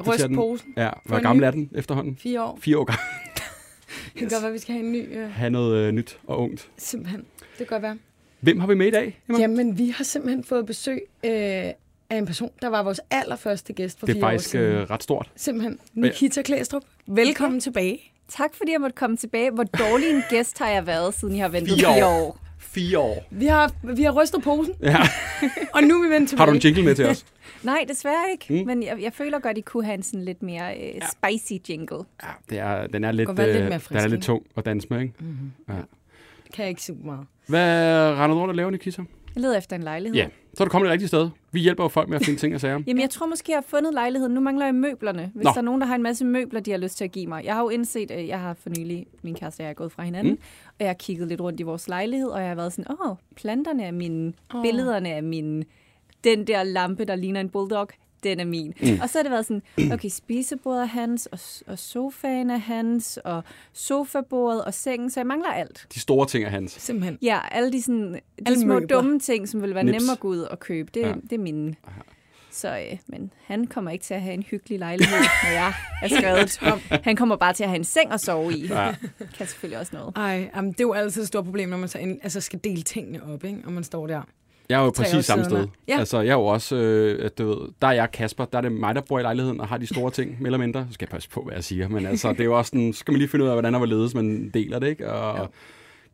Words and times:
opdatere 0.00 0.14
Ryst 0.16 0.28
den. 0.28 0.36
posen. 0.36 0.74
Ja, 0.76 0.90
hvor 1.04 1.20
gammel 1.22 1.42
ny. 1.42 1.46
er 1.46 1.50
den 1.50 1.70
efterhånden? 1.74 2.16
Fire 2.16 2.42
år. 2.44 2.58
Fire 2.62 2.78
år 2.78 2.84
gammel. 2.84 3.00
Det 4.12 4.18
kan 4.18 4.28
godt 4.28 4.42
være, 4.42 4.52
vi 4.52 4.58
skal 4.58 4.74
have 4.74 4.84
en 4.86 4.92
ny. 4.92 5.18
Øh, 5.18 5.30
have 5.32 5.50
noget 5.50 5.76
øh, 5.86 5.92
nyt 5.92 6.18
og 6.26 6.38
ungt. 6.40 6.68
simpelthen. 6.78 7.20
Det 7.40 7.56
kan 7.58 7.66
godt 7.66 7.82
være. 7.82 7.98
Hvem 8.40 8.60
har 8.60 8.66
vi 8.66 8.74
med 8.74 8.86
i 8.86 8.90
dag? 8.90 9.20
Emma? 9.28 9.38
Jamen, 9.40 9.78
vi 9.78 9.88
har 9.88 10.04
simpelthen 10.04 10.44
fået 10.44 10.66
besøg 10.66 11.00
øh, 11.24 11.30
af 11.30 11.74
en 12.10 12.26
person, 12.26 12.50
der 12.62 12.68
var 12.68 12.82
vores 12.82 13.00
allerførste 13.10 13.72
gæst 13.72 13.98
for 13.98 14.06
det 14.06 14.12
er 14.12 14.16
fire 14.16 14.24
år 14.26 14.30
faktisk 14.30 14.50
siden. 14.50 14.64
øh, 14.66 14.90
ret 14.90 15.02
stort. 15.02 15.30
Simpelthen. 15.36 15.78
Nikita 15.94 16.42
Klæstrup. 16.42 16.82
Velkommen 17.06 17.60
tilbage. 17.60 18.00
Tak 18.28 18.54
fordi 18.54 18.72
jeg 18.72 18.80
måtte 18.80 18.96
komme 18.96 19.16
tilbage. 19.16 19.50
Hvor 19.50 19.64
dårlig 19.64 20.10
en 20.10 20.22
gæst 20.30 20.58
har 20.58 20.68
jeg 20.68 20.86
været, 20.86 21.14
siden 21.14 21.36
jeg 21.36 21.44
har 21.44 21.48
ventet 21.48 21.78
Fire 21.78 21.94
fire 21.94 22.06
år. 22.06 22.38
Fire 22.70 22.98
år. 22.98 23.24
Vi 23.30 23.46
har, 23.46 23.72
vi 23.94 24.02
har 24.02 24.22
rystet 24.22 24.42
posen, 24.42 24.74
Ja. 24.82 24.96
og 25.74 25.82
nu 25.82 26.02
er 26.02 26.08
vi 26.08 26.14
vendt 26.14 26.28
tilbage. 26.28 26.44
Har 26.44 26.46
du 26.46 26.56
en 26.56 26.62
jingle 26.64 26.82
med 26.84 26.94
til 26.94 27.06
os? 27.06 27.26
Nej, 27.62 27.84
desværre 27.88 28.30
ikke. 28.32 28.46
Mm. 28.60 28.66
Men 28.66 28.82
jeg, 28.82 29.02
jeg 29.02 29.12
føler 29.12 29.38
godt, 29.38 29.58
I 29.58 29.60
kunne 29.60 29.84
have 29.84 29.94
en 29.94 30.02
sådan 30.02 30.24
lidt 30.24 30.42
mere 30.42 30.76
øh, 30.78 30.94
spicy 31.12 31.52
jingle. 31.70 31.96
Ja, 32.22 32.28
det 32.50 32.58
er, 32.58 32.86
den 32.86 33.04
er 33.04 33.12
lidt, 33.12 33.36
være 33.36 33.46
lidt 33.46 33.62
øh, 33.62 33.68
mere 33.68 33.80
den 33.88 33.96
er 33.96 34.06
lidt 34.06 34.22
tung 34.22 34.42
at 34.56 34.64
danse 34.64 34.86
med, 34.90 35.00
ikke? 35.00 35.14
Kan 36.54 36.62
jeg 36.62 36.68
ikke 36.68 36.82
super 36.82 37.04
meget. 37.04 37.26
Hvad 37.46 38.10
render 38.12 38.34
du 38.34 38.40
rundt 38.40 38.50
og 38.50 38.54
laver, 38.56 38.70
Nikita? 38.70 39.02
Jeg 39.34 39.42
leder 39.42 39.58
efter 39.58 39.76
en 39.76 39.82
lejlighed. 39.82 40.16
Ja, 40.16 40.26
så 40.54 40.62
er 40.62 40.64
du 40.64 40.70
kommet 40.70 40.88
et 40.88 40.92
rigtigt 40.92 41.08
sted. 41.08 41.30
Vi 41.52 41.60
hjælper 41.60 41.84
jo 41.84 41.88
folk 41.88 42.08
med 42.08 42.16
at 42.20 42.24
finde 42.24 42.40
ting 42.40 42.54
og 42.54 42.60
sager. 42.60 42.82
Jamen, 42.86 43.00
jeg 43.00 43.10
tror 43.10 43.26
måske, 43.26 43.52
jeg 43.52 43.56
har 43.56 43.64
fundet 43.68 43.94
lejligheden. 43.94 44.34
Nu 44.34 44.40
mangler 44.40 44.64
jeg 44.64 44.74
møblerne. 44.74 45.30
Hvis 45.34 45.44
Nå. 45.44 45.50
Der 45.50 45.58
er 45.58 45.62
nogen, 45.62 45.80
der 45.80 45.86
har 45.86 45.94
en 45.94 46.02
masse 46.02 46.24
møbler, 46.24 46.60
de 46.60 46.70
har 46.70 46.78
lyst 46.78 46.96
til 46.96 47.04
at 47.04 47.12
give 47.12 47.26
mig. 47.26 47.44
Jeg 47.44 47.54
har 47.54 47.62
jo 47.62 47.68
indset, 47.68 48.10
at 48.10 48.28
jeg 48.28 48.40
har 48.40 48.54
for 48.54 48.70
nylig, 48.78 49.06
min 49.22 49.34
kæreste 49.34 49.60
og 49.60 49.64
jeg 49.64 49.70
er 49.70 49.74
gået 49.74 49.92
fra 49.92 50.02
hinanden, 50.02 50.32
Mm. 50.32 50.38
og 50.68 50.74
jeg 50.80 50.88
har 50.88 50.94
kigget 50.94 51.28
lidt 51.28 51.40
rundt 51.40 51.60
i 51.60 51.62
vores 51.62 51.88
lejlighed, 51.88 52.28
og 52.28 52.40
jeg 52.40 52.48
har 52.48 52.54
været 52.54 52.72
sådan, 52.72 52.96
åh, 53.04 53.16
planterne 53.36 53.84
er 53.84 53.92
mine, 53.92 54.32
oh. 54.54 54.62
billederne 54.62 55.08
er 55.08 55.20
mine, 55.20 55.64
den 56.24 56.46
der 56.46 56.62
lampe, 56.62 57.04
der 57.04 57.14
ligner 57.16 57.40
en 57.40 57.48
bulldog, 57.48 57.88
den 58.24 58.40
er 58.40 58.44
min. 58.44 58.74
Mm. 58.82 58.98
Og 59.02 59.08
så 59.10 59.18
har 59.18 59.22
det 59.22 59.30
været 59.32 59.46
sådan, 59.46 59.62
okay, 59.92 60.08
spisebordet 60.08 60.80
er 60.82 60.86
hans, 60.86 61.26
og, 61.26 61.38
og 61.66 61.78
sofaen 61.78 62.50
er 62.50 62.56
hans, 62.56 63.18
og 63.24 63.44
sofabordet 63.72 64.64
og 64.64 64.74
sengen, 64.74 65.10
så 65.10 65.20
jeg 65.20 65.26
mangler 65.26 65.48
alt. 65.50 65.86
De 65.94 66.00
store 66.00 66.26
ting 66.26 66.44
er 66.44 66.48
hans. 66.48 66.72
Simpelthen. 66.72 67.18
Ja, 67.22 67.38
alle 67.50 67.72
de, 67.72 67.82
sådan, 67.82 68.12
de 68.14 68.20
Alle 68.46 68.60
små 68.60 68.74
møbler. 68.74 68.88
dumme 68.88 69.18
ting, 69.18 69.48
som 69.48 69.62
vil 69.62 69.74
være 69.74 69.84
Nips. 69.84 69.92
nemme 69.98 70.12
at 70.12 70.20
gå 70.20 70.28
ud 70.28 70.38
og 70.40 70.60
købe, 70.60 70.90
det, 70.94 71.00
Ja. 71.00 71.12
det 71.12 71.32
er 71.32 71.38
mine. 71.38 71.74
Så, 72.52 72.78
øh, 72.78 72.98
men 73.06 73.32
han 73.46 73.66
kommer 73.66 73.90
ikke 73.90 74.02
til 74.04 74.14
at 74.14 74.22
have 74.22 74.34
en 74.34 74.42
hyggelig 74.42 74.78
lejlighed, 74.78 75.18
når 75.44 75.50
jeg 75.50 75.72
er 76.02 76.08
skrevet 76.08 76.50
tom. 76.50 76.80
Han 77.04 77.16
kommer 77.16 77.36
bare 77.36 77.52
til 77.52 77.62
at 77.64 77.68
have 77.70 77.78
en 77.78 77.84
seng 77.84 78.12
at 78.12 78.20
sove 78.20 78.52
i. 78.52 78.66
Ja. 78.66 78.94
Kan 79.36 79.46
selvfølgelig 79.46 79.78
også 79.78 79.96
noget. 79.96 80.12
Ej, 80.16 80.50
jamen, 80.56 80.72
det 80.72 80.80
er 80.80 80.84
jo 80.84 80.92
altid 80.92 81.22
et 81.22 81.28
stort 81.28 81.44
problem, 81.44 81.68
når 81.68 81.76
man 81.76 81.88
så 81.88 81.98
ind, 81.98 82.20
altså 82.22 82.40
skal 82.40 82.60
dele 82.64 82.82
tingene 82.82 83.24
op, 83.34 83.44
ikke? 83.44 83.60
og 83.64 83.72
man 83.72 83.84
står 83.84 84.06
der. 84.06 84.22
Jeg 84.70 84.80
er 84.80 84.84
jo 84.84 84.90
præcis 84.90 85.24
samme 85.26 85.44
sted. 85.44 85.66
ja. 85.88 85.98
Altså, 85.98 86.20
jeg 86.20 86.30
er 86.30 86.34
jo 86.36 86.44
også, 86.46 86.76
øh, 86.76 87.24
at 87.24 87.38
du 87.38 87.46
ved, 87.48 87.68
der 87.82 87.88
er 87.88 87.92
jeg 87.92 88.10
Kasper, 88.12 88.44
der 88.44 88.58
er 88.58 88.62
det 88.62 88.72
mig, 88.72 88.94
der 88.94 89.00
bor 89.00 89.18
i 89.18 89.22
lejligheden 89.22 89.60
og 89.60 89.68
har 89.68 89.78
de 89.78 89.86
store 89.86 90.10
ting, 90.10 90.36
mere 90.40 90.46
eller 90.46 90.58
mindre. 90.58 90.86
Så 90.88 90.94
skal 90.94 91.06
jeg 91.06 91.10
passe 91.10 91.30
på, 91.30 91.42
hvad 91.42 91.54
jeg 91.54 91.64
siger. 91.64 91.88
Men 91.88 92.06
altså, 92.06 92.32
det 92.32 92.40
er 92.40 92.44
jo 92.44 92.58
også 92.58 92.68
sådan, 92.68 92.92
så 92.92 92.98
skal 92.98 93.12
man 93.12 93.18
lige 93.18 93.28
finde 93.28 93.44
ud 93.44 93.48
af, 93.48 93.54
hvordan 93.54 93.74
og 93.74 93.78
hvorledes 93.78 94.14
man 94.14 94.50
deler 94.54 94.78
det, 94.78 94.88
ikke? 94.88 95.12
Og 95.12 95.36
Ja. 95.36 95.40
ja. 95.42 95.46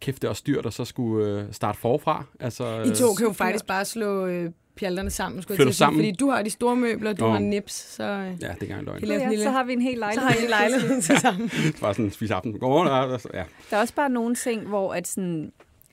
kæft, 0.01 0.23
det 0.23 0.25
er 0.25 0.31
også 0.31 0.43
dyrt 0.47 0.67
at 0.67 0.73
så 0.75 0.85
skulle 0.85 1.27
øh, 1.41 1.45
starte 1.53 1.79
forfra. 1.79 2.25
Altså, 2.41 2.83
I 2.83 2.91
to 2.95 3.15
kan 3.15 3.27
jo 3.27 3.33
faktisk 3.33 3.67
bare 3.67 3.85
slå 3.85 4.27
øh, 4.27 4.51
pjalterne 4.77 5.11
sammen, 5.11 5.43
skulle 5.43 5.59
jeg 5.61 5.67
til 5.67 5.75
sammen. 5.77 5.99
fordi 6.01 6.13
du 6.21 6.31
har 6.31 6.43
de 6.43 6.51
store 6.51 6.77
møbler, 6.77 7.13
du 7.13 7.25
Nå. 7.25 7.31
har 7.33 7.39
nips, 7.39 7.73
så, 7.95 8.03
øh, 8.03 8.09
Ja, 8.09 8.27
det 8.31 8.43
er 8.43 8.49
ikke 8.63 8.75
løgn. 8.85 9.05
En 9.05 9.09
Ja, 9.11 9.29
lille- 9.29 9.45
så 9.45 9.51
har 9.51 9.65
vi 9.65 9.73
en 9.73 9.83
hel 9.83 9.95
så 9.95 9.99
lejlighed. 9.99 10.29
har 10.29 10.35
I 10.47 10.49
lejligheden 10.49 11.01
til 11.03 11.17
sammen. 11.19 11.51
Bare 11.81 11.95
sådan 11.95 12.11
spise 12.11 12.35
aften. 12.35 12.53
Godmorgen. 12.59 12.89
Ja, 12.89 13.13
altså, 13.13 13.29
ja. 13.35 13.43
Der 13.71 13.77
er 13.77 13.81
også 13.81 13.95
bare 13.95 14.11
nogle 14.11 14.35
ting, 14.35 14.67
hvor 14.69 14.95
at 14.95 15.09
sådan, 15.09 15.53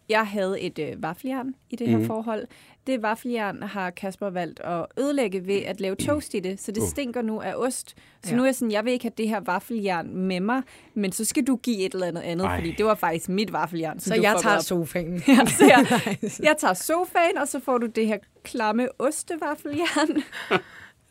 jeg 0.10 0.28
havde 0.28 0.62
et 0.62 0.80
øh, 0.80 1.04
vaffeljern 1.04 1.56
i 1.70 1.76
det 1.76 1.88
her 1.88 1.98
mm. 1.98 2.06
forhold. 2.06 2.48
Det 2.88 3.02
vaffeljern 3.02 3.64
har 3.64 3.90
Kasper 3.90 4.30
valgt 4.30 4.60
at 4.60 4.86
ødelægge 5.00 5.48
ved 5.48 5.56
at 5.56 5.82
lave 5.82 5.96
toast 5.96 6.34
i 6.34 6.40
det, 6.40 6.60
så 6.60 6.72
det 6.72 6.82
Uh. 6.82 6.88
stinker 6.88 7.22
nu 7.22 7.42
af 7.42 7.54
ost. 7.56 7.90
Så 7.90 7.96
Ja. 8.26 8.30
ja. 8.30 8.36
nu 8.36 8.42
er 8.42 8.48
jeg 8.48 8.56
sådan, 8.56 8.72
jeg 8.72 8.86
vil 8.86 8.94
ikke 8.94 9.04
have 9.06 9.14
det 9.18 9.30
her 9.30 9.40
vaffeljern 9.40 10.16
med 10.18 10.40
mig, 10.40 10.62
men 10.94 11.12
så 11.12 11.26
skal 11.26 11.44
du 11.48 11.56
give 11.56 11.78
et 11.86 11.94
eller 11.94 12.08
andet 12.08 12.22
andet, 12.22 12.46
Ej. 12.46 12.58
fordi 12.58 12.72
det 12.78 12.86
var 12.86 12.96
faktisk 12.96 13.30
mit 13.30 13.54
vaffeljern. 13.54 14.00
Så 14.00 14.16
jeg 14.16 14.36
tager 14.42 14.56
op. 14.56 14.62
sofaen. 14.62 15.14
Ja, 15.28 15.46
så 15.46 15.66
jeg, 15.66 15.86
jeg 16.50 16.56
tager 16.60 16.74
sofaen, 16.74 17.38
og 17.38 17.48
så 17.48 17.60
får 17.60 17.78
du 17.78 17.86
det 17.88 18.08
her 18.08 18.18
klamme 18.44 18.88
ostevaffeljern. 19.00 20.24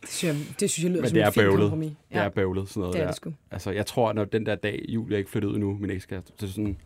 Det 0.02 0.10
synes 0.10 0.24
jeg, 0.48 0.60
det 0.60 0.70
synes 0.70 0.84
jeg 0.84 0.90
lyder 0.90 1.00
Men 1.02 1.08
som 1.08 1.14
det 1.14 1.22
er 1.24 1.30
bøvlet. 1.30 1.60
kompromis. 1.60 1.92
Det 2.12 2.18
er 2.18 2.28
bøvlet, 2.28 2.68
sådan 2.68 2.80
noget 2.80 2.94
det 2.94 3.00
er 3.00 3.04
der. 3.04 3.10
det 3.10 3.16
sgu. 3.16 3.32
Altså, 3.50 3.70
jeg 3.70 3.86
tror, 3.86 4.08
at 4.08 4.14
når 4.16 4.24
den 4.24 4.46
der 4.46 4.54
dag, 4.54 4.84
Julie 4.88 5.14
er 5.14 5.18
ikke 5.18 5.30
flyttet 5.30 5.48
ud 5.48 5.54
endnu, 5.54 5.76
min 5.80 5.90
ekskæreste, 5.90 6.32
så 6.38 6.46
er 6.46 6.50
sådan, 6.50 6.76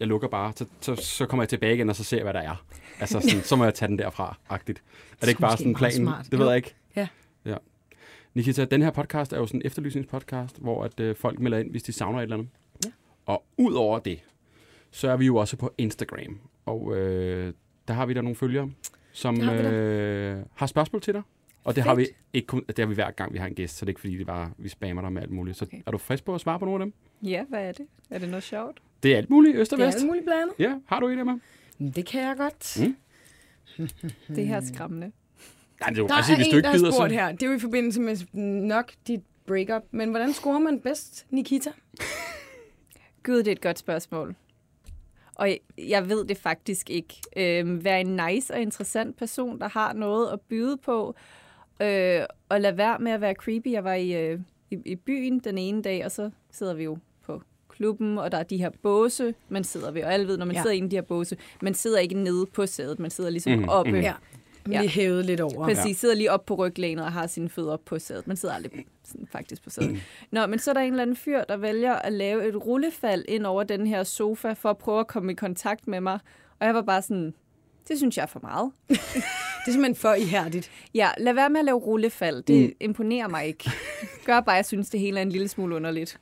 jeg 0.00 0.08
lukker 0.08 0.28
bare, 0.28 0.52
så, 0.56 0.66
så, 0.80 0.94
så 0.94 1.26
kommer 1.26 1.42
jeg 1.42 1.48
tilbage 1.48 1.74
igen, 1.74 1.88
og 1.88 1.96
så 1.96 2.04
ser 2.04 2.16
jeg, 2.16 2.24
hvad 2.24 2.34
der 2.34 2.40
er. 2.40 2.64
Altså, 3.00 3.20
sådan, 3.20 3.42
så 3.42 3.56
må 3.56 3.64
jeg 3.64 3.74
tage 3.74 3.88
den 3.88 3.98
derfra, 3.98 4.38
agtigt. 4.48 4.82
Er 5.12 5.20
det 5.20 5.28
ikke 5.28 5.40
bare 5.40 5.56
sådan 5.56 5.70
en 5.70 5.74
plan? 5.74 5.92
smart. 5.92 6.26
Det 6.30 6.38
ved 6.38 6.46
jeg 6.46 6.56
ikke. 6.56 6.74
Ja. 6.96 7.08
ja. 7.44 7.56
Nikita, 8.34 8.64
den 8.64 8.82
her 8.82 8.90
podcast 8.90 9.32
er 9.32 9.38
jo 9.38 9.46
sådan 9.46 9.60
en 9.60 9.66
efterlysningspodcast, 9.66 10.58
hvor 10.58 10.84
at, 10.84 11.00
øh, 11.00 11.16
folk 11.16 11.38
melder 11.38 11.58
ind, 11.58 11.70
hvis 11.70 11.82
de 11.82 11.92
savner 11.92 12.18
et 12.18 12.22
eller 12.22 12.36
andet. 12.36 12.48
Ja. 12.84 12.90
Og 13.26 13.44
ud 13.56 13.72
over 13.74 13.98
det, 13.98 14.20
så 14.90 15.08
er 15.10 15.16
vi 15.16 15.26
jo 15.26 15.36
også 15.36 15.56
på 15.56 15.74
Instagram. 15.78 16.40
Og 16.66 16.96
øh, 16.96 17.52
der 17.88 17.94
har 17.94 18.06
vi 18.06 18.14
der 18.14 18.22
nogle 18.22 18.36
følgere, 18.36 18.70
som 19.12 19.40
har 19.40 19.70
øh, 19.72 20.38
har 20.54 20.66
spørgsmål 20.66 21.02
til 21.02 21.14
dig. 21.14 21.22
Og 21.64 21.76
det 21.76 21.84
har 21.84 21.94
vi 21.94 22.04
Fedt. 22.04 22.16
ikke 22.32 22.46
kun, 22.46 22.64
det 22.68 22.78
har 22.78 22.86
vi 22.86 22.94
hver 22.94 23.10
gang, 23.10 23.32
vi 23.32 23.38
har 23.38 23.46
en 23.46 23.54
gæst, 23.54 23.76
så 23.76 23.84
det 23.84 23.88
er 23.88 23.90
ikke 23.90 24.00
fordi, 24.00 24.18
det 24.18 24.26
bare, 24.26 24.50
vi 24.58 24.68
spammer 24.68 25.02
dig 25.02 25.12
med 25.12 25.22
alt 25.22 25.30
muligt. 25.30 25.56
Så. 25.56 25.64
Okay. 25.64 25.82
er 25.86 25.90
du 25.90 25.98
frisk 25.98 26.24
på 26.24 26.34
at 26.34 26.40
svare 26.40 26.58
på 26.58 26.64
nogle 26.64 26.84
af 26.84 26.86
dem? 26.86 26.94
Ja, 27.30 27.44
hvad 27.48 27.68
er 27.68 27.72
det? 27.72 27.86
Er 28.10 28.18
det 28.18 28.28
noget 28.28 28.42
sjovt? 28.42 28.78
Det 29.06 29.12
er 29.12 29.16
alt 29.16 29.30
muligt, 29.30 29.56
øst 29.56 29.72
og 29.72 29.78
Det 29.78 29.82
er 29.84 29.86
vest. 29.88 29.98
alt 29.98 30.06
muligt 30.06 30.24
blandet. 30.24 30.54
Ja, 30.58 30.74
har 30.86 31.00
du 31.00 31.08
et 31.08 31.18
af 31.18 31.24
mig? 31.24 31.38
Det 31.96 32.06
kan 32.06 32.22
jeg 32.22 32.36
godt. 32.36 32.78
Mm. 32.80 33.88
Det 34.36 34.46
her 34.46 34.56
er 34.56 34.60
skræmmende. 34.74 35.12
Nej, 35.80 35.88
det 35.90 35.98
er 35.98 36.02
jo 36.02 36.08
Der 36.08 36.14
altså, 36.14 36.32
er 36.32 36.36
hvis 36.36 36.46
en, 36.46 36.50
du 36.50 36.56
ikke 36.56 36.66
der 36.66 36.70
har 36.72 36.78
spurgt 36.78 37.10
så... 37.10 37.14
her. 37.16 37.32
Det 37.32 37.42
er 37.42 37.46
jo 37.46 37.52
i 37.52 37.58
forbindelse 37.58 38.00
med 38.00 38.16
nok 38.62 38.92
dit 39.06 39.20
breakup. 39.46 39.82
Men 39.90 40.10
hvordan 40.10 40.32
scorer 40.32 40.58
man 40.58 40.80
bedst, 40.80 41.26
Nikita? 41.30 41.70
Gud, 43.24 43.36
det 43.38 43.48
er 43.48 43.52
et 43.52 43.60
godt 43.60 43.78
spørgsmål. 43.78 44.34
Og 45.34 45.48
jeg- 45.78 46.08
ved 46.08 46.24
det 46.24 46.36
faktisk 46.36 46.90
ikke. 46.90 47.14
Øhm, 47.36 47.84
vær 47.84 47.96
en 47.96 48.20
nice 48.28 48.54
og 48.54 48.60
interessant 48.60 49.16
person, 49.16 49.58
der 49.60 49.68
har 49.68 49.92
noget 49.92 50.32
at 50.32 50.40
byde 50.40 50.76
på. 50.76 51.14
Øh, 51.82 52.20
og 52.48 52.60
lad 52.60 52.72
være 52.72 52.98
med 52.98 53.12
at 53.12 53.20
være 53.20 53.34
creepy. 53.34 53.66
Jeg 53.72 53.84
var 53.84 53.94
i, 53.94 54.12
øh, 54.26 54.40
i, 54.70 54.78
i 54.86 54.94
byen 54.96 55.38
den 55.38 55.58
ene 55.58 55.82
dag, 55.82 56.04
og 56.04 56.10
så 56.10 56.30
sidder 56.52 56.74
vi 56.74 56.84
jo 56.84 56.98
klubben, 57.76 58.18
og 58.18 58.32
der 58.32 58.38
er 58.38 58.42
de 58.42 58.56
her 58.56 58.70
båse, 58.82 59.34
man 59.48 59.64
sidder 59.64 59.90
ved. 59.90 60.02
Og 60.04 60.12
alle 60.12 60.28
ved, 60.28 60.36
når 60.38 60.46
man 60.46 60.54
Ja. 60.54 60.58
ja. 60.58 60.62
sidder 60.62 60.76
inde 60.76 60.86
i 60.86 60.90
de 60.90 60.96
her 60.96 61.02
båse, 61.02 61.36
man 61.62 61.74
sidder 61.74 61.98
ikke 61.98 62.14
nede 62.14 62.46
på 62.46 62.66
sædet, 62.66 62.98
man 62.98 63.10
sidder 63.10 63.30
ligesom 63.30 63.52
mm, 63.52 63.68
oppe. 63.68 63.90
mhm. 63.92 64.00
Ja. 64.00 64.12
Ja. 64.70 64.80
Lige 64.80 64.90
hævet 64.90 65.24
lidt 65.26 65.40
over. 65.40 65.64
Præcis, 65.64 65.98
sidder 65.98 66.14
lige 66.14 66.30
op 66.32 66.46
på 66.46 66.54
ryglænet 66.54 67.04
og 67.04 67.12
har 67.12 67.26
sine 67.26 67.48
fødder 67.48 67.72
op 67.72 67.84
på 67.84 67.98
sædet. 67.98 68.26
Man 68.26 68.36
sidder 68.36 68.54
aldrig 68.54 68.86
sådan, 69.04 69.28
faktisk 69.32 69.62
på 69.64 69.70
sædet. 69.70 70.00
Nå, 70.32 70.46
men 70.46 70.58
så 70.58 70.70
er 70.70 70.74
der 70.74 70.80
en 70.80 70.92
eller 70.92 71.02
anden 71.02 71.16
fyr, 71.16 71.44
der 71.44 71.56
vælger 71.56 71.92
at 71.94 72.12
lave 72.12 72.48
et 72.48 72.66
rullefald 72.66 73.24
ind 73.28 73.46
over 73.46 73.62
den 73.62 73.86
her 73.86 74.02
sofa, 74.04 74.52
for 74.52 74.70
at 74.70 74.78
prøve 74.78 75.00
at 75.00 75.06
komme 75.06 75.32
i 75.32 75.34
kontakt 75.34 75.88
med 75.88 76.00
mig. 76.00 76.18
Og 76.60 76.66
jeg 76.66 76.74
var 76.74 76.82
bare 76.82 77.02
sådan, 77.02 77.34
det 77.88 77.98
synes 77.98 78.16
jeg 78.16 78.22
er 78.22 78.26
for 78.26 78.40
meget. 78.42 78.70
Det 78.88 79.70
er 79.70 79.72
simpelthen 79.72 79.94
for 79.96 80.14
ihærdigt. 80.14 80.70
Ja, 80.94 81.08
lad 81.18 81.32
være 81.32 81.50
med 81.50 81.58
at 81.60 81.64
lave 81.64 81.78
rullefald. 81.78 82.42
Det 82.42 82.56
Mm. 82.60 82.66
mm. 82.66 82.72
imponerer 82.80 83.28
mig 83.28 83.46
ikke. 83.46 83.70
Gør 84.24 84.40
bare, 84.40 84.54
at 84.54 84.56
jeg 84.56 84.66
synes, 84.66 84.90
det 84.90 85.00
hele 85.00 85.18
er 85.18 85.22
en 85.22 85.32
lille 85.32 85.48
smule 85.48 85.76
underligt. 85.76 86.18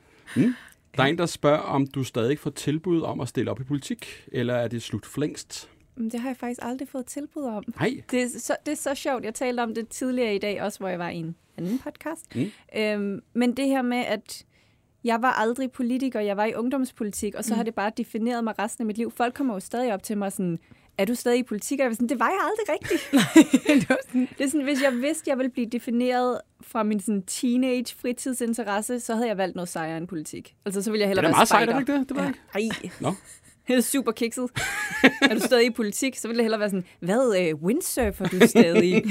Der 0.97 1.03
er 1.03 1.07
en, 1.07 1.17
der 1.17 1.25
spørger, 1.25 1.59
om 1.59 1.87
du 1.87 2.03
stadig 2.03 2.39
får 2.39 2.49
tilbud 2.49 3.01
om 3.01 3.19
at 3.19 3.27
stille 3.27 3.51
op 3.51 3.59
i 3.59 3.63
politik, 3.63 4.25
eller 4.31 4.53
er 4.53 4.67
det 4.67 4.83
slut 4.83 5.05
for 5.05 5.19
længst? 5.19 5.69
Det 5.97 6.19
har 6.19 6.29
jeg 6.29 6.37
faktisk 6.37 6.59
aldrig 6.63 6.87
fået 6.87 7.05
tilbud 7.05 7.43
om. 7.43 7.63
Nej. 7.79 8.01
Det 8.11 8.23
er, 8.23 8.27
så, 8.39 8.55
det 8.65 8.71
er 8.71 8.75
så 8.75 8.95
sjovt. 8.95 9.23
Jeg 9.23 9.33
talte 9.33 9.61
om 9.61 9.75
det 9.75 9.87
tidligere 9.87 10.35
i 10.35 10.39
dag, 10.39 10.61
også 10.61 10.79
hvor 10.79 10.87
jeg 10.87 10.99
var 10.99 11.09
i 11.09 11.17
en 11.17 11.35
anden 11.57 11.79
podcast. 11.79 12.35
Mm. 12.35 12.51
Øhm, 12.77 13.21
men 13.33 13.57
det 13.57 13.67
her 13.67 13.81
med, 13.81 13.97
at 13.97 14.45
jeg 15.03 15.21
var 15.21 15.31
aldrig 15.31 15.71
politiker, 15.71 16.19
jeg 16.19 16.37
var 16.37 16.45
i 16.45 16.53
ungdomspolitik, 16.53 17.35
og 17.35 17.45
så 17.45 17.53
mm. 17.53 17.57
har 17.57 17.63
det 17.63 17.75
bare 17.75 17.91
defineret 17.97 18.43
mig 18.43 18.59
resten 18.59 18.81
af 18.81 18.85
mit 18.85 18.97
liv. 18.97 19.11
Folk 19.11 19.33
kommer 19.33 19.53
jo 19.53 19.59
stadig 19.59 19.93
op 19.93 20.03
til 20.03 20.17
mig 20.17 20.31
sådan, 20.31 20.59
er 20.97 21.05
du 21.05 21.15
stadig 21.15 21.39
i 21.39 21.43
politik? 21.43 21.79
Og 21.79 21.83
jeg 21.83 21.89
var 21.89 21.93
sådan, 21.93 22.09
det 22.09 22.19
var 22.19 22.29
jeg 22.29 22.39
aldrig 22.49 22.75
rigtigt. 22.75 23.11
det 23.81 23.89
var 23.89 23.97
sådan, 24.07 24.27
det 24.37 24.45
er 24.45 24.49
sådan, 24.49 24.63
hvis 24.63 24.81
jeg 24.81 24.93
vidste, 24.93 25.29
jeg 25.29 25.37
ville 25.37 25.49
blive 25.51 25.67
defineret 25.67 26.41
fra 26.61 26.83
min 26.83 26.99
sådan, 26.99 27.23
teenage 27.23 27.95
fritidsinteresse, 28.01 28.99
så 28.99 29.13
havde 29.15 29.27
jeg 29.27 29.37
valgt 29.37 29.55
noget 29.55 29.69
sejere 29.69 29.97
end 29.97 30.07
politik. 30.07 30.55
Altså, 30.65 30.81
så 30.81 30.91
ville 30.91 31.01
jeg 31.01 31.07
Det 31.07 31.09
hellere 31.09 31.25
er 31.25 31.27
være 31.29 31.37
meget 31.37 31.47
sejt, 31.47 31.61
er 31.61 31.73
spejder. 31.73 31.85
det 31.85 32.09
ikke 32.17 32.25
det? 32.25 32.33
Det 32.53 32.55
jeg 32.55 32.63
ikke. 32.63 32.79
Ej, 32.83 32.89
Nå. 32.99 33.13
det 33.67 33.75
er 33.75 33.81
super 33.81 34.11
kikset. 34.11 34.49
er 35.21 35.33
du 35.33 35.39
stadig 35.39 35.65
i 35.65 35.69
politik, 35.69 36.15
så 36.17 36.27
ville 36.27 36.39
jeg 36.39 36.43
hellere 36.43 36.59
være 36.59 36.69
sådan, 36.69 36.85
hvad, 36.99 37.35
øh, 37.39 37.55
windsurfer 37.55 38.25
du 38.25 38.47
stadig? 38.47 39.03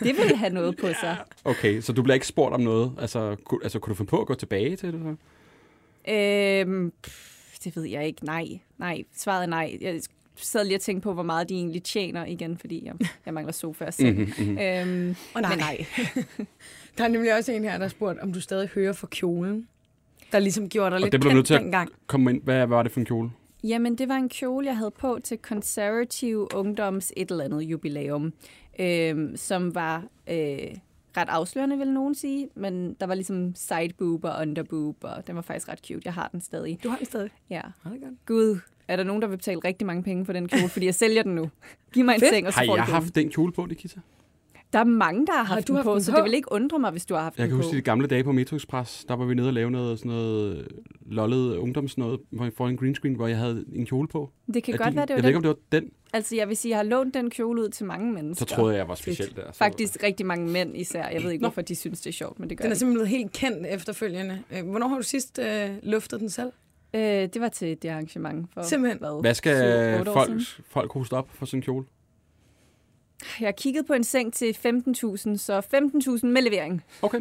det 0.00 0.16
ville 0.16 0.36
have 0.36 0.52
noget 0.52 0.76
på 0.76 0.86
sig. 1.00 1.16
Okay, 1.44 1.80
så 1.80 1.92
du 1.92 2.02
bliver 2.02 2.14
ikke 2.14 2.26
spurgt 2.26 2.54
om 2.54 2.60
noget? 2.60 2.92
Altså, 3.00 3.36
kunne, 3.44 3.60
altså, 3.62 3.78
kunne 3.78 3.90
du 3.90 3.96
finde 3.96 4.08
på 4.10 4.20
at 4.20 4.26
gå 4.26 4.34
tilbage 4.34 4.76
til 4.76 4.92
det? 4.92 5.16
Øhm, 6.08 6.92
pff, 7.02 7.58
det 7.64 7.76
ved 7.76 7.84
jeg 7.84 8.06
ikke. 8.06 8.24
Nej, 8.24 8.44
nej. 8.78 9.02
Svaret 9.16 9.42
er 9.42 9.46
nej. 9.46 9.78
Jeg 9.80 10.00
sad 10.36 10.64
lige 10.64 10.76
og 10.76 10.80
tænkte 10.80 11.04
på, 11.04 11.12
hvor 11.14 11.22
meget 11.22 11.48
de 11.48 11.54
egentlig 11.54 11.82
tjener 11.82 12.24
igen, 12.26 12.58
fordi 12.58 12.84
jeg, 12.86 12.94
jeg 13.26 13.34
mangler 13.34 13.52
sofa 13.52 13.84
og 13.84 13.94
seng. 13.94 14.18
Mhm, 14.18 14.28
mhm. 14.38 14.58
Øhm, 14.58 15.14
Åh, 15.36 15.42
nej. 15.42 15.50
Men 15.50 15.58
nej. 15.58 15.86
Der 16.98 17.04
er 17.04 17.08
nemlig 17.08 17.36
også 17.36 17.52
en 17.52 17.62
her, 17.64 17.72
der 17.72 17.78
har 17.84 17.88
spurgt, 17.88 18.18
om 18.18 18.32
du 18.32 18.40
stadig 18.40 18.68
hører 18.68 18.92
for 18.92 19.06
kjolen. 19.06 19.68
Der 20.32 20.38
ligesom 20.38 20.68
gjorde 20.68 20.90
dig 20.90 20.94
Og 20.94 21.00
lidt 21.00 21.12
det 21.12 21.20
blev 21.20 21.32
nødt 21.32 21.46
til 21.46 21.54
at- 21.54 21.60
dengang. 21.60 21.88
Kom 22.06 22.28
ind. 22.28 22.42
Hvad, 22.42 22.56
hvad 22.56 22.66
var 22.66 22.82
det 22.82 22.92
for 22.92 23.00
en 23.00 23.06
kjole? 23.06 23.30
Jamen, 23.64 23.94
det 23.98 24.08
var 24.08 24.14
en 24.16 24.28
kjole, 24.28 24.66
jeg 24.66 24.76
havde 24.76 24.90
på 24.90 25.18
til 25.24 25.38
konservativ 25.38 26.48
ungdoms 26.54 27.12
et 27.16 27.30
eller 27.30 27.44
andet 27.44 27.60
jubilæum, 27.62 28.32
øhm, 28.78 29.36
som 29.36 29.74
var 29.74 29.96
øh, 30.30 30.36
ret 31.16 31.28
afslørende, 31.28 31.78
vil 31.78 31.88
nogen 31.92 32.14
sige. 32.14 32.48
Men 32.54 32.94
der 33.00 33.06
var 33.06 33.14
ligesom 33.14 33.54
side 33.54 33.92
boob 33.98 34.24
og 34.24 34.32
under 34.40 34.62
boob, 34.62 34.96
og 35.00 35.26
den 35.26 35.36
var 35.36 35.42
faktisk 35.42 35.68
ret 35.68 35.78
cute. 35.86 36.00
Jeg 36.04 36.14
har 36.14 36.28
den 36.32 36.40
stadig. 36.40 36.78
Du 36.84 36.88
har 36.88 36.96
den 36.96 37.06
stadig. 37.06 37.30
Ja. 37.50 37.60
Er 37.84 37.88
godt. 37.90 38.26
Gud, 38.26 38.58
er 38.88 38.96
der 38.96 39.04
nogen, 39.04 39.22
der 39.22 39.28
vil 39.28 39.36
betale 39.36 39.60
rigtig 39.64 39.86
mange 39.86 40.02
penge 40.02 40.24
for 40.26 40.32
den 40.32 40.48
kjole? 40.48 40.68
Fordi 40.68 40.86
jeg 40.86 40.94
sælger 40.94 41.22
den 41.22 41.34
nu. 41.34 41.50
Giv 41.92 42.04
mig 42.04 42.14
en 42.14 42.20
Fedt. 42.20 42.32
seng, 42.34 42.46
og 42.46 42.52
så 42.52 42.58
Har 42.58 42.66
får 42.66 42.76
jeg 42.76 42.86
du 42.86 42.92
haft 42.92 43.14
den 43.14 43.30
kjole 43.30 43.52
på, 43.52 43.66
Nikita? 43.66 44.00
Der 44.72 44.78
er 44.78 44.84
mange, 44.84 45.26
der 45.26 45.32
har 45.32 45.42
haft 45.44 45.68
du 45.68 45.72
den 45.72 45.76
haft 45.76 45.84
på, 45.84 45.94
den 45.94 46.02
så 46.02 46.10
på? 46.12 46.16
det 46.16 46.24
vil 46.24 46.34
ikke 46.34 46.52
undre 46.52 46.78
mig, 46.78 46.90
hvis 46.90 47.06
du 47.06 47.14
har 47.14 47.22
haft 47.22 47.38
Jeg 47.38 47.42
den 47.42 47.50
kan 47.50 47.58
på. 47.58 47.62
huske 47.62 47.76
de 47.76 47.82
gamle 47.82 48.06
dage 48.06 48.24
på 48.24 48.32
Metro 48.32 48.56
Express, 48.56 49.04
der 49.04 49.16
var 49.16 49.24
vi 49.24 49.34
nede 49.34 49.48
og 49.48 49.52
lave 49.52 49.70
noget 49.70 49.98
sådan 49.98 50.12
noget 50.12 50.56
øh, 50.56 50.64
lollet 51.06 51.56
ungdomsnøget 51.56 52.20
for 52.56 52.68
en 52.68 52.76
green 52.76 52.94
screen, 52.94 53.14
hvor 53.14 53.26
jeg 53.26 53.36
havde 53.38 53.64
en 53.74 53.86
kjole 53.86 54.08
på. 54.08 54.30
Det 54.54 54.62
kan 54.62 54.74
Er 54.74 54.78
godt 54.78 54.90
de- 54.92 54.96
være, 54.96 55.06
det 55.06 55.10
jeg 55.10 55.16
var 55.16 55.22
ved 55.22 55.28
ikke, 55.28 55.38
den. 55.40 55.46
om 55.48 55.56
det 55.56 55.64
var 55.72 55.80
den. 55.80 55.90
Altså, 56.12 56.36
jeg 56.36 56.48
vil 56.48 56.56
sige, 56.56 56.70
jeg 56.70 56.78
har 56.78 56.82
lånt 56.84 57.14
den 57.14 57.30
kjole 57.30 57.62
ud 57.62 57.68
til 57.68 57.86
mange 57.86 58.12
mennesker. 58.12 58.46
Så 58.46 58.54
troede 58.54 58.72
jeg, 58.74 58.78
jeg 58.78 58.88
var 58.88 58.94
speciel 58.94 59.36
der. 59.36 59.52
Så, 59.52 59.58
Faktisk 59.58 60.02
rigtig 60.02 60.26
mange 60.26 60.50
mænd 60.50 60.76
især. 60.76 61.08
Jeg 61.08 61.22
ved 61.22 61.30
ikke, 61.30 61.42
Nå. 61.42 61.48
hvorfor 61.48 61.60
de 61.62 61.74
synes, 61.74 62.00
det 62.00 62.08
er 62.10 62.12
sjovt, 62.14 62.38
men 62.38 62.50
det 62.50 62.58
gør 62.58 62.62
Den 62.62 62.72
er 62.72 62.76
simpelthen 62.76 63.06
helt 63.18 63.32
kendt 63.32 63.66
efterfølgende. 63.66 64.42
Øh, 64.52 64.66
Hvornår 64.70 64.88
har 64.88 64.96
du 64.96 65.02
sidst 65.02 65.38
øh, 65.38 65.70
luftet 65.82 66.20
den 66.20 66.30
selv? 66.30 66.50
Øh, 66.94 67.00
det 67.02 67.40
var 67.40 67.48
til 67.48 67.82
det 67.82 67.88
arrangement 67.88 68.48
for 68.54 68.62
Simpelthen. 68.62 68.98
hvad, 68.98 69.20
Hvad 69.20 69.34
skal 69.34 70.04
folk, 70.04 70.30
folk 70.68 70.92
hoste 70.92 71.12
op 71.14 71.28
for 71.30 71.46
sådan 71.46 71.58
en 71.58 71.62
kjole? 71.62 71.84
Jeg 73.40 73.46
har 73.46 73.52
kigget 73.52 73.86
på 73.86 73.92
en 73.92 74.04
seng 74.04 74.32
til 74.32 74.52
15.000, 74.52 75.36
så 75.36 75.62
15.000 76.20 76.26
med 76.26 76.42
levering. 76.42 76.82
Okay. 77.02 77.20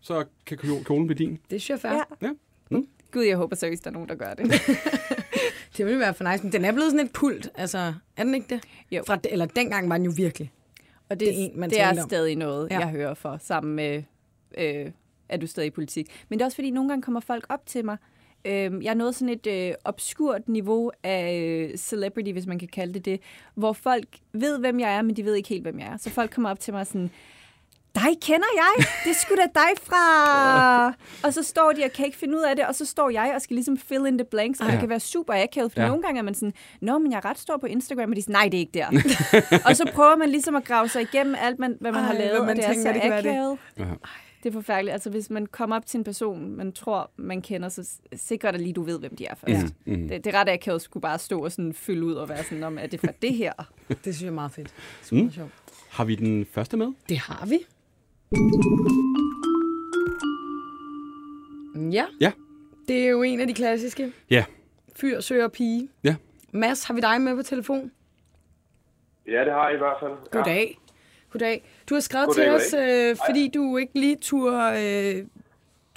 Så 0.00 0.24
kan 0.46 0.58
kjo- 0.58 0.82
kjolen 0.84 1.06
blive 1.06 1.18
din. 1.18 1.38
Det 1.50 1.62
synes 1.62 1.68
jeg 1.68 1.74
er 1.90 1.94
fair. 1.94 2.04
Ja. 2.22 2.26
Ja. 2.28 2.32
Mm. 2.70 2.86
Gud, 3.12 3.22
jeg 3.22 3.36
håber 3.36 3.56
seriøst, 3.56 3.84
der 3.84 3.90
er 3.90 3.92
nogen, 3.92 4.08
der 4.08 4.14
gør 4.14 4.34
det. 4.34 4.52
Det 5.76 5.86
ville 5.86 6.00
være 6.00 6.14
for 6.14 6.30
nice. 6.32 6.42
Men 6.44 6.52
den 6.52 6.64
er 6.64 6.72
blevet 6.72 6.90
sådan 6.90 7.06
et 7.06 7.12
pult. 7.12 7.48
Altså, 7.54 7.94
er 8.16 8.24
den 8.24 8.34
ikke 8.34 8.46
det? 8.54 8.62
Jo. 8.92 9.02
Fra, 9.06 9.18
eller 9.24 9.46
dengang 9.46 9.88
var 9.88 9.96
den 9.96 10.04
jo 10.06 10.12
virkelig. 10.16 10.52
Og 11.08 11.20
det, 11.20 11.28
Det 11.28 11.28
er 11.28 11.44
en, 11.44 11.60
man 11.60 11.70
det 11.70 11.80
er 11.80 11.90
om. 11.90 11.96
stadig 12.08 12.36
noget, 12.36 12.70
ja. 12.70 12.78
jeg 12.78 12.88
hører 12.88 13.14
for, 13.14 13.38
sammen 13.40 13.76
med, 13.76 14.02
øh, 14.58 14.90
er 15.28 15.36
du 15.36 15.46
stadig 15.46 15.66
i 15.66 15.70
politik. 15.70 16.24
Men 16.28 16.38
det 16.38 16.42
er 16.42 16.46
også 16.46 16.54
fordi, 16.54 16.70
nogle 16.70 16.88
gange 16.88 17.02
kommer 17.02 17.20
folk 17.20 17.46
op 17.48 17.66
til 17.66 17.84
mig. 17.84 17.96
Øh, 18.44 18.84
jeg 18.84 18.90
er 18.90 18.94
nået 18.94 19.14
sådan 19.14 19.28
et 19.28 19.46
øh, 19.46 19.72
obskurt 19.84 20.48
niveau 20.48 20.90
af 21.02 21.40
øh, 21.70 21.76
celebrity, 21.78 22.30
hvis 22.32 22.46
man 22.46 22.58
kan 22.58 22.68
kalde 22.68 22.94
det 22.94 23.04
det, 23.04 23.20
hvor 23.54 23.72
folk 23.72 24.06
ved, 24.32 24.58
hvem 24.58 24.80
jeg 24.80 24.94
er, 24.94 25.02
men 25.02 25.16
de 25.16 25.24
ved 25.24 25.34
ikke 25.34 25.48
helt, 25.48 25.62
hvem 25.62 25.78
jeg 25.78 25.86
er. 25.86 25.96
Så 25.96 26.10
folk 26.10 26.30
kommer 26.34 26.50
op 26.50 26.60
til 26.60 26.74
mig 26.74 26.86
sådan, 26.86 27.10
dig 27.94 28.16
kender 28.22 28.46
jeg. 28.56 28.86
Det 29.04 29.10
er 29.10 29.14
sgu 29.14 29.34
da 29.34 29.42
dig 29.54 29.70
fra... 29.82 30.88
og 31.26 31.34
så 31.34 31.42
står 31.42 31.72
de 31.72 31.84
og 31.84 31.90
kan 31.92 32.06
ikke 32.06 32.18
finde 32.18 32.36
ud 32.38 32.42
af 32.42 32.56
det, 32.56 32.66
og 32.66 32.74
så 32.74 32.84
står 32.86 33.10
jeg 33.10 33.32
og 33.34 33.42
skal 33.42 33.54
ligesom 33.54 33.78
fill 33.78 34.06
in 34.06 34.18
the 34.18 34.24
blanks, 34.30 34.60
og 34.60 34.66
Ja. 34.66 34.72
det 34.72 34.80
kan 34.80 34.88
være 34.88 35.00
super 35.00 35.34
akavet, 35.42 35.72
for 35.72 35.80
Ja. 35.80 35.88
nogle 35.88 36.02
gange 36.02 36.18
er 36.18 36.22
man 36.22 36.34
sådan, 36.34 36.52
nå, 36.80 36.98
men 36.98 37.12
jeg 37.12 37.16
er 37.18 37.24
ret 37.24 37.38
stor 37.38 37.56
på 37.56 37.66
Instagram, 37.66 38.10
og 38.10 38.16
de 38.16 38.18
er 38.18 38.22
sådan, 38.22 38.32
nej, 38.32 38.44
det 38.48 38.54
er 38.54 38.58
ikke 38.58 38.72
der. 38.78 38.86
og 39.68 39.76
så 39.76 39.90
prøver 39.94 40.16
man 40.16 40.28
ligesom 40.28 40.56
at 40.56 40.64
grave 40.64 40.88
sig 40.88 41.02
igennem 41.02 41.34
alt, 41.38 41.58
man, 41.58 41.76
hvad 41.80 41.92
man 41.92 42.00
Ej, 42.00 42.06
har 42.06 42.14
lavet, 42.14 42.40
man 42.40 42.48
og 42.50 42.56
det 42.56 42.64
er 42.64 42.68
tænker, 42.72 42.90
så 42.90 42.92
det 42.92 43.02
kan 43.02 43.10
være 43.10 43.22
det. 43.22 43.28
akavet. 43.28 43.58
Ja. 43.78 43.84
Det 44.42 44.48
er 44.48 44.52
forfærdeligt. 44.52 44.92
Altså, 44.92 45.10
hvis 45.10 45.30
man 45.30 45.46
kommer 45.46 45.76
op 45.76 45.86
til 45.86 45.98
en 45.98 46.04
person, 46.04 46.56
man 46.56 46.72
tror, 46.72 47.10
man 47.16 47.42
kender, 47.42 47.68
så 47.68 47.90
sikrer 48.12 48.50
det 48.50 48.60
lige, 48.60 48.72
du 48.72 48.82
ved, 48.82 48.98
hvem 49.00 49.16
de 49.16 49.26
er 49.26 49.34
først. 49.34 49.74
Mm, 49.86 49.92
mm. 49.92 50.08
Det, 50.08 50.24
det 50.24 50.34
er 50.34 50.40
ret 50.40 50.48
akavet 50.48 50.74
at 50.76 50.82
skulle 50.82 51.00
bare 51.02 51.18
stå 51.18 51.44
og 51.44 51.52
sådan 51.52 51.72
fylde 51.74 52.04
ud 52.06 52.14
og 52.14 52.28
være 52.28 52.44
sådan, 52.44 52.64
om, 52.64 52.78
er 52.78 52.86
det 52.86 53.00
fra 53.00 53.12
det 53.22 53.34
her? 53.34 53.52
Det 53.88 53.98
synes 54.02 54.22
jeg 54.22 54.28
er 54.28 54.32
meget 54.32 54.52
fedt. 54.52 54.74
Super 55.02 55.22
Mm. 55.22 55.30
sjovt. 55.30 55.50
Har 55.90 56.04
vi 56.04 56.14
den 56.14 56.46
første 56.46 56.76
med? 56.76 56.92
Det 57.08 57.18
har 57.18 57.46
vi. 57.46 57.58
Ja. 61.92 62.04
Ja. 62.20 62.32
Det 62.88 63.04
er 63.04 63.08
jo 63.08 63.22
en 63.22 63.40
af 63.40 63.46
de 63.46 63.54
klassiske. 63.54 64.12
Ja. 64.30 64.44
Fyr, 64.96 65.20
søger, 65.20 65.48
pige. 65.48 65.88
Ja. 66.04 66.16
Mads, 66.52 66.84
har 66.84 66.94
vi 66.94 67.00
dig 67.00 67.20
med 67.20 67.36
på 67.36 67.42
telefon? 67.42 67.90
Ja, 69.26 69.44
det 69.44 69.52
har 69.52 69.66
jeg 69.66 69.74
i 69.74 69.78
hvert 69.78 69.96
fald. 70.00 70.12
Ja. 70.34 70.38
Goddag. 70.38 70.78
Goddag. 71.30 71.64
Du 71.88 71.94
har 71.94 72.00
skrevet 72.00 72.26
Goddag, 72.26 72.44
til 72.44 72.52
os, 72.52 72.74
øh, 72.74 73.16
fordi 73.26 73.50
du 73.54 73.76
ikke 73.76 74.00
lige 74.00 74.16
turde, 74.16 75.16
øh, 75.18 75.26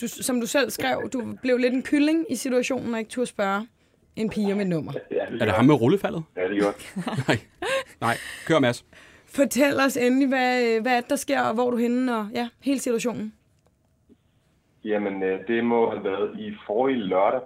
du, 0.02 0.08
som 0.08 0.42
du 0.42 0.48
selv 0.48 0.70
skrev, 0.70 1.10
du 1.14 1.38
blev 1.42 1.58
lidt 1.58 1.74
en 1.74 1.84
kylling 1.84 2.26
i 2.30 2.36
situationen 2.36 2.94
og 2.94 3.00
ikke 3.00 3.12
turde 3.12 3.28
spørge 3.28 3.68
en 4.16 4.30
pige 4.30 4.54
om 4.54 4.60
et 4.60 4.68
nummer. 4.68 4.94
Ja, 5.12 5.26
det 5.32 5.42
Er 5.42 5.46
det 5.46 5.54
ham 5.54 5.66
med 5.66 5.76
rullefaldet? 5.76 6.24
Ja, 6.36 6.48
det 6.48 6.58
er 6.58 6.64
godt. 6.64 6.96
Nej. 7.28 7.38
Nej. 8.02 8.18
Kør, 8.48 8.60
Mads. 8.60 8.86
Fortæl 9.26 9.80
os 9.80 9.98
endelig, 9.98 10.28
hvad, 10.28 10.76
øh, 10.76 10.82
hvad 10.82 10.98
er 10.98 11.02
der 11.02 11.16
sker, 11.16 11.42
og 11.42 11.54
hvor 11.54 11.68
er 11.68 11.72
du 11.72 11.78
henne, 11.78 12.18
og 12.18 12.28
ja, 12.34 12.50
hele 12.62 12.80
situationen. 12.80 13.34
Jamen, 14.84 15.24
øh, 15.24 15.48
det 15.48 15.64
må 15.66 15.90
have 15.90 16.04
været 16.04 16.40
i 16.40 16.54
forrige 16.68 16.98
lørdag. 16.98 17.42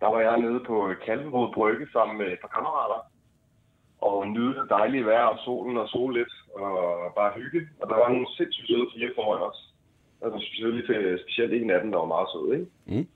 Der 0.00 0.06
var 0.06 0.20
jeg 0.20 0.38
nede 0.38 0.60
på 0.66 0.92
Kalvenrød 1.06 1.54
Brygge 1.54 1.86
sammen 1.92 2.18
med 2.18 2.26
et 2.26 2.38
par 2.40 2.48
kammerater. 2.48 3.10
Og 4.00 4.28
nyde 4.28 4.54
det 4.60 4.70
dejlige 4.70 5.06
vejr 5.06 5.24
og 5.24 5.38
solen 5.44 5.76
og 5.76 5.88
sol 5.88 6.14
lidt 6.14 6.32
og 6.54 6.74
bare 7.14 7.32
hygge. 7.40 7.68
Og 7.80 7.88
der 7.88 7.96
var 7.96 8.08
nogle 8.08 8.26
sindssygt 8.36 8.68
søde 8.68 8.86
piger 8.94 9.10
foran 9.14 9.42
os. 9.50 9.74
Altså 10.22 10.38
specielt, 10.46 11.20
specielt 11.24 11.52
en 11.52 11.70
af 11.70 11.80
dem, 11.80 11.90
der 11.90 11.98
var 11.98 12.14
meget 12.14 12.28
sød, 12.32 12.52
ikke? 12.54 12.66
Mm. 12.86 13.06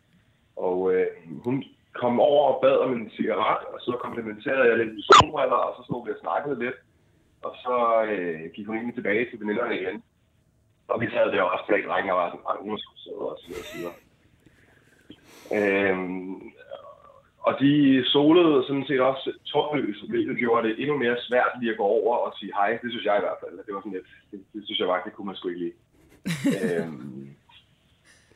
Og 0.57 0.95
øh, 0.95 1.07
hun 1.45 1.65
kom 1.93 2.21
over 2.21 2.53
og 2.53 2.61
bad 2.63 2.77
om 2.79 2.93
en 2.93 3.11
cigaret, 3.11 3.65
og 3.75 3.79
så 3.81 3.93
komplimenterede 4.05 4.69
jeg 4.69 4.79
lidt 4.79 4.95
med 4.95 5.03
solbriller, 5.03 5.61
og 5.67 5.73
så 5.77 5.83
stod 5.89 6.05
vi 6.07 6.11
og 6.11 6.21
snakkede 6.21 6.59
lidt. 6.65 6.79
Og 7.43 7.53
så 7.65 7.77
øh, 8.11 8.41
gik 8.55 8.67
hun 8.67 8.77
egentlig 8.77 8.95
tilbage 8.95 9.31
til 9.31 9.41
veninderne 9.41 9.81
igen. 9.81 10.03
Og 10.89 11.01
vi 11.01 11.07
sad 11.11 11.27
der 11.33 11.43
også 11.43 11.65
tre 11.69 11.79
drenge 11.89 12.13
og 12.13 12.19
var 12.19 12.29
sådan, 12.31 12.47
"Ej, 12.51 12.57
hun 12.65 12.73
er 12.73 12.77
sgu 12.83 12.93
sød, 12.97 13.19
og 13.33 13.39
så 13.41 13.47
videre, 13.47 13.61
og 13.65 13.69
så 13.71 13.77
videre. 13.79 13.97
Øhm, 15.57 16.35
og 17.47 17.53
de 17.63 17.73
solede 18.15 18.55
sådan 18.69 18.85
set 18.89 19.01
også 19.11 19.27
tårløs, 19.53 19.99
hvilket 20.13 20.37
gjorde 20.43 20.69
det 20.69 20.75
endnu 20.83 20.97
mere 21.05 21.17
svært 21.29 21.53
lige 21.61 21.73
at 21.73 21.77
gå 21.83 21.87
over 22.01 22.17
og 22.17 22.33
sige 22.39 22.53
hej. 22.59 22.71
Det 22.83 22.89
synes 22.93 23.05
jeg 23.09 23.17
i 23.19 23.25
hvert 23.27 23.39
fald. 23.43 23.55
Det 23.67 23.75
var 23.75 23.81
sådan 23.81 23.93
lidt, 23.99 24.09
det, 24.31 24.39
det 24.55 24.61
synes 24.67 24.79
jeg 24.81 24.89
faktisk, 24.93 25.07
det 25.09 25.15
kunne 25.17 25.27
man 25.31 25.37
sgu 25.37 25.49
ikke 25.49 25.61
lide. 25.65 25.77
øhm, 26.65 27.29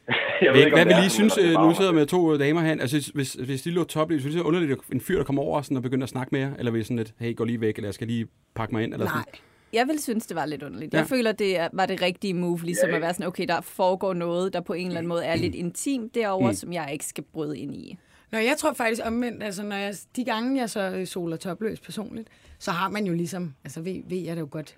jeg 0.43 0.51
Hvad, 0.51 0.61
ikke, 0.65 0.77
hvad 0.77 0.85
det 0.85 0.97
vil 0.97 1.03
er 1.03 1.07
I 1.07 1.09
sådan, 1.17 1.31
synes, 1.31 1.39
øh, 1.57 1.63
nu 1.65 1.75
sidder 1.75 1.93
med 1.93 2.07
to 2.07 2.33
øh, 2.33 2.39
damer 2.41 2.61
herhen, 2.61 2.81
altså 2.81 3.11
hvis, 3.15 3.33
hvis 3.33 3.63
de 3.63 3.71
lå 3.71 3.85
topløs, 3.85 4.21
synes 4.21 4.35
I, 4.35 4.39
det 4.39 4.43
er 4.45 4.49
underligt, 4.49 4.73
at 4.73 4.79
en 4.93 5.01
fyr, 5.01 5.17
der 5.17 5.25
kommer 5.25 5.43
over 5.43 5.63
sådan, 5.63 5.77
og 5.77 5.83
begynder 5.83 6.03
at 6.05 6.09
snakke 6.17 6.29
med 6.33 6.41
jer, 6.41 6.53
eller 6.59 6.73
vil 6.73 6.85
sådan 6.85 6.97
lidt, 6.97 7.15
hey, 7.19 7.37
gå 7.37 7.45
lige 7.45 7.61
væk, 7.61 7.77
eller 7.77 7.89
jeg 7.89 7.95
skal 7.95 8.07
lige 8.07 8.27
pakke 8.55 8.75
mig 8.75 8.85
ind, 8.85 8.93
eller 8.93 9.07
Nej. 9.07 9.13
sådan? 9.15 9.41
Jeg 9.73 9.87
vil 9.89 9.99
synes, 10.03 10.27
det 10.27 10.37
var 10.37 10.47
lidt 10.47 10.63
underligt. 10.63 10.95
Ja. 10.95 10.99
Jeg 10.99 11.07
føler, 11.07 11.33
det 11.33 11.69
var 11.73 11.87
det 11.87 12.03
rigtige 12.03 12.35
move, 12.35 12.59
ligesom 12.63 12.89
Ja. 12.91 12.97
at 12.97 13.03
være 13.03 13.15
sådan, 13.15 13.27
okay, 13.27 13.47
der 13.49 13.61
foregår 13.61 14.15
noget, 14.15 14.53
der 14.53 14.61
på 14.61 14.73
en 14.73 14.87
eller 14.87 14.99
anden 14.99 15.09
måde 15.09 15.25
er 15.25 15.37
lidt 15.37 15.55
intimt 15.55 16.15
derovre, 16.15 16.49
Mm. 16.51 16.55
som 16.55 16.73
jeg 16.73 16.89
ikke 16.93 17.05
skal 17.05 17.25
bryde 17.33 17.59
ind 17.59 17.75
i. 17.77 17.97
Nå, 18.37 18.41
jeg 18.43 18.57
tror 18.59 18.73
faktisk 18.73 19.03
omvendt, 19.07 19.43
altså 19.43 19.63
når 19.63 19.77
jeg, 19.77 19.95
de 20.17 20.25
gange 20.25 20.61
jeg 20.61 20.71
så 20.71 21.03
soler 21.05 21.37
topløs 21.37 21.81
personligt, 21.81 22.29
så 22.59 22.71
har 22.71 22.91
man 22.91 23.05
jo 23.07 23.13
ligesom, 23.15 23.55
altså 23.65 23.81
ved, 23.81 24.03
ved 24.07 24.19
jeg 24.19 24.37
det 24.37 24.43
jo 24.43 24.49
godt, 24.51 24.77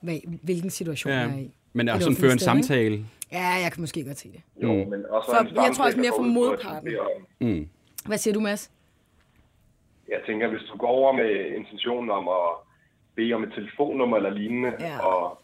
hvad, 0.00 0.18
hvilken 0.42 0.70
situation 0.70 1.12
Ja. 1.12 1.18
jeg 1.18 1.30
er 1.30 1.38
i. 1.38 1.50
Men 1.72 1.88
også 1.88 2.00
sådan 2.04 2.16
føre 2.16 2.32
en 2.32 2.38
sted, 2.38 2.54
ikke? 2.54 2.66
samtale. 2.66 3.06
Ja, 3.32 3.46
jeg 3.64 3.72
kan 3.72 3.80
måske 3.80 4.04
godt 4.04 4.18
se 4.18 4.28
det. 4.32 4.42
Jo, 4.62 4.72
Mm. 4.72 4.90
men 4.90 5.04
også 5.10 5.30
For- 5.30 5.38
en 5.38 5.46
jeg 5.46 5.54
tror 5.54 5.62
også 5.66 5.76
samtale, 5.76 6.00
mere 6.02 6.12
for 6.16 6.22
modparten. 6.22 6.96
Mm. 7.40 7.68
Hvad 8.06 8.18
siger 8.18 8.34
du, 8.34 8.40
Mads? 8.40 8.70
Jeg 10.08 10.20
tænker, 10.26 10.48
hvis 10.48 10.62
du 10.72 10.76
går 10.76 10.86
over 10.88 11.12
med 11.12 11.56
intentionen 11.58 12.10
om 12.10 12.28
at 12.28 12.48
bede 13.16 13.32
om 13.34 13.42
et 13.42 13.52
telefonnummer 13.54 14.16
eller 14.16 14.30
lignende, 14.30 14.72
Ja. 14.80 14.98
og 15.06 15.38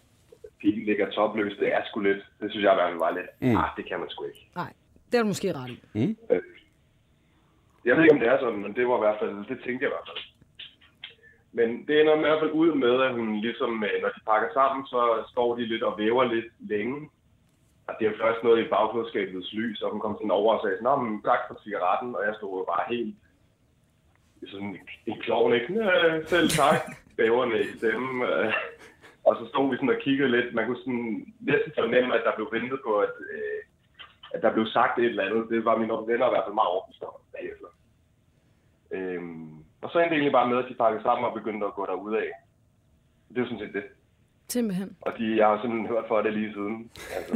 pigen 0.61 0.85
ligger 0.85 1.11
topløs, 1.11 1.57
det 1.61 1.69
er 1.75 1.80
sgu 1.87 2.00
lidt, 2.00 2.19
det 2.40 2.50
synes 2.50 2.64
jeg 2.64 2.73
i 2.73 2.78
hvert 2.78 2.90
fald 2.90 2.99
var 2.99 3.12
lidt, 3.19 3.30
Mm. 3.40 3.49
mm. 3.49 3.57
ah, 3.57 3.69
det 3.76 3.85
kan 3.88 3.99
man 4.00 4.09
sgu 4.11 4.25
ikke. 4.25 4.50
Nej, 4.57 4.73
det 5.12 5.19
er 5.19 5.23
du 5.23 5.28
måske 5.28 5.52
ret 5.52 5.71
i. 5.71 6.00
Øh, 6.30 6.40
jeg 7.85 7.97
ved 7.97 8.03
ikke, 8.05 8.15
om 8.15 8.21
det 8.21 8.29
er 8.29 8.39
sådan, 8.41 8.63
men 8.63 8.75
det 8.77 8.89
var 8.89 8.97
i 8.97 9.05
hvert 9.07 9.19
fald, 9.21 9.31
det 9.49 9.59
tænkte 9.65 9.83
jeg 9.85 9.91
i 9.91 9.95
hvert 9.97 10.09
fald. 10.11 10.23
Men 11.53 11.69
det 11.87 12.01
ender 12.01 12.17
i 12.17 12.21
hvert 12.27 12.41
fald 12.41 12.51
ud 12.63 12.75
med, 12.75 13.03
at 13.03 13.13
hun 13.15 13.41
ligesom, 13.41 13.85
øh, 13.85 14.03
når 14.03 14.09
de 14.09 14.21
pakker 14.31 14.49
sammen, 14.59 14.87
så 14.87 15.01
står 15.33 15.57
de 15.57 15.65
lidt 15.67 15.83
og 15.83 15.99
væver 15.99 16.25
lidt 16.25 16.47
længe. 16.73 17.11
Og 17.89 17.95
det 18.01 18.07
er 18.07 18.19
først 18.23 18.43
noget 18.45 18.65
i 18.65 18.69
bagklodskabets 18.69 19.53
lys, 19.53 19.83
og 19.83 19.91
hun 19.91 20.01
kom 20.01 20.15
sådan 20.17 20.31
over 20.31 20.55
og 20.55 20.61
sagde 20.63 20.77
sådan, 20.77 20.85
Nå, 20.85 20.97
men 21.03 21.23
tak 21.23 21.39
for 21.49 21.55
cigaretten, 21.65 22.15
og 22.17 22.23
jeg 22.27 22.35
stod 22.37 22.67
bare 22.73 22.85
helt 22.95 23.15
sådan 24.47 24.79
en 25.07 25.21
klovn, 25.21 25.53
ikke? 25.53 25.75
"Øh, 25.75 26.27
Selv 26.27 26.49
tak, 26.49 26.81
bæverne 27.19 27.61
i 27.61 27.67
stemmen. 27.79 28.23
Øh. 28.29 28.53
Og 29.27 29.37
så 29.37 29.45
stod 29.49 29.71
vi 29.71 29.77
sådan 29.77 29.89
og 29.97 30.01
kiggede 30.01 30.31
lidt. 30.31 30.55
Man 30.55 30.67
kunne 30.67 30.83
sådan 30.85 31.35
næsten 31.41 31.73
fornemme, 31.79 32.15
at 32.19 32.25
der 32.25 32.37
blev 32.37 32.49
ventet 32.53 32.81
på, 32.87 32.93
at, 32.99 33.15
øh, 33.35 33.61
at 34.35 34.43
der 34.43 34.53
blev 34.53 34.67
sagt 34.67 34.99
et 34.99 35.05
eller 35.05 35.25
andet. 35.29 35.51
Det 35.51 35.65
var 35.65 35.77
mine 35.79 35.93
venner 35.93 36.27
i 36.27 36.33
hvert 36.35 36.47
fald 36.47 36.55
meget 36.55 36.73
overbevist 36.75 37.03
om 37.03 37.13
bagefter. 37.37 37.71
Øhm, 38.91 39.65
og 39.83 39.91
så 39.91 39.99
endte 39.99 40.11
det 40.11 40.17
egentlig 40.17 40.39
bare 40.39 40.49
med, 40.49 40.59
at 40.59 40.69
de 40.69 40.75
pakkede 40.75 41.03
sammen 41.03 41.25
og 41.29 41.35
begyndte 41.35 41.67
at 41.67 41.75
gå 41.75 41.87
derud 41.87 42.15
af. 42.15 42.31
Det 43.29 43.39
er 43.39 43.45
sådan 43.45 43.59
set 43.59 43.75
det. 43.75 43.85
Simpelthen. 44.49 44.97
Og 45.01 45.13
de, 45.19 45.37
jeg 45.37 45.47
har 45.47 45.61
simpelthen 45.61 45.89
hørt 45.89 46.05
for 46.09 46.23
det 46.23 46.33
lige 46.33 46.53
siden. 46.53 46.91
Altså, 47.17 47.35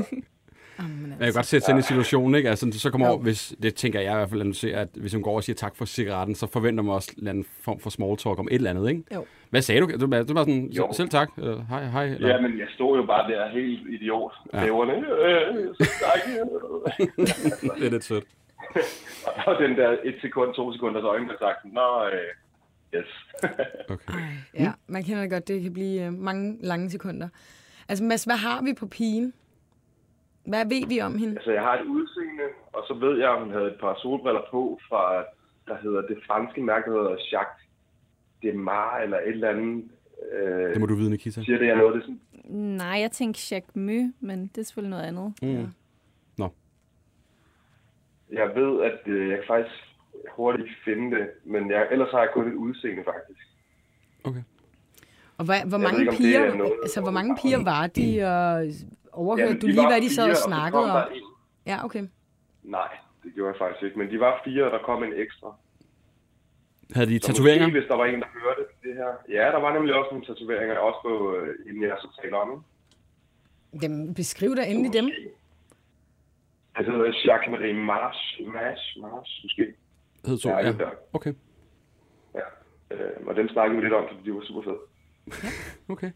Jamen, 0.79 1.03
Men 1.03 1.11
jeg 1.11 1.13
altså. 1.21 1.25
kan 1.25 1.33
godt 1.35 1.47
sætte 1.47 1.65
sådan 1.67 1.77
en 1.77 1.83
situation, 1.83 2.35
ikke? 2.35 2.51
Altså, 2.51 2.71
så 2.73 2.91
kommer 2.91 3.09
over, 3.09 3.19
hvis, 3.19 3.55
det 3.63 3.75
tænker 3.75 4.01
jeg 4.01 4.13
i 4.13 4.17
hvert 4.17 4.31
fald, 4.31 4.49
at, 4.49 4.57
ser, 4.57 4.79
at 4.79 4.89
hvis 4.95 5.13
hun 5.13 5.23
går 5.23 5.37
og 5.37 5.45
siger 5.45 5.57
tak 5.57 5.77
for 5.77 5.85
cigaretten, 5.85 6.35
så 6.35 6.47
forventer 6.47 6.83
man 6.85 6.95
også 6.95 7.13
en 7.19 7.27
anden 7.29 7.45
form 7.61 7.81
for 7.81 7.91
small 7.91 8.17
talk 8.17 8.39
om 8.39 8.49
et 8.51 8.55
eller 8.55 8.71
andet, 8.71 8.89
ikke? 8.89 9.03
Jo. 9.15 9.25
Hvad 9.51 9.63
sagde 9.63 9.81
du? 9.81 9.87
Du, 9.87 10.07
du 10.29 10.35
var 10.35 10.43
sådan, 10.43 10.67
Jo. 10.67 10.93
selv 10.93 11.09
tak, 11.09 11.29
eller, 11.39 11.65
hej, 11.69 11.85
hej, 11.87 12.05
eller? 12.05 12.29
ja, 12.29 12.41
men 12.41 12.59
jeg 12.59 12.67
stod 12.75 12.97
jo 12.99 13.07
bare 13.07 13.31
der 13.31 13.49
helt 13.49 13.89
idiot. 13.95 14.33
Ja. 14.53 14.65
Bæverne. 14.65 14.93
Øh, 14.93 15.75
det 17.79 17.87
er 17.87 17.91
lidt 17.91 18.05
sødt. 18.05 18.25
og 19.47 19.57
den 19.63 19.77
der 19.77 19.91
et 20.05 20.15
sekund, 20.21 20.55
to 20.55 20.73
sekunders 20.73 21.05
øjenkontakt. 21.05 21.59
Nå, 21.65 22.05
øh, 22.07 22.99
yes. 23.01 23.07
Okay. 23.95 24.13
Ej, 24.15 24.21
ja, 24.59 24.73
man 24.87 25.03
kender 25.05 25.21
det 25.23 25.31
godt. 25.31 25.49
Det 25.49 25.63
kan 25.63 25.73
blive 25.73 26.03
øh, 26.07 26.13
mange 26.13 26.57
lange 26.61 26.91
sekunder. 26.91 27.29
Altså, 27.89 28.05
Mads, 28.05 28.25
hvad 28.25 28.37
har 28.37 28.63
vi 28.63 28.75
på 28.79 28.87
pigen? 28.87 29.33
Hvad 30.47 30.65
ved 30.65 30.89
vi 30.89 31.01
om 31.01 31.19
hende? 31.19 31.35
Altså, 31.37 31.53
jeg 31.53 31.63
har 31.63 31.79
et 31.81 31.85
udseende, 31.87 32.43
og 32.73 32.85
så 32.89 32.95
ved 32.95 33.19
jeg, 33.19 33.33
at 33.33 33.41
hun 33.41 33.51
havde 33.53 33.67
et 33.67 33.77
par 33.81 33.95
solbriller 34.03 34.43
på 34.51 34.79
fra, 34.89 35.25
der 35.69 35.77
hedder 35.83 36.03
det 36.03 36.19
franske 36.27 36.63
mærke, 36.63 36.91
der 36.91 36.97
hedder 37.03 37.17
Jacques 37.33 37.67
Demar, 38.43 38.99
eller 38.99 39.19
et 39.19 39.29
eller 39.29 39.49
andet. 39.51 39.85
Øh, 40.33 40.71
Det 40.71 40.81
må 40.81 40.87
du 40.87 40.95
vide, 40.95 41.11
Nikita. 41.11 41.43
Siger 41.43 41.59
det, 41.59 41.67
jeg 41.67 41.77
noget? 41.77 41.95
Det 41.95 42.03
sådan, 42.03 42.21
Nej, 42.57 42.99
jeg 43.01 43.11
tænkte 43.11 43.55
Jacques 43.55 43.77
Mø, 43.77 43.99
men 44.21 44.47
det 44.47 44.59
er 44.59 44.63
selvfølgelig 44.65 44.91
noget 44.91 45.05
andet. 45.05 45.33
Mm. 45.43 45.67
Nå, 46.39 46.49
jeg 48.33 48.51
ved, 48.55 48.83
at 48.83 49.01
øh, 49.07 49.29
jeg 49.29 49.37
kan 49.39 49.45
faktisk 49.47 49.75
hurtigt 50.37 50.69
finde 50.85 51.17
det, 51.17 51.29
men 51.45 51.71
jeg, 51.71 51.89
ellers 51.91 52.11
har 52.11 52.19
jeg 52.21 52.29
kun 52.35 52.49
et 52.49 52.55
udseende, 52.55 53.03
faktisk. 53.05 53.41
okay. 54.25 54.43
Og 55.39 55.45
hvad, 55.45 55.61
hvor 55.69 55.79
Jeg 55.79 55.83
mange 55.83 56.01
ikke, 56.01 56.13
piger, 56.17 56.41
er 56.41 56.55
noget- 56.55 56.73
altså, 56.83 57.01
hvor 57.01 57.11
mange 57.11 57.37
piger 57.43 57.65
var 57.65 57.87
de, 57.87 58.23
og 58.25 58.67
overhørte 59.15 59.49
Jamen, 59.49 59.61
du 59.61 59.67
lige, 59.67 59.77
var 59.77 59.89
hvad 59.91 60.01
de 60.01 60.15
sad 60.15 60.31
og 60.31 60.37
så 60.37 60.43
snakkede 60.43 60.93
om? 60.93 61.03
Ja, 61.67 61.85
okay. 61.85 62.05
Nej, 62.63 62.89
det 63.25 63.35
gjorde 63.35 63.51
jeg 63.53 63.59
faktisk 63.59 63.83
ikke, 63.85 63.99
men 63.99 64.11
de 64.11 64.21
var 64.21 64.41
fire, 64.45 64.65
og 64.65 64.71
der 64.71 64.79
kom 64.79 65.03
en 65.05 65.13
ekstra. 65.13 65.57
Havde 66.95 67.07
de 67.11 67.21
Så 67.21 67.27
tatoveringer? 67.27 67.67
Måske, 67.67 67.79
hvis 67.79 67.89
der 67.89 67.97
var 67.97 68.05
en, 68.05 68.21
der 68.21 68.27
hørte 68.43 68.63
det 68.83 68.95
her. 68.95 69.11
Ja, 69.39 69.45
der 69.55 69.61
var 69.61 69.73
nemlig 69.73 69.95
også 69.95 70.11
nogle 70.11 70.27
tatoveringer, 70.27 70.77
også 70.77 70.99
på, 71.03 71.37
øh, 71.37 71.55
inden 71.69 71.83
jeg 71.83 71.97
så 72.01 72.21
taler 72.23 72.37
om. 72.37 72.65
Dem, 73.83 74.15
beskriv 74.15 74.57
da 74.57 74.63
endelig 74.67 74.93
dem. 74.93 75.11
Altså, 76.75 76.93
det 76.93 76.99
hedder 77.01 77.13
Jacques 77.27 77.51
Marie 77.51 77.75
Mars, 77.75 78.41
Mars, 78.47 78.97
Mars, 79.01 79.41
måske. 79.43 79.75
Hed 80.27 80.39
to, 80.39 80.49
Ja. 80.49 80.73
Okay, 81.13 81.33
Ja. 82.35 82.47
Øh, 82.91 83.27
og 83.27 83.37
dem 83.37 83.49
snakkede 83.49 83.77
vi 83.77 83.83
lidt 83.85 83.95
om, 83.95 84.05
fordi 84.09 84.31
de 84.31 84.35
var 84.35 84.41
super 84.41 84.63
fede. 84.63 84.79
okay. 85.95 86.11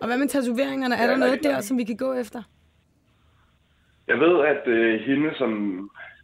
Og 0.00 0.06
hvad 0.06 0.18
med 0.18 0.28
tatoveringerne? 0.28 0.94
Er 0.94 1.04
Ja, 1.04 1.10
der 1.10 1.16
noget 1.16 1.42
der, 1.42 1.60
som 1.60 1.78
vi 1.78 1.84
kan 1.84 1.96
gå 1.96 2.12
efter? 2.12 2.42
Jeg 4.06 4.18
ved, 4.20 4.44
at 4.44 4.66
øh, 4.66 5.00
hende, 5.00 5.34
som 5.38 5.50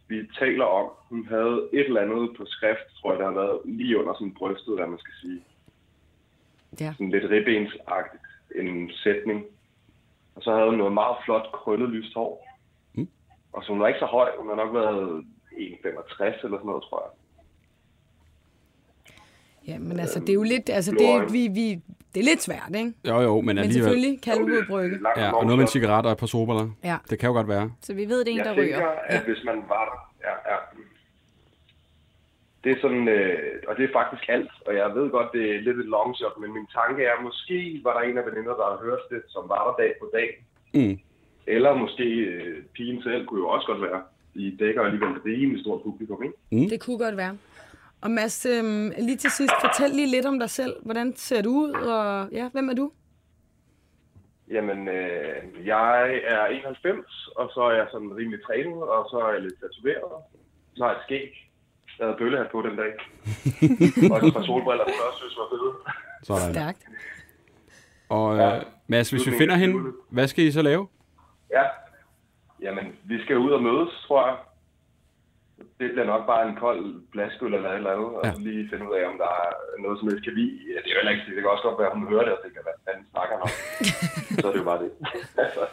vi 0.07 0.29
taler 0.39 0.65
om, 0.65 0.89
hun 1.09 1.27
havde 1.27 1.69
et 1.73 1.85
eller 1.85 2.01
andet 2.01 2.37
på 2.37 2.45
skrift, 2.45 2.87
tror 3.01 3.11
jeg, 3.11 3.19
der 3.19 3.25
har 3.25 3.33
været 3.33 3.59
lige 3.65 3.99
under 3.99 4.13
sådan 4.13 4.33
brystet, 4.33 4.75
hvad 4.75 4.87
man 4.87 4.99
skal 4.99 5.13
sige. 5.21 5.43
Ja. 6.79 6.93
Sådan 6.93 7.09
lidt 7.09 7.29
ribbensagtigt, 7.29 8.23
en 8.55 8.91
sætning. 9.03 9.45
Og 10.35 10.41
så 10.43 10.51
havde 10.55 10.69
hun 10.69 10.77
noget 10.77 10.93
meget 10.93 11.15
flot, 11.25 11.51
krøllet 11.53 11.89
lyst 11.89 12.13
hår. 12.13 12.47
Mm. 12.93 13.07
Og 13.53 13.63
så 13.63 13.71
hun 13.71 13.79
var 13.79 13.87
ikke 13.87 13.99
så 13.99 14.05
høj, 14.05 14.29
hun 14.39 14.49
har 14.49 14.55
nok 14.55 14.73
været 14.73 15.25
1,65 15.51 16.23
eller 16.23 16.57
sådan 16.57 16.65
noget, 16.65 16.83
tror 16.83 17.03
jeg. 17.05 17.11
Ja, 19.67 19.77
men 19.79 19.99
altså, 19.99 20.19
det 20.19 20.29
er 20.29 20.33
jo 20.33 20.43
lidt, 20.43 20.69
altså, 20.69 20.91
det, 20.91 21.09
er, 21.09 21.31
vi, 21.31 21.47
vi, 21.47 21.65
det 22.13 22.19
er 22.19 22.23
lidt 22.31 22.41
svært, 22.41 22.71
ikke? 22.75 22.93
Jo, 23.07 23.19
jo, 23.21 23.35
men 23.35 23.45
Men 23.45 23.57
alligevel. 23.57 23.83
selvfølgelig, 23.83 24.21
Kalvebodbrygge. 24.21 24.97
Langt 25.01 25.19
Ja, 25.21 25.31
og 25.37 25.43
noget 25.45 25.57
med 25.57 25.65
en 25.65 25.71
cigaret 25.77 26.05
og 26.05 26.11
et 26.11 26.17
par 26.17 26.27
sobriller. 26.27 26.69
Ja. 26.83 26.97
Det 27.09 27.19
kan 27.19 27.27
jo 27.27 27.33
godt 27.33 27.47
være. 27.47 27.71
Så 27.81 27.93
vi 27.93 28.05
ved, 28.09 28.19
det 28.19 28.27
er 28.27 28.31
en, 28.31 28.37
Jeg 28.37 28.45
der 28.45 28.55
tænker, 28.55 28.77
ryger. 28.77 28.87
at 29.07 29.15
Ja. 29.15 29.23
hvis 29.23 29.43
man 29.45 29.55
var 29.73 29.83
der... 29.89 29.97
Ja, 30.29 30.35
ja. 30.51 30.57
Det 32.63 32.71
er 32.71 32.79
sådan, 32.81 33.07
øh, 33.07 33.53
og 33.67 33.73
det 33.77 33.83
er 33.89 33.93
faktisk 33.99 34.23
alt, 34.35 34.51
og 34.67 34.73
jeg 34.75 34.87
ved 34.95 35.09
godt, 35.11 35.29
det 35.33 35.43
er 35.55 35.61
lidt 35.67 35.77
et 35.83 35.85
long 35.95 36.15
shot, 36.15 36.35
men 36.41 36.53
min 36.57 36.67
tanke 36.79 37.01
er, 37.03 37.15
måske 37.27 37.81
var 37.83 37.93
der 37.97 38.01
en 38.09 38.17
af 38.17 38.25
veninder, 38.29 38.53
der 38.59 38.65
har 38.71 38.79
hørt 38.87 39.03
det, 39.13 39.21
som 39.27 39.43
var 39.53 39.61
der 39.67 39.73
dag 39.83 39.91
på 40.01 40.07
dag. 40.17 40.29
Mm. 40.73 40.99
Eller 41.47 41.71
måske 41.83 42.03
øh, 42.03 42.63
pigen 42.75 43.03
selv 43.03 43.25
kunne 43.25 43.39
jo 43.39 43.47
også 43.49 43.67
godt 43.67 43.81
være. 43.81 44.01
De 44.35 44.57
dækker 44.59 44.81
alligevel 44.81 45.09
et 45.17 45.25
rimelig 45.25 45.61
stort 45.63 45.81
publikum, 45.83 46.23
ikke? 46.23 46.69
Det 46.69 46.79
kunne 46.81 46.97
godt 46.97 47.17
være. 47.17 47.37
Og 48.03 48.11
Mads, 48.11 48.45
øhm, 48.45 48.91
lige 48.99 49.17
til 49.17 49.31
sidst, 49.31 49.53
fortæl 49.61 49.89
lige 49.89 50.11
lidt 50.15 50.25
om 50.25 50.39
dig 50.39 50.49
selv. 50.49 50.73
Hvordan 50.85 51.15
ser 51.15 51.41
du 51.41 51.49
ud, 51.49 51.71
og 51.71 52.29
ja, 52.31 52.49
hvem 52.53 52.69
er 52.69 52.73
du? 52.73 52.91
Jamen, 54.51 54.87
øh, 54.87 55.67
jeg 55.67 56.21
er 56.25 56.45
91, 56.45 57.05
og 57.35 57.49
så 57.53 57.61
er 57.61 57.71
jeg 57.71 57.87
sådan 57.91 58.15
rimelig 58.15 58.39
trænet, 58.45 58.81
og 58.95 59.07
så 59.11 59.17
er 59.27 59.31
jeg 59.33 59.41
lidt 59.41 59.53
tatoveret. 59.61 60.11
Så 60.75 60.83
har 60.83 60.91
jeg 60.91 60.97
et 60.99 61.03
skæg. 61.05 61.49
Jeg 61.99 62.05
havde 62.07 62.17
bøllehat 62.17 62.47
på 62.51 62.61
den 62.61 62.75
dag. 62.77 62.93
og 64.11 64.17
et 64.27 64.33
par 64.33 64.43
solbriller, 64.49 64.85
som 64.85 64.93
jeg 64.99 65.05
også 65.09 65.19
synes 65.19 65.37
var 65.41 65.47
fede. 65.53 65.71
Sådan. 66.23 66.53
Stærkt. 66.53 66.83
Og 68.09 68.37
Ja. 68.37 68.57
øh, 68.57 68.63
Mads, 68.87 69.09
hvis 69.09 69.27
vi 69.27 69.31
finder 69.37 69.55
hende, 69.55 69.91
hvad 70.09 70.27
skal 70.27 70.43
I 70.45 70.51
så 70.51 70.61
lave? 70.61 70.87
Ja. 71.51 71.63
Jamen, 72.61 72.85
vi 73.03 73.21
skal 73.23 73.37
ud 73.37 73.51
og 73.51 73.63
mødes, 73.63 73.89
tror 74.07 74.27
jeg. 74.27 74.35
Det 75.79 75.87
bliver 75.93 76.05
nok 76.13 76.23
bare 76.31 76.43
en 76.49 76.55
kold 76.63 76.83
blaskøl 77.11 77.53
eller 77.53 77.69
et 77.71 77.75
eller 77.81 77.91
andet, 77.95 78.09
og 78.17 78.21
Ja. 78.25 78.31
så 78.33 78.39
lige 78.47 78.69
finde 78.71 78.83
ud 78.89 78.93
af, 78.99 79.03
om 79.11 79.15
der 79.23 79.31
er 79.43 79.49
noget, 79.83 79.99
som 79.99 80.07
helst 80.09 80.23
kan 80.27 80.35
vi. 80.39 80.45
Ja, 80.71 80.77
det 80.83 80.87
er 80.89 80.93
jo 80.95 80.99
heller 80.99 81.11
ikke, 81.15 81.25
det 81.27 81.41
kan 81.43 81.51
også 81.55 81.65
godt 81.67 81.79
være, 81.79 81.89
at 81.91 81.97
hun 81.97 82.07
hører 82.11 82.25
det 82.27 82.33
og 82.37 82.41
tænker, 82.43 82.61
hvad 82.67 82.75
fanden 82.85 83.05
snakker 83.13 83.33
han 83.35 83.41
om? 83.47 83.51
så 84.41 84.45
er 84.47 84.51
det 84.53 84.59
jo 84.63 84.67
bare 84.71 84.81
det. 84.83 84.91
altså, 85.45 85.63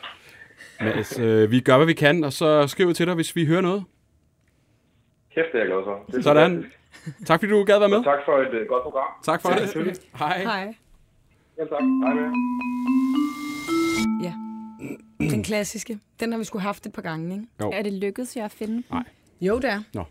Mads, 0.85 1.13
øh, 1.27 1.51
vi 1.55 1.59
gør, 1.69 1.77
hvad 1.77 1.87
vi 1.93 1.99
kan, 2.05 2.25
og 2.25 2.33
så 2.41 2.49
skriver 2.75 2.93
til 2.93 3.07
dig, 3.07 3.15
hvis 3.15 3.37
vi 3.37 3.43
hører 3.47 3.61
noget. 3.71 3.83
kæft, 5.35 5.47
det 5.53 5.59
er 5.59 5.63
jeg 5.65 5.71
glad 5.73 5.83
for. 5.89 5.97
Det 6.07 6.15
er 6.19 6.23
Sådan. 6.23 6.53
fantastisk. 6.53 7.27
Tak 7.29 7.41
fordi 7.41 7.53
du 7.53 7.65
gad 7.65 7.79
være 7.79 7.89
med. 7.89 7.99
Og 7.99 8.05
tak 8.05 8.23
for 8.25 8.35
et 8.47 8.55
uh, 8.61 8.67
godt 8.73 8.83
program. 8.83 9.11
Tak 9.23 9.43
for 9.43 9.49
Ja, 9.49 9.55
det. 9.55 9.63
selvfølgelig. 9.63 9.97
Hej. 10.19 10.39
Hej. 10.43 10.75
Ja, 11.59 11.65
tak. 11.73 11.83
Hej 12.05 12.13
med. 12.19 12.27
Ja. 14.27 14.33
Den 15.35 15.43
klassiske. 15.45 15.99
Den 16.21 16.33
har 16.33 16.39
vi 16.39 16.45
sgu 16.45 16.59
haft 16.59 16.87
et 16.87 16.93
par 16.93 17.03
gange, 17.03 17.35
ikke? 17.35 17.47
Jo. 17.61 17.71
Er 17.75 17.83
det 17.83 17.93
lykkedes 17.93 18.37
jer 18.37 18.45
at 18.45 18.53
finde? 18.53 18.83
Nej. 18.91 19.03
Jo, 19.41 19.57
det 19.59 19.71
er. 19.71 19.83
Nå. 19.95 20.05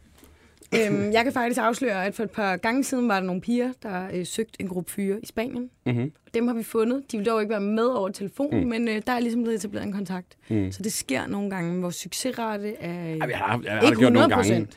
Øhm, 0.75 1.11
jeg 1.11 1.23
kan 1.23 1.33
faktisk 1.33 1.61
afsløre, 1.61 2.05
at 2.05 2.15
for 2.15 2.23
et 2.23 2.31
par 2.31 2.57
gange 2.57 2.83
siden 2.83 3.07
var 3.07 3.19
der 3.19 3.25
nogle 3.27 3.41
piger, 3.41 3.71
der 3.83 4.07
øh, 4.13 4.25
søgte 4.25 4.61
en 4.61 4.67
gruppe 4.67 4.91
fyre 4.91 5.19
i 5.23 5.25
Spanien. 5.25 5.69
Mm-hmm. 5.85 6.11
Dem 6.33 6.47
har 6.47 6.53
vi 6.55 6.63
fundet. 6.63 7.03
De 7.11 7.17
vil 7.17 7.25
dog 7.25 7.41
ikke 7.41 7.49
være 7.49 7.61
med 7.61 7.83
over 7.83 8.09
telefonen, 8.09 8.63
mm. 8.63 8.69
men 8.69 8.87
øh, 8.87 9.01
der 9.07 9.13
er 9.13 9.19
ligesom 9.19 9.41
blevet 9.43 9.55
etableret 9.57 9.85
en 9.85 9.93
kontakt. 9.93 10.37
Mm. 10.49 10.71
Så 10.71 10.83
det 10.83 10.93
sker 10.93 11.27
nogle 11.27 11.49
gange. 11.49 11.81
Vores 11.81 11.95
succesrate 11.95 12.75
er... 12.75 13.11
Øh, 13.13 13.17
Ja, 13.17 13.25
vi 13.25 13.33
har, 13.33 13.61
jeg 13.63 13.71
har 13.73 13.81
Ikke 13.81 13.89
det 13.89 13.97
gjort 13.99 14.13
nogle 14.13 14.35
100%. 14.35 14.49
gange. 14.49 14.67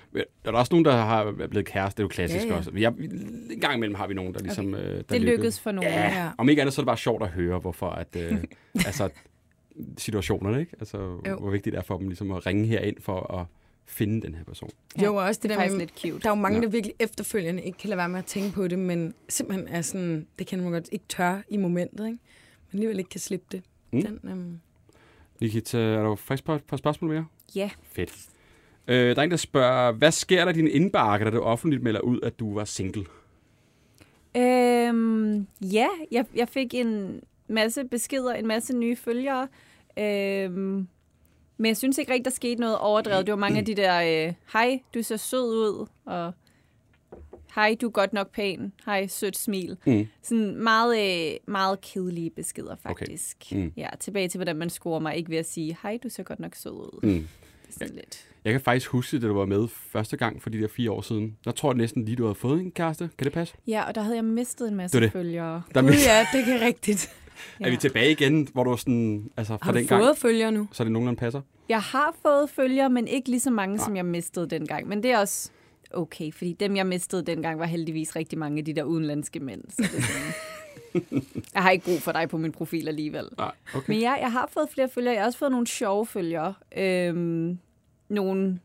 Der 0.45 0.53
er 0.53 0.57
også 0.57 0.73
nogen, 0.73 0.85
der 0.85 0.93
har 0.97 1.33
blevet 1.51 1.67
kæreste. 1.67 1.97
Det 1.97 2.01
er 2.03 2.05
jo 2.05 2.09
klassisk 2.09 2.45
Ja, 2.47 2.51
ja. 2.51 2.57
også. 2.57 2.71
Har, 2.83 2.95
en 3.51 3.61
gang 3.61 3.75
imellem 3.77 3.95
har 3.95 4.07
vi 4.07 4.15
nogen, 4.15 4.35
der 4.35 4.41
ligesom... 4.41 4.75
Okay. 4.75 4.85
Øh, 4.85 4.97
der 4.97 5.03
Det 5.03 5.21
lykkedes 5.21 5.61
for 5.61 5.73
nogen. 5.73 5.91
Ja, 5.93 6.23
Ja. 6.23 6.29
om 6.39 6.49
ikke 6.49 6.63
andet, 6.63 6.75
så 6.75 6.81
er 6.81 6.83
det 6.83 6.87
bare 6.89 6.97
sjovt 6.97 7.23
at 7.23 7.29
høre, 7.29 7.59
hvorfor 7.59 7.89
at, 7.91 8.17
øh, 8.17 8.33
altså, 8.87 9.09
situationerne, 9.99 10.61
ikke? 10.61 10.73
Altså, 10.81 10.99
Jo. 11.29 11.37
hvor 11.37 11.51
vigtigt 11.51 11.73
det 11.73 11.79
er 11.79 11.83
for 11.85 11.99
dem 11.99 12.09
ligesom 12.09 12.31
at 12.33 12.47
ringe 12.47 12.67
herind 12.67 12.97
for 13.01 13.39
at 13.41 13.47
finde 13.93 14.23
den 14.27 14.35
her 14.35 14.45
person. 14.45 14.71
jo, 15.03 15.15
og 15.17 15.23
også 15.25 15.41
det, 15.43 15.51
Det 15.51 15.57
er 15.59 15.63
der 15.65 15.71
med, 15.71 15.79
lidt 15.79 16.01
cute. 16.01 16.19
Der 16.19 16.27
er 16.27 16.31
jo 16.37 16.41
mange, 16.41 16.59
Ja. 16.59 16.65
der 16.65 16.71
virkelig 16.71 16.95
efterfølgende 16.99 17.63
ikke 17.63 17.79
kan 17.79 17.89
lade 17.91 17.99
være 17.99 18.09
med 18.09 18.19
at 18.19 18.25
tænke 18.27 18.53
på 18.55 18.69
det, 18.69 18.79
men 18.79 19.15
simpelthen 19.29 19.69
er 19.69 19.83
sådan, 19.83 20.27
det 20.39 20.47
kan 20.47 20.63
man 20.63 20.73
godt 20.73 20.89
ikke 20.93 21.05
tør 21.09 21.41
i 21.49 21.57
momentet, 21.57 22.07
ikke? 22.07 22.19
Men 22.71 22.73
alligevel 22.73 22.99
ikke 22.99 23.11
kan 23.11 23.21
slippe 23.21 23.47
det. 23.53 23.63
Mm. 23.93 23.99
Mm. 23.99 24.05
Den, 24.05 24.31
øhm, 24.31 24.59
Nikita, 25.41 25.79
er 25.79 26.03
du 26.03 26.17
frisk 26.17 26.45
på 26.45 26.55
et 26.55 26.65
par 26.65 26.77
spørgsmål 26.77 27.11
mere? 27.11 27.27
Ja. 27.55 27.71
Fedt. 27.83 28.27
Øh, 28.89 29.17
der 29.17 29.21
er 29.21 29.25
en, 29.25 29.31
der 29.31 29.37
spørger, 29.37 29.93
hvad 29.93 30.13
sker 30.13 30.45
der 30.45 30.53
i 30.53 30.55
din 30.55 30.69
indbakke, 30.69 31.25
da 31.25 31.31
du 31.31 31.41
offentligt 31.41 31.83
melder 31.83 32.01
ud, 32.01 32.21
at 32.23 32.39
du 32.39 32.55
var 32.55 32.65
single? 32.65 33.05
Øhm, 34.37 35.47
ja, 35.61 35.89
jeg, 36.11 36.25
jeg 36.35 36.49
fik 36.49 36.75
en 36.75 37.21
masse 37.49 37.85
beskeder, 37.85 38.33
en 38.35 38.47
masse 38.47 38.77
nye 38.77 38.97
følgere. 38.97 39.49
Øhm, 39.99 40.89
men 41.63 41.69
jeg 41.69 41.77
synes 41.77 41.99
ikke 41.99 42.13
rigtig, 42.13 42.25
der 42.25 42.31
skete 42.31 42.61
noget 42.61 42.79
overdrevet. 42.79 43.27
Det 43.27 43.33
var 43.33 43.39
mange 43.39 43.59
af 43.59 43.65
de 43.65 43.75
der, 43.75 44.27
øh, 44.29 44.35
hej, 44.53 44.81
du 44.95 45.03
ser 45.03 45.17
sød 45.17 45.41
ud, 45.45 45.87
og 46.05 46.33
hej, 47.55 47.77
du 47.81 47.87
er 47.87 47.91
godt 47.91 48.13
nok 48.13 48.31
pæn, 48.31 48.73
hej, 48.87 49.07
sødt 49.07 49.37
smil. 49.37 49.77
Mm. 49.87 50.07
Sådan 50.23 50.57
meget, 50.57 50.99
øh, 51.33 51.37
meget 51.47 51.81
kedelige 51.81 52.31
beskeder, 52.31 52.77
faktisk. 52.83 53.37
Okay. 53.47 53.57
Mm. 53.57 53.73
Ja, 53.77 53.89
tilbage 54.01 54.29
til, 54.29 54.39
hvordan 54.39 54.57
man 54.57 54.71
scorer 54.71 55.01
mig, 55.01 55.17
ikke 55.17 55.31
ved 55.31 55.39
at 55.39 55.51
sige, 55.51 55.77
hej, 55.83 55.99
du 56.03 56.09
ser 56.09 56.23
godt 56.23 56.41
nok 56.41 56.55
sød 56.55 56.71
ud. 56.71 57.01
Mm. 57.03 57.09
Det 57.67 57.69
er 57.69 57.73
sådan 57.73 57.95
lidt. 57.95 58.29
Jeg 58.45 58.53
kan 58.53 58.61
faktisk 58.61 58.89
huske, 58.89 59.19
da 59.19 59.27
du 59.27 59.35
var 59.35 59.47
med 59.47 59.69
første 59.69 60.17
gang 60.17 60.43
for 60.43 60.51
de 60.51 60.61
der 60.61 60.69
fire 60.69 60.91
år 60.91 61.01
siden. 61.01 61.37
Der 61.45 61.51
tror 61.51 61.71
jeg 61.71 61.77
næsten 61.77 62.05
lige, 62.05 62.17
du 62.17 62.23
havde 62.23 62.35
fået 62.35 62.61
en 62.61 62.71
kæreste. 62.71 63.11
Kan 63.19 63.25
det 63.25 63.33
passe? 63.33 63.55
Ja, 63.67 63.83
og 63.89 63.95
der 63.95 64.01
havde 64.03 64.17
jeg 64.17 64.25
mistet 64.25 64.69
en 64.69 64.75
masse 64.75 64.97
Det 64.97 65.03
det. 65.03 65.13
følgere. 65.13 65.63
Der 65.75 65.83
Gud 65.83 65.91
ja, 66.07 66.27
det 66.33 66.45
kan 66.45 66.61
rigtigt. 66.61 67.11
Er 67.61 67.71
vi 67.71 67.77
tilbage 67.77 68.11
igen, 68.11 68.49
hvor 68.53 68.65
du 68.65 68.77
sådan, 68.77 69.31
altså 69.37 69.57
fra 69.57 69.65
Har 69.65 69.73
du 69.73 69.79
den 69.79 69.89
fået 69.89 70.01
gang, 70.01 70.19
følgere 70.19 70.53
nu? 70.53 70.69
så 70.73 70.83
er 70.83 70.85
det 70.85 70.93
nogenlunde 70.93 71.19
passer? 71.19 71.41
Jeg 71.69 71.81
har 71.81 72.15
fået 72.23 72.51
følgere, 72.51 72.91
men 72.91 73.09
ikke 73.09 73.31
lige 73.31 73.41
så 73.41 73.51
mange, 73.51 73.77
Nej. 73.77 73.85
som 73.85 73.97
jeg 73.97 74.05
mistede 74.05 74.51
dengang. 74.51 74.89
Men 74.89 75.03
det 75.03 75.11
er 75.11 75.19
også 75.19 75.51
okay, 75.91 76.33
fordi 76.33 76.53
dem, 76.53 76.77
jeg 76.77 76.87
mistede 76.87 77.23
dengang, 77.23 77.59
var 77.59 77.67
heldigvis 77.67 78.17
rigtig 78.17 78.39
mange 78.39 78.59
af 78.59 78.65
de 78.65 78.73
der 78.73 78.83
udenlandske 78.83 79.41
mænd. 79.41 79.63
Så 79.69 79.83
det 79.83 79.99
er 79.99 80.03
sådan, 80.03 81.23
jeg 81.55 81.63
har 81.63 81.71
ikke 81.71 81.85
brug 81.85 82.03
for 82.03 82.13
dig 82.13 82.29
på 82.29 82.37
min 82.39 82.53
profil 82.53 82.89
alligevel. 82.89 83.29
Nej, 83.39 83.53
okay. 83.75 83.93
Men 83.93 83.99
ja, 84.01 84.13
jeg 84.13 84.33
har 84.33 84.49
fået 84.53 84.69
flere 84.71 84.89
følgere. 84.89 85.15
Jeg 85.15 85.23
har 85.23 85.27
også 85.27 85.39
fået 85.39 85.51
nogle 85.51 85.67
sjove 85.67 86.07
følgere. 86.07 86.55
Øhm, 86.77 87.59
nogle 88.09 88.61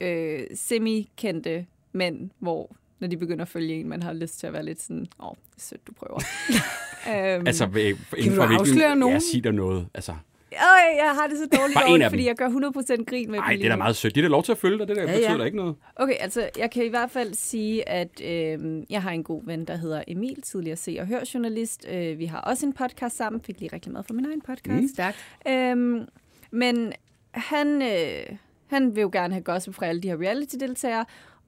øh, 0.00 0.40
semi-kendte 0.54 1.66
mænd, 1.92 2.30
hvor 2.38 2.76
når 2.98 3.08
de 3.08 3.16
begynder 3.16 3.42
at 3.42 3.48
følge 3.48 3.74
en, 3.74 3.88
man 3.88 4.02
har 4.02 4.12
lyst 4.12 4.38
til 4.38 4.46
at 4.46 4.52
være 4.52 4.64
lidt 4.64 4.82
sådan, 4.82 5.06
åh, 5.20 5.28
oh, 5.28 5.34
sødt, 5.58 5.86
du 5.86 5.92
prøver. 5.92 6.20
øhm, 7.08 7.46
Altså, 7.46 7.66
ved- 7.66 7.96
inden 8.18 8.30
du 8.30 8.36
for 8.36 8.58
afsløre 8.60 8.96
nogen? 8.96 9.14
Ja, 9.14 9.18
sig 9.32 9.44
der 9.44 9.50
noget. 9.52 9.86
Altså, 9.94 10.12
Øh, 10.52 10.58
jeg 10.98 11.10
har 11.14 11.26
det 11.26 11.38
så 11.38 11.58
dårligt 11.58 11.74
Bare 11.74 11.92
det, 11.92 12.00
dem. 12.00 12.10
fordi 12.10 12.26
jeg 12.26 12.36
gør 12.36 12.48
100% 12.48 13.04
grin 13.04 13.30
med 13.30 13.38
Nej, 13.38 13.52
det 13.56 13.64
er 13.64 13.68
da 13.68 13.76
meget 13.76 13.96
sødt. 13.96 14.14
De 14.14 14.20
er 14.20 14.24
da 14.24 14.28
lov 14.28 14.42
til 14.42 14.52
at 14.52 14.58
følge 14.58 14.78
dig. 14.78 14.88
Det 14.88 14.96
der 14.96 15.02
Ja, 15.02 15.08
betyder 15.08 15.30
ja. 15.32 15.38
da 15.38 15.44
ikke 15.44 15.56
noget. 15.56 15.74
Okay, 15.96 16.14
altså 16.20 16.48
jeg 16.58 16.70
kan 16.70 16.84
i 16.84 16.88
hvert 16.88 17.10
fald 17.10 17.34
sige, 17.34 17.88
at 17.88 18.20
øh, 18.24 18.82
jeg 18.90 19.02
har 19.02 19.10
en 19.10 19.24
god 19.24 19.42
ven, 19.46 19.64
der 19.64 19.76
hedder 19.76 20.02
Emil, 20.08 20.42
tidligere 20.42 20.76
se- 20.76 20.96
og 21.00 21.06
hør-journalist. 21.06 21.86
Øh, 21.90 22.18
vi 22.18 22.24
har 22.26 22.38
også 22.40 22.66
en 22.66 22.72
podcast 22.72 23.16
sammen, 23.16 23.42
fik 23.42 23.60
lige 23.60 23.70
reklameret 23.72 24.06
for 24.06 24.14
min 24.14 24.24
egen 24.26 24.40
podcast. 24.40 24.82
Mm. 24.82 24.88
Stærkt. 24.88 25.16
Øhm, 25.48 26.04
men 26.50 26.92
han, 27.30 27.82
øh, 27.82 28.36
han 28.66 28.94
vil 28.96 29.00
jo 29.02 29.10
gerne 29.12 29.34
have 29.34 29.42
gossip 29.44 29.74
fra 29.74 29.86
alle 29.86 30.00
de 30.02 30.08
her 30.08 30.16
reality-deltagere, 30.20 31.04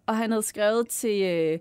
og 0.06 0.16
han 0.16 0.30
havde 0.30 0.42
skrevet 0.42 0.88
til 0.88 1.22
øh, 1.22 1.58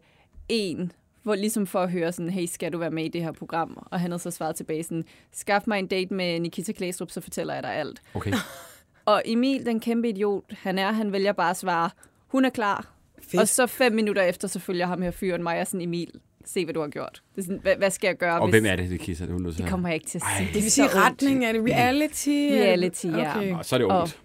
en, 0.50 0.92
hvor 1.24 1.36
ligesom 1.36 1.68
for 1.68 1.80
at 1.80 1.92
høre 1.92 2.12
sådan, 2.12 2.30
hey, 2.30 2.46
skal 2.46 2.74
du 2.74 2.78
være 2.78 2.92
med 2.92 3.06
i 3.06 3.08
det 3.08 3.24
her 3.24 3.32
program? 3.32 3.88
Og 3.92 4.00
han 4.00 4.12
havde 4.12 4.22
så 4.22 4.32
svaret 4.32 4.56
tilbage 4.56 4.84
sådan, 4.84 5.06
skaf 5.32 5.62
mig 5.68 5.80
en 5.80 5.88
date 5.88 6.14
med 6.14 6.40
Nikita 6.40 6.72
Klæstrup, 6.72 7.12
så 7.12 7.22
fortæller 7.22 7.54
jeg 7.54 7.64
dig 7.64 7.76
alt. 7.76 8.02
Okay. 8.14 8.34
Og 9.06 9.22
Emil, 9.26 9.66
den 9.66 9.80
kæmpe 9.80 10.10
idiot, 10.10 10.44
han 10.50 10.80
er, 10.80 10.92
han 10.92 11.12
vælger 11.12 11.32
bare 11.32 11.50
at 11.50 11.58
svare, 11.58 11.90
hun 12.28 12.46
er 12.46 12.50
klar. 12.50 12.88
Fedt. 13.22 13.42
Og 13.42 13.48
så 13.48 13.68
fem 13.68 13.94
minutter 13.94 14.22
efter, 14.22 14.48
så 14.48 14.60
følger 14.60 14.86
ham 14.86 15.02
her 15.02 15.12
fyren 15.12 15.44
mig 15.44 15.60
og 15.62 15.68
sådan, 15.68 15.82
Emil, 15.82 16.12
se 16.46 16.66
hvad 16.66 16.74
du 16.74 16.82
har 16.82 16.88
gjort. 16.88 17.22
Det 17.36 17.42
er 17.42 17.46
sådan, 17.46 17.60
hvad, 17.62 17.76
hvad 17.76 17.92
skal 17.92 18.08
jeg 18.08 18.18
gøre? 18.18 18.40
Og 18.40 18.48
hvis... 18.48 18.54
hvem 18.62 18.66
er 18.72 18.76
det, 18.76 18.90
det 18.90 19.00
kisser? 19.00 19.26
Det, 19.26 19.46
er 19.46 19.52
Det 19.52 19.66
kommer 19.68 19.90
jeg 19.90 19.94
ikke 19.96 20.08
til 20.08 20.18
at 20.18 20.24
sige. 20.38 20.46
Det 20.46 20.54
Det 20.54 20.60
er 20.60 20.64
vil 20.64 20.72
sige 20.72 20.88
retning, 20.88 21.46
er 21.46 21.52
det 21.52 21.64
reality? 21.64 22.30
Reality, 22.30 23.06
ja. 23.06 23.38
Okay. 23.38 23.52
Nå, 23.52 23.64
så 23.64 23.76
er 23.76 23.78
det 23.78 23.88
Og- 23.88 24.02
ondt. 24.02 24.14
Og 24.14 24.20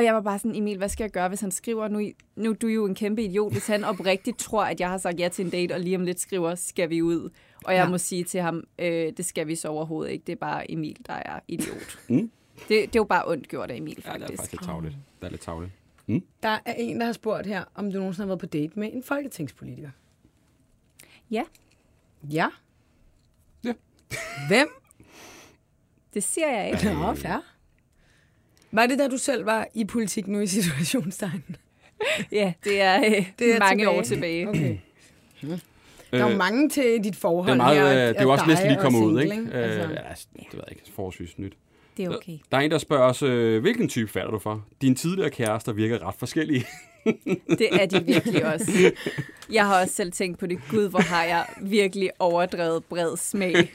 jeg 0.00 0.14
var 0.14 0.20
bare 0.20 0.38
sådan, 0.38 0.54
Emil, 0.56 0.76
hvad 0.78 0.88
skal 0.88 1.04
jeg 1.04 1.10
gøre, 1.10 1.28
hvis 1.28 1.40
han 1.40 1.50
skriver, 1.50 1.88
nu, 1.88 2.00
nu 2.36 2.50
er 2.50 2.54
du 2.54 2.66
jo 2.66 2.86
en 2.86 2.94
kæmpe 2.94 3.22
idiot, 3.24 3.52
hvis 3.52 3.66
han 3.66 3.84
oprigtigt 3.84 4.38
tror, 4.38 4.64
at 4.64 4.80
jeg 4.80 4.88
har 4.90 4.98
sagt 4.98 5.20
ja 5.20 5.28
til 5.28 5.44
en 5.44 5.50
date, 5.50 5.72
og 5.72 5.80
lige 5.80 5.96
om 5.96 6.04
lidt 6.04 6.20
skriver, 6.20 6.54
skal 6.54 6.90
vi 6.90 7.02
ud? 7.02 7.30
Og 7.64 7.74
jeg 7.74 7.84
Ja. 7.84 7.88
må 7.90 7.98
sige 7.98 8.24
til 8.24 8.40
ham, 8.40 8.64
øh, 8.78 9.12
det 9.16 9.24
skal 9.24 9.46
vi 9.46 9.54
så 9.56 9.68
overhovedet 9.68 10.12
ikke, 10.12 10.24
det 10.26 10.32
er 10.32 10.36
bare 10.36 10.70
Emil, 10.70 10.96
der 11.06 11.12
er 11.12 11.40
idiot. 11.48 11.98
Mm. 12.08 12.30
Det, 12.58 12.68
det 12.68 12.82
er 12.84 12.90
jo 12.96 13.04
bare 13.04 13.28
ondt 13.28 13.48
gjort 13.48 13.70
af 13.70 13.76
Emil, 13.76 14.02
Ja, 14.06 14.12
det 14.12 14.16
er 14.16 14.20
faktisk. 14.20 14.40
faktisk 14.40 14.52
lidt 14.52 14.62
tavligt. 14.64 14.94
Det 15.20 15.26
er 15.26 15.30
lidt 15.30 15.40
tavligt. 15.40 15.72
Der 16.42 16.58
er 16.64 16.72
en, 16.76 17.00
der 17.00 17.06
har 17.06 17.12
spurgt 17.12 17.46
her, 17.46 17.64
om 17.74 17.92
du 17.92 17.98
nogensinde 17.98 18.22
har 18.24 18.28
været 18.28 18.40
på 18.40 18.46
date 18.46 18.78
med 18.80 18.92
en 18.92 19.02
folketingspolitiker. 19.02 19.90
Ja, 21.30 21.42
Ja. 22.30 22.48
Ja. 23.64 23.72
Hvem? 24.48 24.68
det 26.14 26.22
siger 26.22 26.48
jeg 26.48 26.66
ikke. 26.70 26.94
Nå, 26.94 27.14
fair. 27.14 27.44
Var 28.72 28.86
det, 28.86 28.98
da 28.98 29.08
du 29.08 29.16
selv 29.18 29.46
var 29.46 29.66
i 29.74 29.84
politik 29.84 30.26
nu 30.28 30.40
i 30.40 30.46
situationstegn? 30.56 31.44
Ja, 32.32 32.52
det 32.64 32.80
er, 32.80 32.98
øh, 33.04 33.26
Det 33.38 33.54
er 33.54 33.58
mange 33.58 33.84
tilbage. 33.84 33.98
år 33.98 34.02
tilbage. 34.02 34.48
Okay. 34.48 34.76
Der 36.10 36.18
er 36.18 36.22
jo 36.26 36.28
Øh, 36.28 36.38
mange 36.38 36.68
til 36.68 37.04
dit 37.04 37.16
forhold 37.16 37.46
Det 37.46 37.52
er, 37.52 37.56
meget, 37.56 37.76
her. 37.78 38.02
øh, 38.02 38.08
det 38.08 38.16
er 38.18 38.22
jo 38.22 38.30
også 38.32 38.44
næsten 38.46 38.68
lige 38.68 38.78
og 38.78 38.82
kommet 38.82 39.00
ud, 39.00 39.20
ikke? 39.22 39.36
Øh, 39.36 39.64
Altså. 39.64 39.80
ja, 39.80 40.08
altså, 40.08 40.26
det 40.36 40.46
ved 40.52 40.60
jeg 40.68 40.76
ikke. 40.78 40.82
Forholdsvis 40.94 41.38
nyt. 41.38 41.52
Det 41.96 42.04
er 42.04 42.16
okay. 42.16 42.38
Der 42.50 42.56
er 42.56 42.60
en, 42.60 42.70
der 42.70 42.78
spørger 42.78 43.04
os, 43.04 43.22
øh, 43.22 43.60
hvilken 43.60 43.88
type 43.88 44.10
falder 44.10 44.30
du 44.30 44.38
for? 44.38 44.64
Dine 44.82 44.94
tidligere 44.94 45.30
kærester 45.30 45.72
virker 45.72 46.06
ret 46.08 46.14
forskellige. 46.14 46.64
Det 47.58 47.68
er 47.72 47.86
de 47.86 48.04
virkelig 48.04 48.54
også. 48.54 48.92
Jeg 49.52 49.66
har 49.66 49.82
også 49.82 49.94
selv 49.94 50.12
tænkt 50.12 50.38
på 50.38 50.46
det. 50.46 50.58
Gud, 50.70 50.88
hvor 50.88 51.00
har 51.00 51.24
jeg 51.24 51.46
virkelig 51.62 52.10
overdrevet 52.18 52.84
bred 52.84 53.16
smag. 53.16 53.52
det 53.56 53.68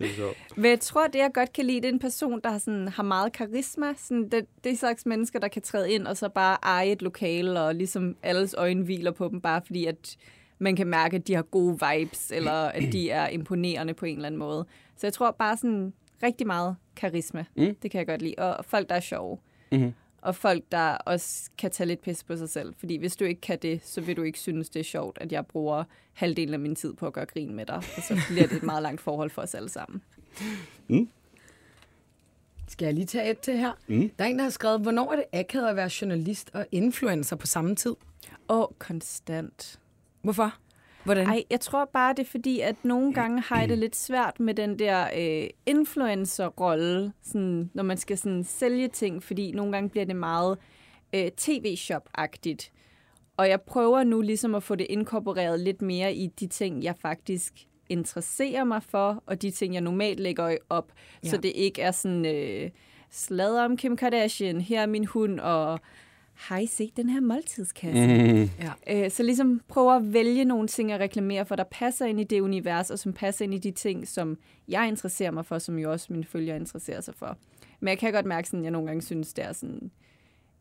er. 0.00 0.32
Men 0.56 0.70
jeg 0.70 0.80
tror, 0.80 1.06
det 1.06 1.18
jeg 1.18 1.30
godt 1.34 1.52
kan 1.52 1.64
lide, 1.66 1.80
det 1.80 1.88
er 1.88 1.92
en 1.92 1.98
person, 1.98 2.40
der 2.44 2.50
har, 2.50 2.58
sådan, 2.58 2.88
har 2.88 3.02
meget 3.02 3.32
karisma. 3.32 3.86
Sådan, 3.96 4.28
det, 4.28 4.46
det 4.64 4.72
er 4.72 4.76
slags 4.76 5.06
mennesker, 5.06 5.38
der 5.38 5.48
kan 5.48 5.62
træde 5.62 5.92
ind 5.92 6.06
og 6.06 6.16
så 6.16 6.28
bare 6.28 6.56
eje 6.62 6.92
et 6.92 7.02
lokale, 7.02 7.60
og 7.60 7.74
ligesom 7.74 8.16
alles 8.22 8.54
øjne 8.58 8.84
hviler 8.84 9.10
på 9.10 9.28
dem, 9.28 9.40
bare 9.40 9.62
fordi 9.66 9.86
at 9.86 10.16
man 10.58 10.76
kan 10.76 10.86
mærke, 10.86 11.16
at 11.16 11.28
de 11.28 11.34
har 11.34 11.42
gode 11.42 11.78
vibes, 11.90 12.32
eller 12.34 12.52
at 12.52 12.92
de 12.92 13.10
er 13.10 13.28
imponerende 13.28 13.94
på 13.94 14.06
en 14.06 14.16
eller 14.16 14.26
anden 14.26 14.38
måde. 14.38 14.66
Så 14.96 15.06
jeg 15.06 15.12
tror 15.12 15.30
bare 15.30 15.56
sådan 15.56 15.92
rigtig 16.24 16.46
meget 16.46 16.76
karisma. 16.96 17.44
Mm. 17.56 17.74
Det 17.74 17.90
kan 17.90 17.98
jeg 17.98 18.06
godt 18.06 18.22
lide. 18.22 18.34
Og 18.38 18.64
folk, 18.64 18.88
der 18.88 18.94
er 18.94 19.00
sjove. 19.00 19.38
Mhm. 19.72 19.94
Og 20.22 20.34
folk, 20.36 20.62
der 20.72 20.88
også 20.90 21.50
kan 21.58 21.70
tage 21.70 21.86
lidt 21.86 22.02
pis 22.02 22.24
på 22.24 22.36
sig 22.36 22.48
selv. 22.48 22.74
Fordi 22.78 22.96
hvis 22.96 23.16
du 23.16 23.24
ikke 23.24 23.40
kan 23.40 23.58
det, 23.62 23.80
så 23.84 24.00
vil 24.00 24.16
du 24.16 24.22
ikke 24.22 24.38
synes, 24.38 24.68
det 24.68 24.80
er 24.80 24.84
sjovt, 24.84 25.18
at 25.20 25.32
jeg 25.32 25.46
bruger 25.46 25.84
halvdelen 26.12 26.54
af 26.54 26.60
min 26.60 26.74
tid 26.74 26.94
på 26.94 27.06
at 27.06 27.12
gøre 27.12 27.26
grin 27.26 27.54
med 27.54 27.66
dig. 27.66 27.76
Og 27.76 28.02
så 28.08 28.20
bliver 28.28 28.46
det 28.46 28.56
et 28.56 28.62
meget 28.62 28.82
langt 28.82 29.00
forhold 29.00 29.30
for 29.30 29.42
os 29.42 29.54
alle 29.54 29.68
sammen. 29.68 30.02
Skal 32.68 32.86
jeg 32.86 32.94
lige 32.94 33.06
tage 33.06 33.30
et 33.30 33.40
til 33.40 33.58
her? 33.58 33.72
Mm. 33.86 34.10
Der 34.18 34.24
er 34.24 34.28
en, 34.28 34.36
der 34.38 34.42
har 34.42 34.50
skrevet, 34.50 34.80
hvornår 34.80 35.12
er 35.12 35.16
det 35.16 35.24
akavet 35.32 35.68
at 35.68 35.76
være 35.76 35.90
journalist 36.00 36.50
og 36.54 36.66
influencer 36.72 37.36
på 37.36 37.46
samme 37.46 37.74
tid? 37.74 37.94
Og 38.48 38.74
konstant. 38.78 39.80
Hvorfor? 40.22 40.54
Hvordan? 41.04 41.26
Ej, 41.26 41.44
jeg 41.50 41.60
tror 41.60 41.84
bare, 41.92 42.14
det 42.14 42.18
er 42.18 42.30
fordi, 42.30 42.60
at 42.60 42.76
nogle 42.82 43.12
gange 43.14 43.40
har 43.40 43.60
jeg 43.60 43.68
det 43.68 43.78
lidt 43.78 43.96
svært 43.96 44.40
med 44.40 44.54
den 44.54 44.78
der 44.78 45.06
øh, 45.16 45.48
influencer-rolle, 45.66 47.12
sådan, 47.22 47.70
når 47.74 47.82
man 47.82 47.96
skal 47.96 48.18
sådan, 48.18 48.44
sælge 48.44 48.88
ting, 48.88 49.22
fordi 49.22 49.52
nogle 49.52 49.72
gange 49.72 49.90
bliver 49.90 50.04
det 50.04 50.16
meget 50.16 50.58
øh, 51.14 51.30
tv-shop-agtigt. 51.36 52.72
Og 53.36 53.48
jeg 53.48 53.60
prøver 53.60 54.04
nu 54.04 54.20
ligesom 54.20 54.54
at 54.54 54.62
få 54.62 54.74
det 54.74 54.86
inkorporeret 54.90 55.60
lidt 55.60 55.82
mere 55.82 56.14
i 56.14 56.26
de 56.26 56.46
ting, 56.46 56.82
jeg 56.82 56.94
faktisk 57.02 57.52
interesserer 57.88 58.64
mig 58.64 58.82
for, 58.82 59.22
og 59.26 59.42
de 59.42 59.50
ting, 59.50 59.74
jeg 59.74 59.82
normalt 59.82 60.20
lægger 60.20 60.56
op, 60.68 60.92
ja. 61.24 61.28
så 61.28 61.36
det 61.36 61.52
ikke 61.54 61.82
er 61.82 61.90
sådan 61.90 62.26
øh, 62.26 62.70
sladder 63.10 63.64
om 63.64 63.76
Kim 63.76 63.96
Kardashian, 63.96 64.60
her 64.60 64.82
er 64.82 64.86
min 64.86 65.04
hund, 65.04 65.40
og 65.40 65.80
har 66.34 66.58
I 66.58 66.66
set 66.66 66.96
den 66.96 67.08
her 67.08 67.20
måltidskasse? 67.20 68.06
Mm. 68.34 68.48
Øh, 68.90 69.10
så 69.10 69.22
ligesom 69.22 69.60
prøve 69.68 69.96
at 69.96 70.12
vælge 70.12 70.44
nogle 70.44 70.68
ting 70.68 70.92
at 70.92 71.00
reklamere 71.00 71.46
for, 71.46 71.56
der 71.56 71.64
passer 71.64 72.06
ind 72.06 72.20
i 72.20 72.24
det 72.24 72.40
univers, 72.40 72.90
og 72.90 72.98
som 72.98 73.12
passer 73.12 73.44
ind 73.44 73.54
i 73.54 73.58
de 73.58 73.70
ting, 73.70 74.08
som 74.08 74.38
jeg 74.68 74.88
interesserer 74.88 75.30
mig 75.30 75.46
for, 75.46 75.58
som 75.58 75.78
jo 75.78 75.92
også 75.92 76.12
mine 76.12 76.24
følgere 76.24 76.56
interesserer 76.56 77.00
sig 77.00 77.14
for. 77.14 77.38
Men 77.80 77.88
jeg 77.88 77.98
kan 77.98 78.12
godt 78.12 78.26
mærke, 78.26 78.56
at 78.56 78.62
jeg 78.62 78.70
nogle 78.70 78.86
gange 78.86 79.02
synes, 79.02 79.32
det 79.32 79.44
er 79.44 79.52
sådan 79.52 79.90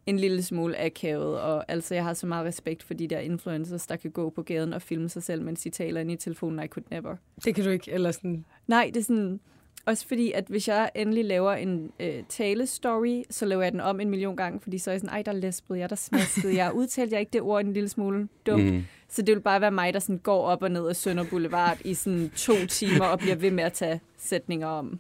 en 0.05 0.19
lille 0.19 0.43
smule 0.43 0.81
akavet, 0.81 1.41
og 1.41 1.65
altså 1.67 1.95
jeg 1.95 2.03
har 2.03 2.13
så 2.13 2.27
meget 2.27 2.45
respekt 2.45 2.83
for 2.83 2.93
de 2.93 3.07
der 3.07 3.19
influencers, 3.19 3.88
der 3.88 3.95
kan 3.95 4.12
gå 4.12 4.29
på 4.29 4.41
gaden 4.41 4.73
og 4.73 4.81
filme 4.81 5.09
sig 5.09 5.23
selv, 5.23 5.41
mens 5.41 5.62
de 5.62 5.69
taler 5.69 6.01
ind 6.01 6.12
i 6.12 6.15
telefonen, 6.15 6.65
I 6.65 6.67
could 6.67 6.86
never. 6.91 7.15
Det 7.45 7.55
kan 7.55 7.63
du 7.63 7.69
ikke, 7.69 7.91
eller 7.91 8.12
sådan... 8.12 8.45
Nej, 8.67 8.91
det 8.93 8.99
er 8.99 9.03
sådan... 9.03 9.39
Også 9.86 10.08
fordi, 10.08 10.32
at 10.32 10.46
hvis 10.48 10.67
jeg 10.67 10.89
endelig 10.96 11.26
laver 11.26 11.54
en 11.54 11.91
øh, 12.00 12.24
talestory, 12.30 13.24
så 13.30 13.46
laver 13.46 13.63
jeg 13.63 13.72
den 13.72 13.82
om 13.82 14.00
en 14.00 14.10
million 14.10 14.36
gange, 14.36 14.60
fordi 14.60 14.78
så 14.78 14.89
er 14.89 14.93
jeg 14.93 15.00
sådan, 15.00 15.15
ej, 15.15 15.22
der 15.22 15.32
læspede 15.32 15.80
jeg, 15.80 15.89
der 15.89 15.96
smaskede 15.96 16.56
jeg, 16.56 16.74
udtalte 16.80 17.13
jeg 17.13 17.19
ikke 17.19 17.34
det 17.34 17.41
ord 17.41 17.65
en 17.65 17.74
lille 17.74 17.89
smule 17.89 18.28
dumt. 18.46 18.74
Mm. 18.74 18.84
Så 19.10 19.22
det 19.22 19.36
vil 19.36 19.41
bare 19.41 19.62
være 19.62 19.72
mig, 19.72 19.93
der 19.93 20.00
sådan 20.00 20.17
går 20.17 20.46
op 20.46 20.63
og 20.63 20.72
ned 20.72 20.89
ad 20.89 20.93
Sønder 20.93 21.24
Boulevard 21.30 21.78
i 21.86 21.93
sådan 21.93 22.32
to 22.36 22.54
timer 22.69 23.06
og 23.06 23.19
bliver 23.19 23.36
ved 23.36 23.52
med 23.52 23.63
at 23.63 23.74
tage 23.74 24.02
sætninger 24.17 24.67
om. 24.67 25.00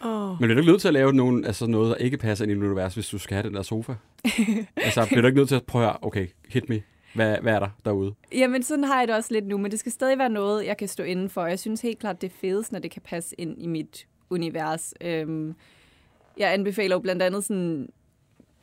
Oh. 0.00 0.28
Men 0.28 0.36
bliver 0.38 0.54
du 0.54 0.60
ikke 0.60 0.70
nødt 0.70 0.80
til 0.80 0.88
at 0.88 0.94
lave 0.94 1.12
nogen, 1.12 1.44
altså 1.44 1.66
noget, 1.66 1.88
der 1.90 1.94
ikke 1.94 2.16
passer 2.16 2.44
ind 2.44 2.52
i 2.52 2.54
dit 2.54 2.62
univers, 2.62 2.94
hvis 2.94 3.08
du 3.08 3.18
skal 3.18 3.34
have 3.34 3.46
den 3.46 3.54
der 3.54 3.62
sofa? 3.62 3.94
altså, 4.76 5.06
bliver 5.06 5.20
du 5.20 5.26
ikke 5.26 5.38
nødt 5.38 5.48
til 5.48 5.56
at 5.56 5.64
prøve 5.64 6.04
okay, 6.04 6.26
hit 6.48 6.68
me. 6.68 6.82
Hvad, 7.14 7.38
hvad 7.38 7.54
er 7.54 7.58
der 7.58 7.68
derude? 7.84 8.14
Jamen, 8.32 8.62
sådan 8.62 8.84
har 8.84 8.98
jeg 8.98 9.08
det 9.08 9.16
også 9.16 9.32
lidt 9.34 9.46
nu, 9.46 9.58
men 9.58 9.70
det 9.70 9.78
skal 9.78 9.92
stadig 9.92 10.18
være 10.18 10.28
noget, 10.28 10.66
jeg 10.66 10.76
kan 10.76 10.88
stå 10.88 11.02
inden 11.02 11.30
for. 11.30 11.46
Jeg 11.46 11.58
synes 11.58 11.80
helt 11.80 11.98
klart, 11.98 12.20
det 12.20 12.28
er 12.32 12.34
fedest, 12.40 12.72
når 12.72 12.78
det 12.78 12.90
kan 12.90 13.02
passe 13.02 13.34
ind 13.40 13.62
i 13.62 13.66
mit 13.66 14.06
univers. 14.30 14.94
Øhm, 15.00 15.54
jeg 16.38 16.52
anbefaler 16.52 16.96
jo 16.96 17.00
blandt 17.00 17.22
andet 17.22 17.44
sådan 17.44 17.88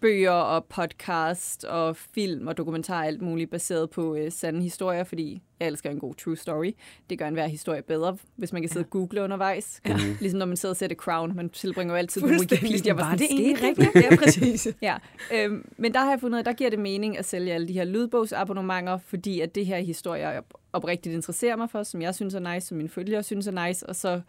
bøger 0.01 0.31
og 0.31 0.65
podcast 0.65 1.63
og 1.63 1.95
film 1.95 2.47
og 2.47 2.57
dokumentar 2.57 3.03
alt 3.03 3.21
muligt 3.21 3.51
baseret 3.51 3.89
på 3.89 4.15
øh, 4.15 4.31
sande 4.31 4.61
historier, 4.61 5.03
fordi 5.03 5.41
jeg 5.59 5.67
elsker 5.67 5.89
en 5.89 5.99
god 5.99 6.15
true 6.15 6.37
story. 6.37 6.71
Det 7.09 7.19
gør 7.19 7.27
en 7.27 7.33
hver 7.33 7.47
historie 7.47 7.81
bedre, 7.81 8.17
hvis 8.35 8.53
man 8.53 8.61
kan 8.61 8.69
sidde 8.69 8.83
og 8.85 8.89
google 8.89 9.21
undervejs. 9.23 9.81
Ja. 9.87 9.97
Ligesom 10.19 10.37
når 10.39 10.45
man 10.45 10.57
sidder 10.57 10.73
og 10.73 10.77
ser 10.77 10.87
The 10.87 10.95
Crown. 10.95 11.35
Man 11.35 11.49
tilbringer 11.49 11.93
jo 11.93 11.97
altid 11.97 12.21
på 12.21 12.27
Wikipedia. 12.27 12.93
hvor 12.93 13.03
Var 13.03 13.11
sådan, 13.11 13.19
det 13.19 13.27
"Skete 13.27 13.43
egentlig 13.43 13.77
det?" 13.77 13.79
rigtigt? 13.95 14.11
Ja, 14.11 14.15
præcis. 14.15 14.67
Ja, 14.81 14.97
øhm, 15.33 15.65
men 15.77 15.93
der 15.93 15.99
har 15.99 16.09
jeg 16.09 16.19
fundet 16.19 16.35
ud 16.35 16.39
af, 16.39 16.43
der 16.45 16.53
giver 16.53 16.69
det 16.69 16.79
mening 16.79 17.17
at 17.17 17.25
sælge 17.25 17.53
alle 17.53 17.67
de 17.67 17.73
her 17.73 17.83
lydbogsabonnementer, 17.83 18.97
fordi 18.97 19.39
at 19.41 19.55
det 19.55 19.65
her 19.65 19.77
historier, 19.79 20.29
jeg 20.31 20.43
oprigtigt 20.73 21.15
interesserer 21.15 21.55
mig 21.55 21.69
for, 21.69 21.83
som 21.83 22.01
jeg 22.01 22.15
synes 22.15 22.33
er 22.33 22.53
nice, 22.53 22.67
som 22.67 22.77
mine 22.77 22.89
følgere 22.89 23.23
synes 23.23 23.47
er 23.47 23.67
nice, 23.67 23.85
og 23.89 23.95
så 23.95 24.21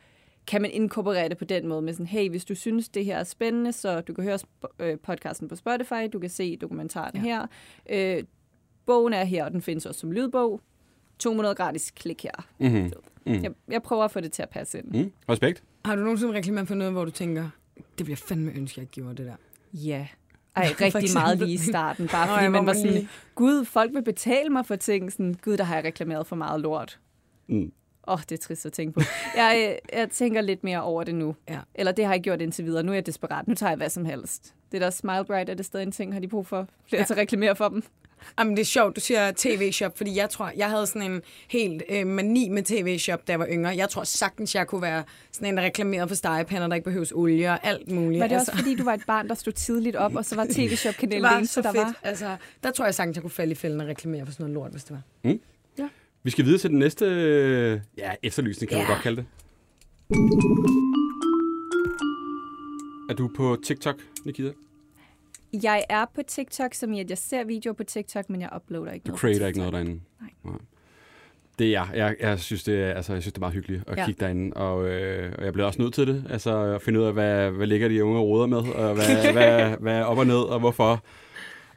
kan 0.46 0.62
man 0.62 0.70
inkorporere 0.70 1.29
det 1.29 1.38
på 1.38 1.44
den 1.44 1.66
måde 1.68 1.83
med 1.83 1.92
sådan, 1.92 2.07
hey, 2.07 2.31
hvis 2.31 2.44
du 2.44 2.55
synes, 2.55 2.88
det 2.88 3.05
her 3.05 3.16
er 3.18 3.24
spændende, 3.24 3.72
så 3.72 4.00
du 4.00 4.14
kan 4.14 4.24
høre 4.24 4.38
øh, 4.79 4.98
podcasten 4.98 5.48
på 5.48 5.57
Spotify, 5.57 6.09
du 6.12 6.18
kan 6.18 6.31
se 6.31 6.57
dokumentaren 6.57 7.16
ja. 7.16 7.20
her. 7.20 7.46
Øh, 7.90 8.24
bogen 8.87 9.12
er 9.12 9.24
her, 9.24 9.44
og 9.44 9.50
den 9.50 9.62
findes 9.62 9.87
også 9.87 10.00
som 10.00 10.12
lydbog. 10.12 10.61
200 11.18 11.55
gratis 11.55 11.90
klik 11.90 12.22
her. 12.22 12.46
Mm-hmm. 12.61 12.92
Mm. 13.26 13.42
Jeg, 13.42 13.50
jeg 13.68 13.83
prøver 13.83 14.05
at 14.05 14.11
få 14.11 14.20
det 14.20 14.33
til 14.33 14.42
at 14.42 14.48
passe 14.50 14.79
ind. 14.79 14.87
Mm. 15.05 15.12
Respekt. 15.29 15.62
Har 15.85 15.94
du 15.96 16.03
nogensinde 16.03 16.33
reklameret 16.35 16.68
for 16.68 16.74
noget, 16.74 16.92
hvor 16.92 17.05
du 17.05 17.11
tænker, 17.11 17.50
det 17.98 18.05
bliver 18.07 18.16
fandme 18.16 18.53
ønske, 18.57 18.81
jeg 18.81 18.88
gjorde 18.88 19.14
det 19.14 19.26
der? 19.26 19.35
Ja. 19.74 20.07
Ej, 20.57 20.66
For 20.74 20.85
rigtig 20.85 21.11
meget 21.14 21.38
lige 21.38 21.53
i 21.53 21.57
starten, 21.57 22.09
bare 22.09 22.29
fordi 22.37 22.48
man 22.48 22.66
var 22.66 22.72
sådan, 22.72 22.90
lige- 22.92 23.09
gud, 23.35 23.64
folk 23.64 23.94
vil 23.94 24.03
betale 24.05 24.50
mig 24.50 24.66
for 24.66 24.76
ting. 24.76 25.12
Sådan, 25.12 25.35
gud, 25.42 25.57
der 25.57 25.64
har 25.64 25.74
jeg 25.74 25.85
reklameret 25.85 26.26
for 26.26 26.37
meget 26.37 26.61
lort. 26.61 26.98
Mm. 27.48 27.72
Åh, 28.08 28.14
oh, 28.14 28.20
det 28.28 28.32
er 28.32 28.36
trist 28.42 28.66
at 28.66 28.72
tænke 28.72 28.92
på. 28.92 29.00
Jeg, 29.36 29.66
øh, 29.92 29.98
jeg 29.98 30.10
tænker 30.10 30.40
lidt 30.40 30.64
mere 30.64 30.82
over 30.82 31.04
det 31.04 31.14
nu. 31.14 31.36
Ja. 31.48 31.58
Eller 31.74 31.92
det 31.92 32.04
har 32.04 32.12
jeg 32.12 32.20
gjort 32.22 32.40
indtil 32.40 32.64
videre. 32.64 32.82
Nu 32.82 32.92
er 32.92 32.96
jeg 32.96 33.06
desperat. 33.06 33.48
Nu 33.48 33.54
tager 33.54 33.70
jeg 33.70 33.76
hvad 33.76 33.90
som 33.90 34.04
helst. 34.04 34.54
Det 34.72 34.80
der 34.80 34.90
Smile 34.90 35.24
Bright, 35.24 35.50
er 35.50 35.54
det 35.54 35.64
stadig 35.66 35.86
en 35.86 35.92
ting? 35.92 36.12
Har 36.12 36.20
de 36.20 36.28
brug 36.28 36.46
for 36.46 36.66
flere 36.88 37.00
Ja. 37.00 37.06
til 37.06 37.14
at 37.14 37.18
reklamere 37.18 37.56
for 37.56 37.68
dem? 37.68 37.82
Jamen, 38.38 38.56
det 38.56 38.60
er 38.60 38.64
sjovt, 38.66 38.96
du 38.96 39.00
siger 39.00 39.32
tv-shop, 39.36 39.96
fordi 39.96 40.16
jeg 40.16 40.30
tror, 40.30 40.52
jeg 40.56 40.70
havde 40.70 40.86
sådan 40.86 41.10
en 41.12 41.22
helt 41.48 41.82
øh, 41.88 42.06
mani 42.06 42.48
med 42.48 42.62
tv-shop, 42.62 43.26
da 43.26 43.32
jeg 43.32 43.40
var 43.40 43.46
yngre. 43.50 43.76
Jeg 43.76 43.88
tror 43.88 44.04
sagtens, 44.04 44.54
jeg 44.54 44.66
kunne 44.66 44.82
være 44.82 45.04
sådan 45.32 45.48
en, 45.48 45.56
der 45.56 45.62
reklamerede 45.62 46.08
for 46.08 46.14
stegepander, 46.14 46.68
der 46.68 46.74
ikke 46.74 46.84
behøves 46.84 47.12
olie 47.12 47.50
og 47.50 47.58
alt 47.66 47.90
muligt. 47.90 48.20
Var 48.20 48.26
det 48.26 48.34
altså, 48.34 48.52
også, 48.52 48.62
fordi 48.62 48.76
du 48.76 48.84
var 48.84 48.94
et 48.94 49.02
barn, 49.06 49.28
der 49.28 49.34
stod 49.34 49.52
tidligt 49.52 49.96
op, 49.96 50.14
og 50.16 50.24
så 50.24 50.36
var 50.36 50.46
tv-shop-kanalen 50.56 51.10
det 51.22 51.22
det 51.22 51.30
var 51.30 51.38
eneste, 51.38 51.54
så 51.54 51.62
der 51.62 51.72
fedt. 51.72 51.84
var? 51.84 51.96
Altså, 52.02 52.36
der 52.62 52.70
tror 52.70 52.84
jeg 52.84 52.94
sagtens, 52.94 53.14
jeg 53.16 53.22
kunne 53.22 53.30
falde 53.30 53.52
i 53.52 53.54
fælden 53.54 53.80
og 53.80 53.86
reklamere 53.86 54.26
for 54.26 54.32
sådan 54.32 54.44
noget 54.44 54.54
lort, 54.54 54.70
hvis 54.70 54.84
det 54.84 54.96
var. 55.24 55.32
Vi 56.22 56.30
skal 56.30 56.44
videre 56.44 56.59
til 56.59 56.70
den 56.70 56.78
næste 56.78 57.04
øh, 57.04 57.80
ja, 57.98 58.11
efterlysning, 58.22 58.68
kan 58.68 58.78
yeah. 58.78 58.88
man 58.88 58.94
godt 58.94 59.02
kalde 59.02 59.16
det. 59.16 59.26
Er 63.11 63.14
du 63.14 63.30
på 63.37 63.56
TikTok, 63.64 63.96
Nikita? 64.24 64.52
Jeg 65.62 65.85
er 65.88 66.04
på 66.14 66.22
TikTok, 66.28 66.74
som 66.74 66.92
i 66.92 67.00
at 67.00 67.11
jeg 67.11 67.18
ser 67.18 67.44
videoer 67.44 67.74
på 67.74 67.85
TikTok, 67.85 68.30
men 68.30 68.40
jeg 68.40 68.48
uploader 68.56 68.92
ikke 68.92 69.04
Du 69.04 69.09
noget 69.09 69.20
creator 69.20 69.33
TikTok. 69.35 69.48
ikke 69.48 69.59
noget 69.59 69.72
derinde? 69.72 70.00
Nej. 70.20 70.54
Det 71.59 71.66
er 71.66 71.70
jeg. 71.70 71.88
Jeg, 71.94 72.16
jeg, 72.20 72.40
synes, 72.40 72.64
det 72.64 72.83
er, 72.83 72.92
altså, 72.94 73.12
jeg 73.12 73.22
synes, 73.22 73.33
det 73.33 73.38
er 73.38 73.42
meget 73.42 73.54
hyggeligt 73.54 73.83
at 73.87 73.96
ja. 73.96 74.00
Ja. 74.00 74.06
kigge 74.06 74.24
derinde, 74.24 74.56
og, 74.56 74.88
øh, 74.88 75.33
og 75.38 75.44
jeg 75.44 75.52
bliver 75.52 75.66
også 75.66 75.83
nødt 75.83 75.94
til 75.94 76.06
det. 76.06 76.24
Altså 76.30 76.56
at 76.74 76.83
finde 76.83 77.00
ud 77.00 77.04
af, 77.04 77.12
hvad, 77.12 77.50
hvad 77.50 77.66
ligger 77.66 77.88
de 77.88 78.04
unge 78.04 78.18
og 78.18 78.26
roder 78.26 78.46
med, 78.46 78.59
og 78.59 78.94
hvad, 78.94 79.33
hvad, 79.33 79.76
hvad 79.80 79.94
er 79.94 80.04
op 80.04 80.18
og 80.18 80.26
ned, 80.26 80.40
og 80.40 80.61
hvorfor. 80.61 81.04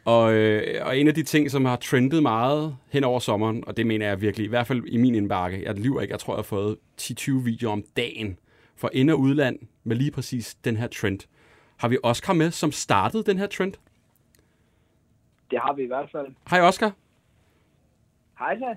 Og, 0.06 0.34
øh, 0.34 0.86
og 0.86 0.98
en 0.98 1.08
af 1.08 1.14
de 1.14 1.24
ting, 1.24 1.52
som 1.52 1.66
har 1.66 1.76
trendet 1.76 2.24
meget 2.24 2.78
hen 2.90 3.04
over 3.04 3.20
sommeren, 3.20 3.64
og 3.68 3.78
det 3.78 3.88
mener 3.88 4.08
jeg 4.08 4.22
virkelig, 4.22 4.46
i 4.46 4.50
hvert 4.50 4.68
fald 4.68 4.84
i 4.88 4.98
min 4.98 5.16
indbakke, 5.16 5.64
jeg 5.66 5.76
lyver 5.76 6.02
ikke, 6.02 6.12
jeg 6.12 6.20
tror, 6.20 6.34
jeg 6.34 6.38
har 6.38 6.44
fået 6.44 6.78
10-20 7.02 7.32
videoer 7.32 7.74
om 7.74 7.84
dagen 7.98 8.38
for 8.76 8.90
ind- 8.94 9.10
og 9.12 9.20
udland 9.20 9.60
med 9.84 9.96
lige 9.96 10.12
præcis 10.12 10.56
den 10.56 10.78
her 10.78 10.88
trend. 10.88 11.20
Har 11.78 11.88
vi 11.88 11.98
Oscar 12.04 12.34
med, 12.34 12.52
som 12.52 12.72
startede 12.72 13.24
den 13.24 13.38
her 13.38 13.48
trend? 13.48 13.74
Det 15.52 15.60
har 15.60 15.74
vi 15.74 15.84
i 15.84 15.88
hvert 15.88 16.10
fald. 16.12 16.28
Hej 16.50 16.62
Oscar. 16.62 16.92
Hej 18.40 18.58
så. 18.58 18.76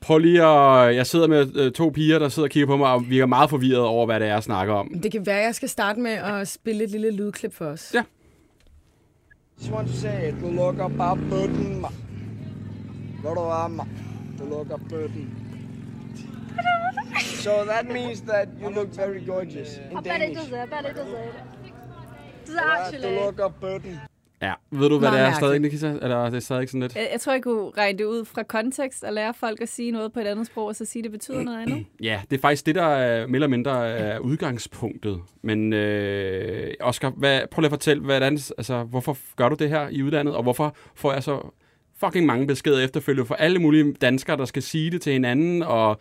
Prøv 0.00 0.18
lige 0.18 0.42
at... 0.42 0.96
Jeg 0.96 1.06
sidder 1.06 1.28
med 1.28 1.56
øh, 1.56 1.72
to 1.72 1.88
piger, 1.90 2.18
der 2.18 2.28
sidder 2.28 2.46
og 2.46 2.50
kigger 2.50 2.66
på 2.66 2.76
mig, 2.76 2.92
og 2.92 3.10
virker 3.10 3.26
meget 3.26 3.50
forvirret 3.50 3.84
over, 3.84 4.06
hvad 4.06 4.20
det 4.20 4.28
er, 4.28 4.32
jeg 4.32 4.42
snakker 4.42 4.74
om. 4.74 5.00
Det 5.02 5.12
kan 5.12 5.26
være, 5.26 5.38
at 5.38 5.44
jeg 5.44 5.54
skal 5.54 5.68
starte 5.68 6.00
med 6.00 6.10
at 6.10 6.48
spille 6.48 6.84
et 6.84 6.90
lille 6.90 7.10
lydklip 7.10 7.54
for 7.54 7.64
os. 7.64 7.94
Ja. 7.94 8.02
Just 9.58 9.70
want 9.70 9.88
to 9.88 9.94
say, 9.96 10.30
du 10.40 10.50
lukker 10.50 10.88
bare 10.88 11.16
bøtten, 11.16 11.80
mand. 11.80 11.94
Hvor 13.20 13.34
du 14.38 14.44
lukker 14.44 14.76
bøtten. 14.76 15.42
So 17.42 17.64
that 17.64 17.86
means 17.86 18.20
that 18.22 18.48
you 18.60 18.68
look 18.70 18.88
very 18.88 19.20
gorgeous 19.20 19.76
in 19.76 20.02
Danish. 20.02 20.36
I 20.52 20.66
bet 20.66 20.84
it 20.84 20.96
does 20.96 21.08
it. 21.08 21.34
Does 22.46 22.54
it 22.54 22.60
Ja, 22.60 22.78
actually? 22.78 23.08
du 23.16 23.24
lukker 23.24 23.48
bøtten. 23.48 24.00
Ja. 24.46 24.52
Ved 24.70 24.88
du, 24.88 24.98
hvad 24.98 25.08
Meget 25.10 25.12
det 25.12 25.20
er 25.20 25.30
mærkeligt. 25.30 25.36
stadig, 25.36 25.60
Nikita? 25.60 26.04
Eller 26.04 26.24
er 26.26 26.30
det 26.30 26.42
stadig 26.42 26.68
sådan 26.68 26.80
lidt? 26.80 26.96
Jeg, 26.96 27.08
jeg 27.12 27.20
tror, 27.20 27.32
jeg 27.32 27.42
kunne 27.42 27.70
regne 27.78 27.98
det 27.98 28.04
ud 28.04 28.24
fra 28.24 28.42
kontekst 28.42 29.04
og 29.04 29.12
lære 29.12 29.34
folk 29.34 29.60
at 29.60 29.68
sige 29.68 29.90
noget 29.90 30.12
på 30.12 30.20
et 30.20 30.26
andet 30.26 30.46
sprog, 30.46 30.66
og 30.66 30.76
så 30.76 30.84
sige, 30.84 31.00
at 31.00 31.04
det 31.04 31.12
betyder 31.12 31.42
noget 31.42 31.62
andet. 31.62 31.86
Ja, 32.02 32.20
det 32.30 32.36
er 32.36 32.40
faktisk 32.40 32.66
det, 32.66 32.74
der 32.74 32.82
er, 32.82 33.26
mere 33.26 33.34
eller 33.36 33.48
mindre 33.48 33.88
er 33.88 34.18
udgangspunktet. 34.18 35.20
Men 35.42 35.72
øh, 35.72 36.74
Oscar, 36.80 37.10
hvad, 37.10 37.40
prøv 37.50 37.60
lige 37.60 37.66
at 37.66 37.72
fortælle, 37.72 38.02
hvordan, 38.02 38.38
altså, 38.58 38.82
hvorfor 38.82 39.16
gør 39.36 39.48
du 39.48 39.56
det 39.58 39.68
her 39.68 39.88
i 39.88 40.02
udlandet, 40.02 40.34
og 40.34 40.42
hvorfor 40.42 40.76
får 40.94 41.12
jeg 41.12 41.22
så 41.22 41.52
fucking 42.00 42.26
mange 42.26 42.46
beskeder 42.46 42.84
efterfølgende 42.84 43.26
fra 43.26 43.36
alle 43.38 43.58
mulige 43.58 43.92
danskere, 43.92 44.36
der 44.36 44.44
skal 44.44 44.62
sige 44.62 44.90
det 44.90 45.00
til 45.02 45.12
hinanden, 45.12 45.62
og 45.62 46.00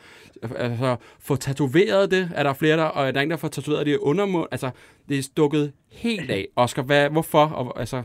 altså, 0.56 0.96
få 1.20 1.36
tatoveret 1.36 2.12
det. 2.12 2.32
Er 2.36 2.44
der 2.44 2.54
flere, 2.54 2.78
der, 2.78 2.84
og 2.84 3.08
er 3.08 3.12
der 3.12 3.22
en, 3.22 3.30
der 3.30 3.38
får 3.38 3.48
tatoveret 3.48 3.86
det 3.86 3.92
i 3.92 3.98
undermund? 3.98 4.48
Altså, 4.52 4.70
det 5.10 5.18
er 5.18 5.24
stukket 5.24 5.72
helt 5.92 6.32
af. 6.32 6.48
Oscar, 6.56 6.82
hvad, 6.82 7.10
hvorfor? 7.10 7.46
Og, 7.46 7.80
altså, 7.80 8.04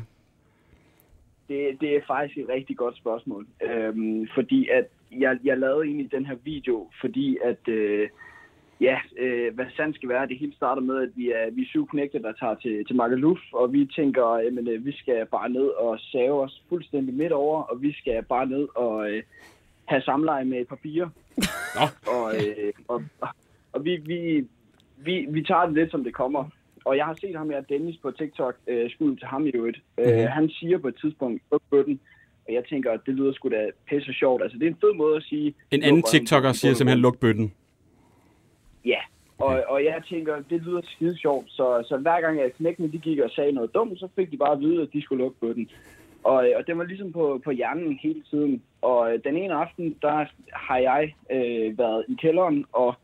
Det, 1.50 1.80
det 1.80 1.96
er 1.96 2.00
faktisk 2.06 2.38
et 2.38 2.48
rigtig 2.48 2.76
godt 2.76 2.96
spørgsmål. 2.96 3.46
Øhm, 3.62 4.28
fordi 4.34 4.68
at 4.68 4.86
jeg, 5.12 5.38
jeg 5.44 5.58
lavede 5.58 5.84
egentlig 5.86 6.12
den 6.12 6.26
her 6.26 6.36
video, 6.44 6.90
fordi 7.00 7.38
at, 7.44 7.68
øh, 7.68 8.08
ja, 8.80 8.98
øh, 9.18 9.54
hvad 9.54 9.64
sandt 9.76 9.96
skal 9.96 10.08
være, 10.08 10.28
det 10.28 10.38
hele 10.38 10.54
starter 10.54 10.82
med, 10.82 11.02
at 11.02 11.10
vi 11.16 11.30
er, 11.30 11.50
vi 11.50 11.62
er 11.62 11.66
syv 11.66 11.86
knægte, 11.86 12.22
der 12.22 12.32
tager 12.32 12.54
til, 12.54 12.86
til 12.86 12.96
Magaluf, 12.96 13.38
og 13.52 13.72
vi 13.72 13.86
tænker, 13.96 14.38
jamen, 14.44 14.68
øh, 14.68 14.86
vi 14.86 14.92
skal 14.92 15.26
bare 15.26 15.48
ned 15.48 15.66
og 15.66 15.98
save 16.00 16.42
os 16.42 16.62
fuldstændig 16.68 17.14
midt 17.14 17.32
over, 17.32 17.62
og 17.62 17.82
vi 17.82 17.92
skal 17.92 18.22
bare 18.22 18.46
ned 18.46 18.68
og 18.74 19.10
øh, 19.10 19.22
have 19.84 20.02
samleje 20.02 20.44
med 20.44 20.60
et 20.60 20.68
par 20.68 20.76
piger. 20.82 21.08
Nå. 21.76 22.12
Og, 22.12 22.34
øh, 22.34 22.72
og, 22.88 23.02
og 23.72 23.84
vi, 23.84 23.96
vi, 23.96 24.46
vi, 24.96 25.26
vi 25.30 25.42
tager 25.42 25.66
det 25.66 25.74
lidt, 25.74 25.90
som 25.90 26.04
det 26.04 26.14
kommer. 26.14 26.44
Og 26.84 26.96
jeg 26.96 27.04
har 27.06 27.14
set 27.20 27.36
ham 27.36 27.50
her, 27.50 27.60
Dennis, 27.60 27.96
på 27.96 28.10
TikTok, 28.10 28.56
øh, 28.66 28.90
skud 28.90 29.16
til 29.16 29.26
ham 29.26 29.46
i 29.46 29.50
øvrigt. 29.50 29.78
Mhm. 29.98 30.08
Øh, 30.08 30.28
han 30.28 30.48
siger 30.48 30.78
på 30.78 30.88
et 30.88 30.96
tidspunkt, 31.00 31.42
bøtten, 31.70 32.00
og 32.48 32.54
jeg 32.54 32.64
tænker, 32.64 32.92
at 32.92 33.00
det 33.06 33.14
lyder 33.14 33.32
sgu 33.32 33.48
da 33.48 33.70
pisse 33.88 34.12
sjovt. 34.12 34.42
Altså, 34.42 34.58
det 34.58 34.66
er 34.66 34.70
en 34.70 34.76
fed 34.80 34.94
måde 34.94 35.16
at 35.16 35.22
sige... 35.22 35.54
en 35.70 35.82
anden 35.82 36.02
TikToker 36.02 36.48
på- 36.48 36.54
siger 36.54 36.72
på- 36.72 36.76
simpelthen, 36.76 37.02
luk 37.02 37.18
bøtten. 37.18 37.52
Ja, 38.84 39.00
og, 39.38 39.64
og 39.68 39.84
jeg 39.84 40.02
tænker, 40.08 40.42
det 40.50 40.62
lyder 40.62 40.80
skide 40.84 41.16
sjovt. 41.18 41.50
Så, 41.50 41.84
så 41.88 41.96
hver 41.96 42.20
gang 42.20 42.38
jeg 42.38 42.52
knækkene, 42.52 42.92
de 42.92 42.98
gik 42.98 43.18
og 43.18 43.30
sagde 43.30 43.52
noget 43.52 43.74
dumt, 43.74 43.98
så 43.98 44.08
fik 44.16 44.30
de 44.30 44.36
bare 44.36 44.52
at 44.52 44.60
vide, 44.60 44.82
at 44.82 44.88
de 44.92 45.02
skulle 45.02 45.22
lukke 45.24 45.40
bøtten. 45.40 45.70
Og, 46.24 46.34
og 46.56 46.66
det 46.66 46.78
var 46.78 46.84
ligesom 46.84 47.12
på, 47.12 47.40
på 47.44 47.50
hjernen 47.50 47.98
hele 48.02 48.22
tiden. 48.30 48.62
Og 48.82 49.12
øh, 49.14 49.20
den 49.24 49.36
ene 49.36 49.54
aften, 49.54 49.96
der 50.02 50.24
har 50.52 50.78
jeg 50.78 51.14
øh, 51.32 51.78
været 51.78 52.04
i 52.08 52.14
kælderen, 52.22 52.64
og 52.72 52.94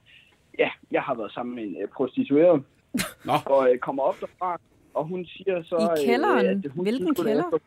ja, 0.58 0.70
jeg 0.90 1.02
har 1.02 1.14
været 1.14 1.32
sammen 1.32 1.54
med 1.56 1.64
en 1.64 1.76
øh, 1.82 1.88
prostitueret. 1.88 2.62
Nå. 3.24 3.32
Og 3.54 3.72
øh, 3.72 3.78
kommer 3.78 4.02
op 4.02 4.16
derfra, 4.20 4.60
og 4.94 5.04
hun 5.04 5.24
siger 5.26 5.62
så... 5.62 5.94
I 6.02 6.06
kælderen? 6.06 6.46
Øh, 6.46 6.50
at 6.64 6.70
hun 6.70 6.84
Hvilken 6.84 7.06
synes, 7.06 7.18
er 7.18 7.24
kælder? 7.24 7.44
efter- 7.44 7.58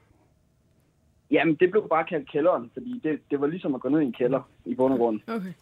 Jamen, 1.32 1.56
det 1.56 1.72
blev 1.72 1.88
bare 1.90 2.04
kaldt 2.06 2.32
kælderen, 2.32 2.70
fordi 2.74 3.00
det, 3.04 3.20
det 3.32 3.42
var 3.42 3.48
ligesom 3.48 3.76
at 3.76 3.82
gå 3.82 3.90
ned 3.90 4.02
i 4.02 4.04
en 4.06 4.14
kælder 4.14 4.42
i 4.66 4.76
bund 4.76 4.94
og 4.94 5.00
grund. 5.00 5.20
Okay. 5.28 5.54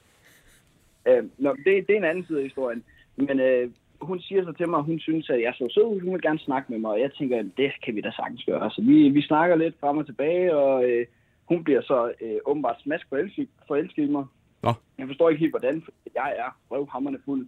Øh, 1.07 1.23
nå, 1.37 1.55
det, 1.65 1.87
det 1.87 1.89
er 1.93 1.97
en 1.97 2.03
anden 2.03 2.25
side 2.25 2.37
af 2.37 2.43
historien. 2.43 2.83
Men 3.15 3.39
øh, 3.39 3.69
hun 4.01 4.19
siger 4.19 4.43
så 4.43 4.51
til 4.51 4.69
mig, 4.69 4.77
at 4.79 4.85
hun 4.85 4.99
synes, 4.99 5.29
at 5.29 5.41
jeg 5.41 5.53
så 5.57 5.67
sød 5.71 5.83
ud. 5.83 6.01
Hun 6.01 6.13
vil 6.13 6.21
gerne 6.21 6.39
snakke 6.39 6.71
med 6.71 6.79
mig, 6.79 6.91
og 6.91 6.99
jeg 6.99 7.11
tænker, 7.13 7.39
at 7.39 7.45
det 7.57 7.71
kan 7.85 7.95
vi 7.95 8.01
da 8.01 8.11
sagtens 8.11 8.43
gøre. 8.45 8.71
Så 8.71 8.81
vi, 8.81 9.09
vi 9.09 9.21
snakker 9.21 9.55
lidt 9.55 9.75
frem 9.79 9.97
og 9.97 10.05
tilbage, 10.05 10.55
og 10.55 10.89
øh, 10.89 11.05
hun 11.45 11.63
bliver 11.63 11.81
så 11.81 12.11
øh, 12.21 12.37
åbenbart 12.45 12.81
smask 12.83 13.09
forelsket, 13.09 13.47
forelsket 13.67 14.03
i 14.03 14.11
mig. 14.11 14.25
Nå. 14.63 14.73
Jeg 14.97 15.07
forstår 15.07 15.29
ikke 15.29 15.39
helt, 15.39 15.51
hvordan, 15.51 15.81
for 15.85 15.91
jeg 16.15 16.35
er 16.37 16.57
røvhammerne 16.71 17.17
fuld. 17.25 17.47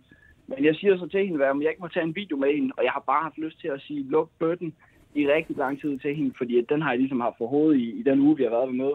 Men 0.49 0.65
jeg 0.65 0.75
siger 0.75 0.97
så 0.97 1.07
til 1.07 1.27
hende, 1.27 1.45
at 1.45 1.61
jeg 1.61 1.69
ikke 1.69 1.81
må 1.81 1.87
tage 1.87 2.03
en 2.03 2.15
video 2.15 2.37
med 2.37 2.55
hende, 2.55 2.71
og 2.77 2.83
jeg 2.83 2.91
har 2.91 3.03
bare 3.11 3.23
haft 3.23 3.37
lyst 3.37 3.59
til 3.59 3.67
at 3.67 3.81
sige, 3.81 4.09
luk 4.09 4.29
bøtten 4.39 4.73
i 5.15 5.27
rigtig 5.27 5.57
lang 5.57 5.81
tid 5.81 5.99
til 5.99 6.15
hende, 6.15 6.33
fordi 6.37 6.57
at 6.57 6.69
den 6.69 6.81
har 6.81 6.89
jeg 6.89 6.99
ligesom 6.99 7.19
haft 7.19 7.37
for 7.37 7.47
hovedet 7.47 7.79
i, 7.79 7.99
i 7.99 8.03
den 8.03 8.19
uge, 8.19 8.37
vi 8.37 8.43
har 8.43 8.49
været 8.49 8.67
ved 8.67 8.75
med. 8.75 8.91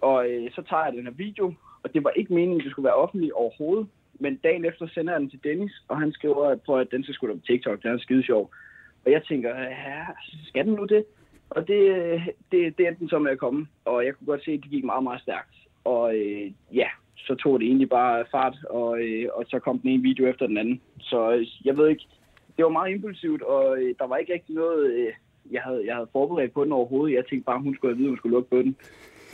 Og 0.00 0.30
øh, 0.30 0.50
så 0.54 0.62
tager 0.62 0.84
jeg 0.84 0.92
den 0.92 1.04
her 1.04 1.12
video, 1.12 1.54
og 1.82 1.94
det 1.94 2.04
var 2.04 2.10
ikke 2.10 2.34
meningen, 2.34 2.60
at 2.60 2.64
det 2.64 2.70
skulle 2.70 2.84
være 2.84 3.02
offentlig 3.04 3.34
overhovedet. 3.34 3.86
Men 4.20 4.36
dagen 4.36 4.64
efter 4.64 4.86
sender 4.86 5.12
jeg 5.12 5.20
den 5.20 5.30
til 5.30 5.44
Dennis, 5.44 5.72
og 5.88 6.00
han 6.00 6.12
skriver 6.12 6.56
på, 6.66 6.76
at 6.76 6.90
den 6.90 7.02
skal 7.02 7.14
skulle 7.14 7.34
på 7.34 7.46
TikTok. 7.46 7.82
Den 7.82 7.90
er 7.90 7.98
skide 7.98 8.22
sjov. 8.22 8.50
Og 9.04 9.12
jeg 9.12 9.22
tænker, 9.24 9.58
ja, 9.58 10.06
skal 10.46 10.66
den 10.66 10.74
nu 10.74 10.84
det? 10.84 11.04
Og 11.50 11.68
det, 11.68 11.80
øh, 11.96 12.26
det, 12.52 12.78
det 12.78 12.86
endte 12.86 13.00
den 13.00 13.08
så 13.08 13.18
med 13.18 13.30
at 13.30 13.38
komme. 13.38 13.66
Og 13.84 14.04
jeg 14.04 14.14
kunne 14.14 14.26
godt 14.26 14.44
se, 14.44 14.50
at 14.52 14.60
det 14.62 14.70
gik 14.70 14.84
meget, 14.84 15.02
meget 15.02 15.22
stærkt. 15.22 15.54
Og 15.84 16.16
øh, 16.16 16.52
ja, 16.74 16.88
så 17.16 17.34
tog 17.34 17.60
det 17.60 17.66
egentlig 17.66 17.88
bare 17.88 18.24
fart, 18.30 18.56
og, 18.70 19.00
øh, 19.00 19.28
og 19.34 19.44
så 19.48 19.58
kom 19.58 19.78
den 19.78 19.90
ene 19.90 20.02
video 20.02 20.26
efter 20.26 20.46
den 20.46 20.58
anden. 20.58 20.80
Så 21.00 21.32
øh, 21.32 21.46
jeg 21.64 21.76
ved 21.76 21.88
ikke, 21.88 22.06
det 22.56 22.64
var 22.64 22.70
meget 22.70 22.90
impulsivt, 22.90 23.42
og 23.42 23.78
øh, 23.78 23.94
der 23.98 24.06
var 24.06 24.16
ikke 24.16 24.32
rigtig 24.32 24.54
noget, 24.54 24.92
øh, 24.92 25.12
jeg, 25.50 25.62
havde, 25.62 25.82
jeg 25.86 25.94
havde 25.94 26.08
forberedt 26.12 26.52
på 26.52 26.64
den 26.64 26.72
overhovedet. 26.72 27.16
Jeg 27.16 27.26
tænkte 27.26 27.44
bare, 27.44 27.60
hun 27.60 27.74
skulle 27.74 27.94
have 27.94 27.98
vide, 27.98 28.08
hun 28.08 28.16
skulle 28.16 28.34
lukke 28.34 28.50
på 28.50 28.58
den. 28.62 28.76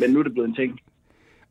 Men 0.00 0.10
nu 0.10 0.18
er 0.18 0.22
det 0.22 0.32
blevet 0.32 0.48
en 0.48 0.54
ting. 0.54 0.80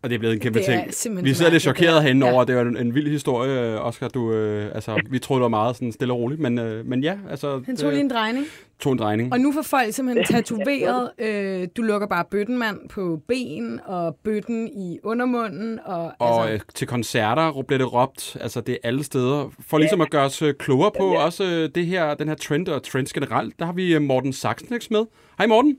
Og 0.02 0.10
det 0.10 0.16
er 0.16 0.20
blevet 0.20 0.34
en 0.34 0.40
kæmpe 0.40 0.60
Det 0.60 0.66
ting. 0.94 1.24
Vi 1.26 1.30
så 1.34 1.38
sidder 1.38 1.52
lidt 1.52 1.64
chokeret 1.64 2.04
herinde 2.04 2.26
Ja. 2.28 2.34
over. 2.34 2.44
Det 2.44 2.56
var 2.56 2.62
en, 2.62 2.78
en 2.78 2.96
vild 2.96 3.08
historie, 3.12 3.82
Oscar. 3.82 4.08
Du, 4.08 4.34
øh, 4.34 4.76
altså, 4.76 5.02
vi 5.10 5.20
troede, 5.20 5.40
det 5.40 5.44
var 5.44 5.48
meget 5.50 5.76
sådan 5.76 5.92
stille 5.92 6.14
og 6.14 6.20
roligt, 6.20 6.42
men, 6.42 6.60
øh, 6.60 6.86
men 6.86 7.04
ja, 7.04 7.18
altså, 7.30 7.62
Han 7.66 7.78
tog 7.78 7.92
lige 7.92 8.02
en 8.02 8.10
drejning. 8.10 8.46
tog 8.80 8.92
en 8.94 9.00
drejning. 9.00 9.34
Og 9.34 9.40
nu 9.40 9.52
får 9.54 9.62
folk 9.62 9.94
simpelthen 9.94 10.26
tatoveret, 10.36 11.12
øh, 11.20 11.68
du 11.78 11.82
lukker 11.82 12.08
bare 12.08 12.26
bøtten, 12.32 12.58
mand, 12.58 12.90
på 12.90 13.22
ben, 13.28 13.80
og 13.86 14.16
bøtten 14.24 14.68
i 14.68 15.00
undermunden. 15.04 15.80
Og, 15.86 16.12
Og 16.20 16.44
altså, 16.50 16.54
øh, 16.54 16.60
til 16.76 16.88
koncerter 16.88 17.64
bliver 17.68 17.78
det 17.78 17.94
råbt, 17.94 18.38
altså 18.42 18.62
det 18.62 18.74
er 18.74 18.78
alle 18.88 19.04
steder. 19.04 19.50
For 19.60 19.78
ligesom 19.78 20.02
at 20.02 20.10
gøre 20.10 20.26
os 20.26 20.42
øh, 20.42 20.54
klogere 20.54 20.92
på 20.98 21.06
Ja, 21.08 21.14
ja. 21.20 21.26
også 21.26 21.44
øh, 21.44 21.70
det 21.76 21.86
her, 21.86 22.14
den 22.14 22.28
her 22.28 22.36
trend 22.36 22.68
og 22.68 22.84
trends 22.84 23.14
generelt, 23.14 23.60
der 23.60 23.66
har 23.66 23.74
vi 23.74 23.96
øh, 23.96 24.02
Morten 24.02 24.34
Saxnex 24.34 24.90
med. 24.90 25.06
Hej 25.38 25.48
Morten. 25.48 25.78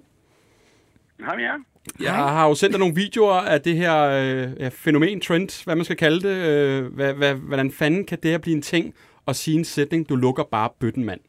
Hej 1.21 1.35
ja. 1.39 1.53
Jeg 2.01 2.15
har 2.15 2.49
jo 2.49 2.55
sendt 2.55 2.73
dig 2.73 2.81
nogle 2.81 2.95
videoer 2.95 3.35
af 3.35 3.61
det 3.61 3.77
her 3.77 3.97
øh, 4.03 4.61
ja, 4.61 4.69
fænomen, 4.69 5.21
trend, 5.21 5.65
hvad 5.65 5.77
man 5.77 5.85
skal 5.85 5.97
kalde 5.97 6.21
det. 6.29 6.37
Øh, 6.49 6.95
hvad, 6.95 7.15
hvad, 7.15 7.35
hvordan 7.35 7.71
fanden 7.73 8.07
kan 8.07 8.19
det 8.23 8.31
her 8.31 8.39
blive 8.39 8.57
en 8.57 8.63
ting 8.63 8.95
og 9.27 9.37
sige 9.37 9.59
en 9.59 9.65
sætning, 9.65 10.09
du 10.09 10.17
lukker 10.17 10.45
bare 10.45 10.69
bøtten, 10.81 11.05
mand? 11.05 11.21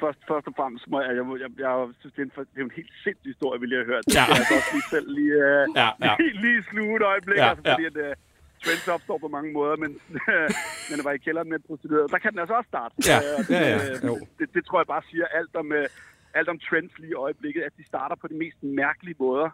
Først, 0.00 0.18
først 0.28 0.46
og 0.46 0.54
fremmest 0.56 0.84
må 0.92 1.00
jeg, 1.00 1.10
jeg, 1.18 1.24
jeg, 1.44 1.50
jeg 1.58 1.88
synes, 2.00 2.14
det 2.16 2.22
er, 2.22 2.26
en, 2.26 2.32
det 2.54 2.60
er 2.60 2.64
en 2.70 2.76
helt 2.80 2.92
sindssyg 3.04 3.28
historie, 3.32 3.60
vi 3.60 3.66
lige 3.66 3.78
har 3.82 3.88
hørt. 3.92 4.04
Ja. 4.08 4.24
Jeg 4.28 4.46
har 4.48 4.56
også 4.60 4.72
lige 4.76 4.88
selv 4.94 5.06
lige, 5.18 5.34
uh, 5.48 5.64
Ja, 5.80 5.88
ja. 6.06 6.12
lige, 6.20 6.34
lige 6.46 6.60
sluge 6.70 6.94
et 7.00 7.04
øjeblik, 7.12 7.38
Ja, 7.38 7.48
altså, 7.50 7.62
ja. 7.66 7.72
fordi 7.74 7.84
at 7.90 7.96
uh, 8.06 8.12
trends 8.64 8.88
opstår 8.96 9.18
på 9.24 9.28
mange 9.36 9.50
måder, 9.58 9.76
men, 9.82 9.90
men 10.88 10.96
at 11.00 11.04
være 11.08 11.16
i 11.20 11.22
kælderen 11.26 11.48
med 11.52 11.58
prostitueret, 11.68 12.06
der 12.14 12.18
kan 12.22 12.30
den 12.32 12.40
altså 12.44 12.54
også 12.60 12.70
starte. 12.74 12.94
Ja, 13.10 13.18
Øh, 13.30 13.38
det, 13.48 13.54
ja, 13.54 13.68
ja, 13.70 13.76
øh, 13.90 14.08
jo. 14.10 14.14
Det, 14.38 14.46
det, 14.54 14.62
tror 14.66 14.78
jeg 14.82 14.88
bare 14.94 15.02
siger 15.10 15.26
alt 15.38 15.52
om, 15.62 15.66
uh, 15.78 15.86
alt 16.34 16.48
om 16.48 16.58
trends 16.58 16.98
lige 16.98 17.10
i 17.10 17.22
øjeblikket, 17.26 17.62
at 17.62 17.72
de 17.78 17.84
starter 17.86 18.16
på 18.16 18.28
de 18.28 18.34
mest 18.34 18.62
mærkelige 18.62 19.16
måder. 19.18 19.50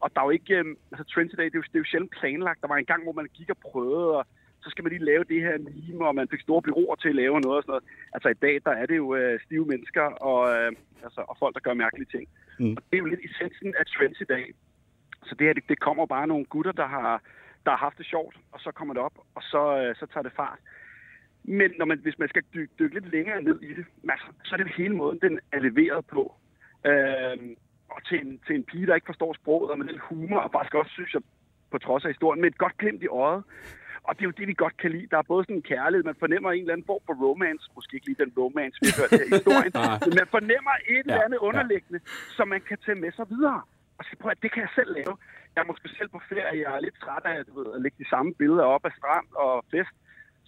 Og 0.00 0.10
der 0.14 0.20
er 0.20 0.24
jo 0.24 0.30
ikke, 0.30 0.54
øh, 0.58 0.64
altså 0.92 1.04
Trend 1.14 1.30
Today, 1.30 1.44
det 1.44 1.54
er, 1.54 1.58
jo, 1.58 1.62
det 1.62 1.74
er 1.74 1.84
jo 1.84 1.90
sjældent 1.90 2.16
planlagt. 2.18 2.62
Der 2.62 2.68
var 2.68 2.76
en 2.76 2.90
gang, 2.92 3.02
hvor 3.02 3.12
man 3.12 3.28
gik 3.34 3.50
og 3.50 3.56
prøvede, 3.56 4.08
og 4.18 4.26
så 4.62 4.70
skal 4.70 4.84
man 4.84 4.92
lige 4.92 5.04
lave 5.04 5.24
det 5.24 5.40
her 5.46 5.56
meme, 5.58 6.06
og 6.06 6.14
man 6.14 6.28
fik 6.28 6.40
store 6.40 6.62
byråer 6.62 6.94
til 6.94 7.08
at 7.08 7.14
lave 7.14 7.40
noget 7.40 7.56
og 7.56 7.62
sådan 7.62 7.72
noget. 7.72 7.84
Altså 8.14 8.28
i 8.28 8.38
dag, 8.44 8.54
der 8.66 8.70
er 8.70 8.86
det 8.86 8.96
jo 8.96 9.14
øh, 9.14 9.40
stive 9.46 9.66
mennesker 9.66 10.02
og, 10.02 10.40
øh, 10.54 10.72
altså, 11.04 11.20
og 11.28 11.36
folk, 11.38 11.54
der 11.54 11.60
gør 11.60 11.74
mærkelige 11.74 12.10
ting. 12.14 12.28
Mm. 12.60 12.74
Og 12.76 12.82
det 12.88 12.94
er 12.96 13.02
jo 13.04 13.12
lidt 13.12 13.24
essensen 13.28 13.74
af 13.80 13.84
trends 13.86 14.20
i 14.20 14.24
dag. 14.34 14.44
Så 15.26 15.34
det 15.34 15.46
her, 15.46 15.54
det, 15.54 15.64
det 15.68 15.80
kommer 15.80 16.06
bare 16.06 16.26
nogle 16.26 16.44
gutter, 16.44 16.72
der 16.72 16.86
har, 16.86 17.22
der 17.64 17.70
har 17.70 17.78
haft 17.86 17.98
det 17.98 18.06
sjovt, 18.06 18.36
og 18.52 18.60
så 18.60 18.70
kommer 18.72 18.94
det 18.94 19.02
op, 19.02 19.16
og 19.34 19.42
så, 19.42 19.62
øh, 19.80 19.96
så 19.96 20.06
tager 20.06 20.22
det 20.22 20.32
fart. 20.36 20.58
Men 21.44 21.70
når 21.78 21.84
man, 21.86 21.98
hvis 21.98 22.18
man 22.18 22.28
skal 22.28 22.42
dykke, 22.54 22.72
dykke 22.78 22.94
lidt 22.94 23.10
længere 23.12 23.42
ned 23.42 23.62
i 23.62 23.74
det, 23.74 23.84
altså, 24.10 24.26
så 24.44 24.54
er 24.54 24.56
det 24.56 24.72
hele 24.76 24.96
måden, 24.96 25.18
den 25.22 25.40
er 25.52 25.60
leveret 25.60 26.06
på. 26.06 26.34
Øhm, 26.86 27.56
og 27.90 28.04
til 28.04 28.18
en, 28.26 28.40
til 28.46 28.54
en 28.56 28.64
pige, 28.64 28.86
der 28.86 28.94
ikke 28.94 29.06
forstår 29.12 29.32
sproget, 29.34 29.70
og 29.70 29.78
med 29.78 29.86
den 29.86 30.00
humor, 30.08 30.38
og 30.40 30.50
faktisk 30.52 30.74
også, 30.74 30.92
synes 30.92 31.14
jeg, 31.14 31.22
på 31.70 31.78
trods 31.78 32.04
af 32.04 32.10
historien, 32.10 32.40
med 32.40 32.50
et 32.50 32.58
godt 32.58 32.76
glimt 32.78 33.02
i 33.02 33.06
øjet. 33.06 33.44
Og 34.02 34.14
det 34.16 34.22
er 34.22 34.28
jo 34.30 34.38
det, 34.38 34.46
vi 34.48 34.54
godt 34.64 34.76
kan 34.76 34.90
lide. 34.90 35.06
Der 35.10 35.18
er 35.18 35.22
både 35.32 35.44
sådan 35.44 35.56
en 35.56 35.62
kærlighed, 35.72 36.04
man 36.04 36.22
fornemmer 36.24 36.50
en 36.50 36.60
eller 36.60 36.72
anden 36.72 36.86
form 36.90 37.02
for 37.06 37.14
romance, 37.24 37.64
måske 37.74 37.94
ikke 37.94 38.06
lige 38.06 38.22
den 38.24 38.32
romance, 38.38 38.76
vi 38.82 38.86
har 38.90 38.96
hørt 39.00 39.10
her 39.20 39.26
i 39.28 39.32
historien, 39.38 39.72
men 40.06 40.14
man 40.20 40.28
fornemmer 40.36 40.74
et 40.94 41.04
eller 41.04 41.14
Ja, 41.14 41.24
andet 41.24 41.38
ja. 41.42 41.46
underliggende, 41.48 42.00
som 42.36 42.48
man 42.54 42.60
kan 42.68 42.78
tage 42.84 42.98
med 43.04 43.12
sig 43.18 43.26
videre. 43.34 43.60
Og 43.98 44.04
så 44.04 44.12
prøv 44.20 44.30
at 44.36 44.42
det 44.42 44.50
kan 44.52 44.62
jeg 44.66 44.72
selv 44.78 44.90
lave. 44.98 45.14
Jeg 45.54 45.60
er 45.62 45.68
måske 45.72 45.88
selv 45.98 46.08
på 46.16 46.20
ferie, 46.28 46.62
jeg 46.64 46.72
er 46.76 46.80
lidt 46.86 46.98
træt 47.04 47.24
af 47.24 47.44
du 47.46 47.52
ved, 47.58 47.68
at 47.74 47.80
lægge 47.84 47.98
de 48.04 48.08
samme 48.12 48.34
billeder 48.40 48.64
op 48.74 48.84
af 48.88 48.92
strand 48.98 49.26
og 49.44 49.64
fest, 49.72 49.94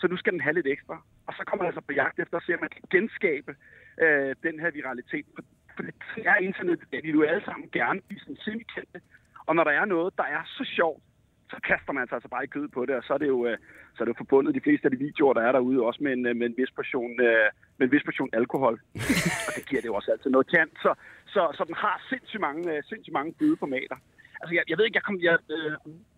så 0.03 0.09
nu 0.09 0.17
skal 0.17 0.33
den 0.33 0.47
have 0.47 0.57
lidt 0.59 0.73
ekstra. 0.77 0.97
Og 1.27 1.33
så 1.39 1.43
kommer 1.47 1.63
jeg 1.65 1.71
altså 1.71 1.85
på 1.89 1.93
jagt 1.93 2.19
efter 2.19 2.37
at 2.37 2.45
se, 2.47 2.55
om 2.55 2.61
man 2.61 2.75
kan 2.77 2.85
genskabe 2.95 3.53
øh, 4.05 4.31
den 4.47 4.57
her 4.63 4.71
viralitet. 4.79 5.27
For, 5.35 5.83
det 6.17 6.25
er 6.33 6.37
internet, 6.49 6.81
at 6.93 7.05
vi 7.05 7.11
vil 7.13 7.27
alle 7.33 7.45
sammen 7.45 7.67
gerne 7.79 8.01
blive 8.09 8.21
sådan 8.21 8.43
semikendte. 8.45 8.99
Og 9.49 9.53
når 9.57 9.65
der 9.65 9.75
er 9.81 9.85
noget, 9.85 10.11
der 10.21 10.27
er 10.37 10.43
så 10.59 10.65
sjovt, 10.77 11.03
så 11.51 11.57
kaster 11.71 11.93
man 11.93 12.09
sig 12.09 12.17
altså 12.17 12.29
bare 12.29 12.45
i 12.45 12.55
kød 12.57 12.69
på 12.69 12.87
det, 12.87 12.95
og 12.99 13.05
så 13.07 13.13
er 13.15 13.19
det 13.19 13.29
jo, 13.35 13.47
øh, 13.47 13.59
så 13.95 13.99
er 14.01 14.05
det 14.05 14.13
jo 14.15 14.23
forbundet 14.23 14.55
de 14.55 14.65
fleste 14.67 14.85
af 14.87 14.91
de 14.91 15.05
videoer, 15.07 15.35
der 15.35 15.43
er 15.43 15.53
derude, 15.53 15.87
også 15.89 16.01
med 16.05 16.13
en, 16.13 16.27
øh, 16.27 16.37
med 16.37 16.47
en 16.47 16.57
vis 16.57 16.73
portion, 16.79 17.21
øh, 17.21 17.49
med 17.79 17.85
en 17.87 17.93
vis 17.93 18.05
portion 18.09 18.31
alkohol. 18.33 18.77
og 19.47 19.53
det 19.57 19.69
giver 19.69 19.81
det 19.83 19.89
jo 19.89 19.95
også 19.95 20.11
altid 20.13 20.31
noget 20.31 20.51
kant. 20.55 20.75
Så, 20.85 20.95
så, 21.35 21.43
så 21.57 21.63
den 21.65 21.75
har 21.75 21.97
sindssygt 22.11 22.41
mange, 22.41 22.83
sindssygt 22.91 23.15
mange 23.19 23.33
bødeformater. 23.39 23.97
Altså, 24.41 24.55
jeg, 24.57 24.65
jeg 24.69 24.79
ved 24.79 24.85
ikke, 24.85 24.97
jeg 25.01 25.07
kom, 25.09 25.19
jeg, 25.29 25.39
øh, 25.57 25.73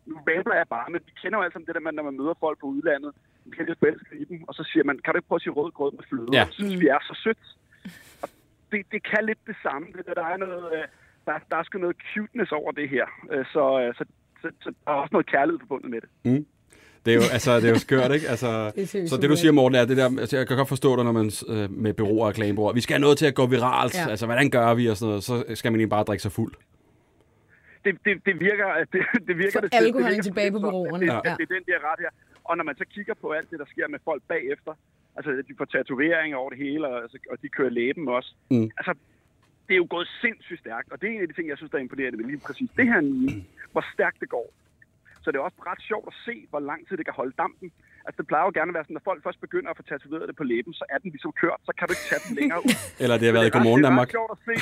nu 0.07 0.15
rambler 0.29 0.57
jeg 0.57 0.69
bare, 0.77 0.91
men 0.91 1.01
vi 1.07 1.13
kender 1.23 1.39
jo 1.39 1.43
alle 1.43 1.53
sammen 1.53 1.67
det 1.67 1.75
der 1.75 1.87
med, 1.87 1.93
når 1.93 2.09
man 2.09 2.17
møder 2.21 2.35
folk 2.45 2.59
på 2.61 2.67
udlandet, 2.67 3.13
kan 3.57 3.67
lidt 3.69 3.79
forelske 3.79 4.17
i 4.23 4.25
dem, 4.31 4.39
og 4.49 4.55
så 4.55 4.63
siger 4.71 4.85
man, 4.85 4.97
kan 5.05 5.11
du 5.13 5.17
ikke 5.19 5.29
prøve 5.29 5.37
at 5.41 5.43
sige 5.43 5.53
rød 5.61 5.71
grød 5.79 5.93
med 5.99 6.05
fløde? 6.09 6.29
Ja. 6.33 6.39
Jeg 6.39 6.49
synes, 6.59 6.81
vi 6.81 6.87
er 6.89 6.99
så 7.11 7.15
sødt. 7.25 7.43
Og 8.23 8.29
det, 8.73 8.81
det 8.93 9.01
kan 9.11 9.23
lidt 9.31 9.39
det 9.47 9.57
samme. 9.63 9.87
Det, 9.97 10.07
der, 10.07 10.15
der 10.15 10.27
er 10.35 10.37
noget, 10.37 10.65
øh, 10.77 10.85
der, 11.27 11.33
der 11.51 11.57
er 11.57 11.63
sgu 11.65 11.79
noget 11.79 11.97
cuteness 12.15 12.53
over 12.53 12.73
det 12.73 12.89
her. 12.95 13.07
Øh, 13.33 13.45
Så, 13.55 13.63
øh, 13.83 13.95
så, 13.99 14.05
så, 14.43 14.49
så 14.63 14.69
der 14.85 14.91
er 14.93 14.97
også 15.05 15.13
noget 15.13 15.27
kærlighed 15.27 15.59
forbundet 15.61 15.91
med 15.95 16.01
det. 16.05 16.11
Det 17.05 17.11
er 17.11 17.15
jo, 17.15 17.27
altså, 17.33 17.57
det 17.57 17.65
er 17.65 17.75
jo 17.77 17.79
skørt, 17.79 18.13
ikke? 18.17 18.29
Altså, 18.29 18.51
Det 18.77 18.89
så 19.11 19.17
det, 19.23 19.31
du 19.31 19.37
siger, 19.37 19.53
Morten, 19.53 19.77
er 19.79 19.85
det 19.85 19.97
der... 19.97 20.09
Altså, 20.21 20.37
jeg 20.37 20.47
kan 20.49 20.57
godt 20.57 20.69
forstå 20.69 20.97
det, 20.97 21.05
når 21.05 21.13
man 21.13 21.31
øh, 21.49 21.71
med 21.85 21.93
bureauer 21.95 22.23
og 22.25 22.29
reklamebureauer. 22.29 22.73
Vi 22.75 22.81
skal 22.81 22.95
have 22.95 23.01
noget 23.01 23.19
til 23.19 23.27
at 23.27 23.35
gå 23.35 23.47
viralt. 23.47 23.95
Ja. 23.95 24.11
Altså, 24.11 24.27
hvordan 24.27 24.51
gør 24.51 24.75
vi 24.75 24.87
og 24.87 24.97
sådan 24.97 25.09
noget? 25.09 25.25
Så 25.25 25.45
skal 25.55 25.73
man 25.73 25.81
egentlig 25.81 25.91
bare 25.91 26.05
drikke 26.05 26.23
sig 26.23 26.33
fuld. 26.33 26.53
det, 27.85 27.95
det, 28.05 28.15
det 28.27 28.41
virker, 28.41 28.67
at 28.67 28.89
det, 28.93 29.01
det 29.29 29.39
virker 29.39 29.53
Få 29.53 29.61
det, 29.61 29.73
det 29.73 29.79
alkoholen 29.79 30.09
virker 30.11 30.23
tilbage 30.23 30.51
på 30.53 30.57
at 30.85 31.01
Det, 31.01 31.07
Ja. 31.07 31.15
ja. 31.15 31.35
det, 31.39 31.43
er 31.49 31.53
den 31.57 31.65
der 31.71 31.79
ret 31.93 32.01
her. 32.05 32.11
Og 32.45 32.57
når 32.57 32.65
man 32.65 32.77
så 32.77 32.85
kigger 32.95 33.15
på 33.15 33.33
alt 33.33 33.51
det, 33.51 33.59
der 33.59 33.69
sker 33.75 33.89
med 33.89 33.99
folk 34.05 34.23
bagefter, 34.29 34.73
altså 35.17 35.31
de 35.49 35.55
får 35.59 35.65
tatoveringer 35.65 36.37
over 36.37 36.51
det 36.51 36.59
hele, 36.59 36.89
og, 36.89 37.03
altså, 37.03 37.19
og 37.31 37.43
de 37.43 37.49
kører 37.49 37.71
læben 37.71 38.09
også. 38.09 38.35
Mm. 38.51 38.71
Altså, 38.79 38.93
det 39.67 39.73
er 39.75 39.81
jo 39.85 39.87
gået 39.91 40.09
sindssygt 40.21 40.61
stærkt, 40.61 40.93
og 40.93 41.01
det 41.01 41.07
er 41.09 41.13
en 41.15 41.23
af 41.23 41.29
de 41.29 41.35
ting, 41.35 41.49
jeg 41.49 41.57
synes, 41.57 41.71
der 41.71 41.79
er 41.79 41.83
imponerende 41.83 42.19
ved 42.19 42.27
lige 42.27 42.43
præcis 42.47 42.71
det 42.77 42.87
her 42.87 43.01
nye, 43.01 43.45
hvor 43.73 43.85
stærkt 43.95 44.21
det 44.21 44.29
går. 44.29 44.49
Så 45.23 45.31
det 45.31 45.39
er 45.39 45.45
også 45.49 45.61
ret 45.71 45.83
sjovt 45.91 46.07
at 46.13 46.17
se, 46.27 46.35
hvor 46.51 46.61
lang 46.71 46.81
tid 46.89 46.97
det 46.97 47.05
kan 47.09 47.15
holde 47.21 47.35
dampen. 47.43 47.69
Altså, 48.07 48.17
det 48.23 48.27
plejer 48.31 48.45
jo 48.49 48.53
gerne 48.59 48.71
at 48.71 48.75
være 48.75 48.85
sådan, 48.85 48.95
når 48.99 49.07
folk 49.11 49.21
først 49.27 49.41
begynder 49.41 49.71
at 49.71 49.77
få 49.77 49.83
tatoveret 49.83 50.29
det 50.29 50.37
på 50.37 50.45
læben, 50.53 50.73
så 50.81 50.85
er 50.93 50.99
den 50.99 51.11
ligesom 51.11 51.33
kørt, 51.43 51.61
så 51.69 51.73
kan 51.79 51.85
du 51.89 51.93
ikke 51.97 52.07
tage 52.11 52.23
den 52.29 52.35
længere 52.41 52.61
ud. 52.67 52.77
Eller 53.03 53.17
det 53.19 53.27
har 53.29 53.35
været 53.39 53.47
i 53.51 53.55
Godmorgen 53.55 53.81
det 53.83 53.87
er 53.87 53.91
Danmark. 53.91 54.09
ret 54.09 54.17
sjovt 54.19 54.31
at 54.37 54.41
se. 54.49 54.55